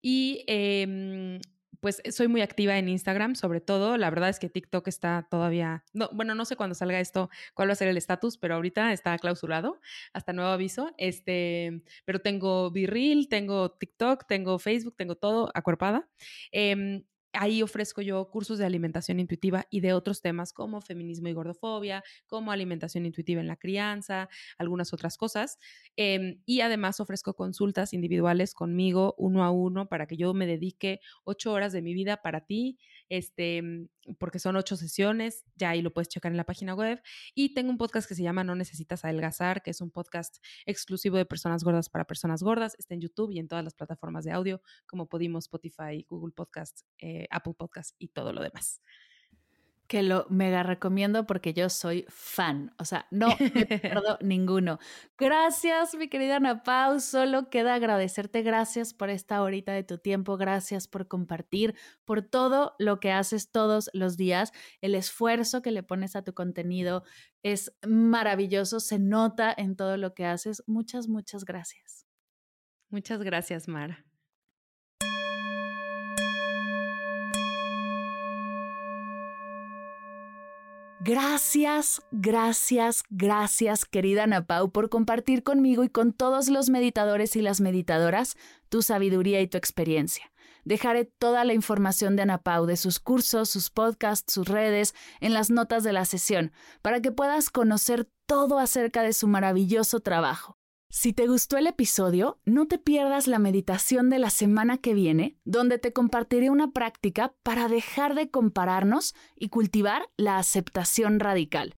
Y 0.00 0.44
eh, 0.48 1.38
pues 1.82 2.00
eh, 2.04 2.12
soy 2.12 2.28
muy 2.28 2.42
activa 2.42 2.78
en 2.78 2.88
Instagram, 2.88 3.34
sobre 3.34 3.60
todo. 3.60 3.96
La 3.98 4.08
verdad 4.08 4.28
es 4.30 4.38
que 4.38 4.48
TikTok 4.48 4.86
está 4.86 5.26
todavía, 5.28 5.84
no, 5.92 6.08
bueno, 6.12 6.34
no 6.36 6.44
sé 6.44 6.54
cuándo 6.54 6.74
salga 6.74 7.00
esto, 7.00 7.28
cuál 7.54 7.68
va 7.68 7.72
a 7.72 7.76
ser 7.76 7.88
el 7.88 7.96
estatus, 7.96 8.38
pero 8.38 8.54
ahorita 8.54 8.92
está 8.92 9.18
clausurado 9.18 9.80
hasta 10.12 10.32
nuevo 10.32 10.50
aviso. 10.50 10.92
Este, 10.96 11.82
pero 12.04 12.20
tengo 12.20 12.70
Virreel, 12.70 13.28
tengo 13.28 13.72
TikTok, 13.72 14.26
tengo 14.28 14.60
Facebook, 14.60 14.94
tengo 14.96 15.16
todo 15.16 15.50
acuerpada. 15.54 16.08
Em, 16.52 17.02
Ahí 17.34 17.62
ofrezco 17.62 18.02
yo 18.02 18.28
cursos 18.30 18.58
de 18.58 18.66
alimentación 18.66 19.18
intuitiva 19.18 19.66
y 19.70 19.80
de 19.80 19.94
otros 19.94 20.20
temas 20.20 20.52
como 20.52 20.80
feminismo 20.82 21.28
y 21.28 21.32
gordofobia, 21.32 22.04
como 22.26 22.52
alimentación 22.52 23.06
intuitiva 23.06 23.40
en 23.40 23.46
la 23.46 23.56
crianza, 23.56 24.28
algunas 24.58 24.92
otras 24.92 25.16
cosas. 25.16 25.58
Em, 25.96 26.42
y 26.44 26.60
además 26.60 27.00
ofrezco 27.00 27.34
consultas 27.34 27.92
individuales 27.94 28.54
conmigo 28.54 29.14
uno 29.18 29.44
a 29.44 29.50
uno 29.50 29.88
para 29.88 30.06
que 30.06 30.16
yo 30.16 30.34
me 30.34 30.46
dedique 30.46 31.00
ocho 31.24 31.52
horas 31.52 31.72
de 31.72 31.82
mi 31.82 31.94
vida 31.94 32.18
para 32.18 32.42
ti, 32.44 32.78
este, 33.08 33.62
porque 34.18 34.38
son 34.38 34.56
ocho 34.56 34.76
sesiones, 34.76 35.44
ya 35.56 35.70
ahí 35.70 35.82
lo 35.82 35.92
puedes 35.92 36.08
checar 36.08 36.32
en 36.32 36.36
la 36.36 36.44
página 36.44 36.74
web. 36.74 37.00
Y 37.34 37.54
tengo 37.54 37.70
un 37.70 37.78
podcast 37.78 38.08
que 38.08 38.14
se 38.14 38.22
llama 38.22 38.44
No 38.44 38.54
Necesitas 38.54 39.04
Adelgazar, 39.04 39.62
que 39.62 39.70
es 39.70 39.80
un 39.80 39.90
podcast 39.90 40.36
exclusivo 40.66 41.16
de 41.16 41.26
personas 41.26 41.64
gordas 41.64 41.88
para 41.88 42.06
personas 42.06 42.42
gordas. 42.42 42.74
Está 42.78 42.94
en 42.94 43.00
YouTube 43.00 43.30
y 43.32 43.38
en 43.38 43.48
todas 43.48 43.64
las 43.64 43.74
plataformas 43.74 44.24
de 44.24 44.32
audio 44.32 44.60
como 44.86 45.08
Podimos, 45.08 45.44
Spotify, 45.44 46.04
Google 46.08 46.32
Podcast, 46.32 46.82
eh, 46.98 47.26
Apple 47.30 47.54
Podcast 47.56 47.94
y 47.98 48.08
todo 48.08 48.32
lo 48.32 48.42
demás 48.42 48.80
que 49.86 50.02
lo 50.02 50.26
mega 50.30 50.62
recomiendo 50.62 51.26
porque 51.26 51.52
yo 51.52 51.68
soy 51.68 52.06
fan. 52.08 52.74
O 52.78 52.84
sea, 52.84 53.06
no 53.10 53.28
me 53.28 53.66
pierdo 53.80 54.18
ninguno. 54.20 54.78
Gracias, 55.18 55.94
mi 55.94 56.08
querida 56.08 56.36
Ana 56.36 56.62
Pau. 56.62 57.00
Solo 57.00 57.50
queda 57.50 57.74
agradecerte. 57.74 58.42
Gracias 58.42 58.94
por 58.94 59.10
esta 59.10 59.42
horita 59.42 59.72
de 59.72 59.84
tu 59.84 59.98
tiempo. 59.98 60.36
Gracias 60.36 60.88
por 60.88 61.08
compartir, 61.08 61.74
por 62.04 62.22
todo 62.22 62.74
lo 62.78 63.00
que 63.00 63.12
haces 63.12 63.50
todos 63.50 63.90
los 63.92 64.16
días. 64.16 64.52
El 64.80 64.94
esfuerzo 64.94 65.62
que 65.62 65.72
le 65.72 65.82
pones 65.82 66.16
a 66.16 66.22
tu 66.22 66.32
contenido 66.32 67.04
es 67.42 67.72
maravilloso. 67.86 68.80
Se 68.80 68.98
nota 68.98 69.54
en 69.56 69.76
todo 69.76 69.96
lo 69.96 70.14
que 70.14 70.26
haces. 70.26 70.62
Muchas, 70.66 71.08
muchas 71.08 71.44
gracias. 71.44 72.06
Muchas 72.88 73.22
gracias, 73.22 73.68
Mara. 73.68 74.04
Gracias, 81.04 82.00
gracias, 82.12 83.02
gracias, 83.10 83.84
querida 83.84 84.22
Ana 84.22 84.46
Pau, 84.46 84.70
por 84.70 84.88
compartir 84.88 85.42
conmigo 85.42 85.82
y 85.82 85.88
con 85.88 86.12
todos 86.12 86.48
los 86.48 86.70
meditadores 86.70 87.34
y 87.34 87.42
las 87.42 87.60
meditadoras 87.60 88.36
tu 88.68 88.82
sabiduría 88.82 89.40
y 89.40 89.48
tu 89.48 89.58
experiencia. 89.58 90.30
Dejaré 90.64 91.04
toda 91.04 91.44
la 91.44 91.54
información 91.54 92.14
de 92.14 92.22
Ana 92.22 92.38
Pau, 92.38 92.66
de 92.66 92.76
sus 92.76 93.00
cursos, 93.00 93.50
sus 93.50 93.68
podcasts, 93.68 94.32
sus 94.32 94.46
redes, 94.46 94.94
en 95.20 95.34
las 95.34 95.50
notas 95.50 95.82
de 95.82 95.92
la 95.92 96.04
sesión, 96.04 96.52
para 96.82 97.00
que 97.00 97.10
puedas 97.10 97.50
conocer 97.50 98.08
todo 98.26 98.60
acerca 98.60 99.02
de 99.02 99.12
su 99.12 99.26
maravilloso 99.26 99.98
trabajo. 99.98 100.56
Si 100.94 101.14
te 101.14 101.26
gustó 101.26 101.56
el 101.56 101.66
episodio, 101.66 102.38
no 102.44 102.66
te 102.66 102.76
pierdas 102.76 103.26
la 103.26 103.38
meditación 103.38 104.10
de 104.10 104.18
la 104.18 104.28
semana 104.28 104.76
que 104.76 104.92
viene, 104.92 105.38
donde 105.42 105.78
te 105.78 105.94
compartiré 105.94 106.50
una 106.50 106.72
práctica 106.72 107.32
para 107.42 107.66
dejar 107.68 108.14
de 108.14 108.30
compararnos 108.30 109.14
y 109.34 109.48
cultivar 109.48 110.10
la 110.18 110.36
aceptación 110.36 111.18
radical. 111.18 111.76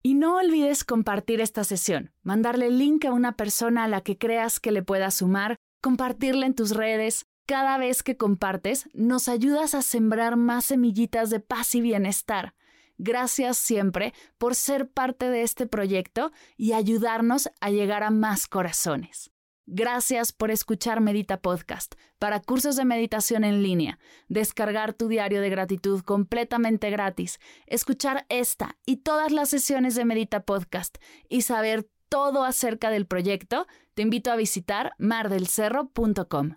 Y 0.00 0.14
no 0.14 0.36
olvides 0.36 0.84
compartir 0.84 1.40
esta 1.40 1.64
sesión, 1.64 2.12
mandarle 2.22 2.70
link 2.70 3.04
a 3.04 3.12
una 3.12 3.32
persona 3.32 3.82
a 3.82 3.88
la 3.88 4.02
que 4.02 4.16
creas 4.16 4.60
que 4.60 4.70
le 4.70 4.84
pueda 4.84 5.10
sumar, 5.10 5.56
compartirla 5.82 6.46
en 6.46 6.54
tus 6.54 6.70
redes. 6.70 7.26
Cada 7.46 7.78
vez 7.78 8.04
que 8.04 8.16
compartes, 8.16 8.88
nos 8.94 9.28
ayudas 9.28 9.74
a 9.74 9.82
sembrar 9.82 10.36
más 10.36 10.66
semillitas 10.66 11.30
de 11.30 11.40
paz 11.40 11.74
y 11.74 11.80
bienestar. 11.80 12.54
Gracias 12.98 13.58
siempre 13.58 14.14
por 14.38 14.54
ser 14.54 14.88
parte 14.88 15.28
de 15.30 15.42
este 15.42 15.66
proyecto 15.66 16.32
y 16.56 16.72
ayudarnos 16.72 17.50
a 17.60 17.70
llegar 17.70 18.02
a 18.02 18.10
más 18.10 18.46
corazones. 18.46 19.30
Gracias 19.68 20.32
por 20.32 20.52
escuchar 20.52 21.00
Medita 21.00 21.40
Podcast 21.40 21.96
para 22.20 22.40
cursos 22.40 22.76
de 22.76 22.84
meditación 22.84 23.42
en 23.42 23.64
línea, 23.64 23.98
descargar 24.28 24.92
tu 24.92 25.08
diario 25.08 25.40
de 25.40 25.50
gratitud 25.50 26.02
completamente 26.02 26.88
gratis, 26.88 27.40
escuchar 27.66 28.26
esta 28.28 28.76
y 28.86 28.98
todas 28.98 29.32
las 29.32 29.48
sesiones 29.48 29.96
de 29.96 30.04
Medita 30.04 30.44
Podcast 30.44 30.98
y 31.28 31.42
saber 31.42 31.88
todo 32.08 32.44
acerca 32.44 32.90
del 32.90 33.06
proyecto, 33.06 33.66
te 33.94 34.02
invito 34.02 34.30
a 34.30 34.36
visitar 34.36 34.92
mardelcerro.com. 34.98 36.56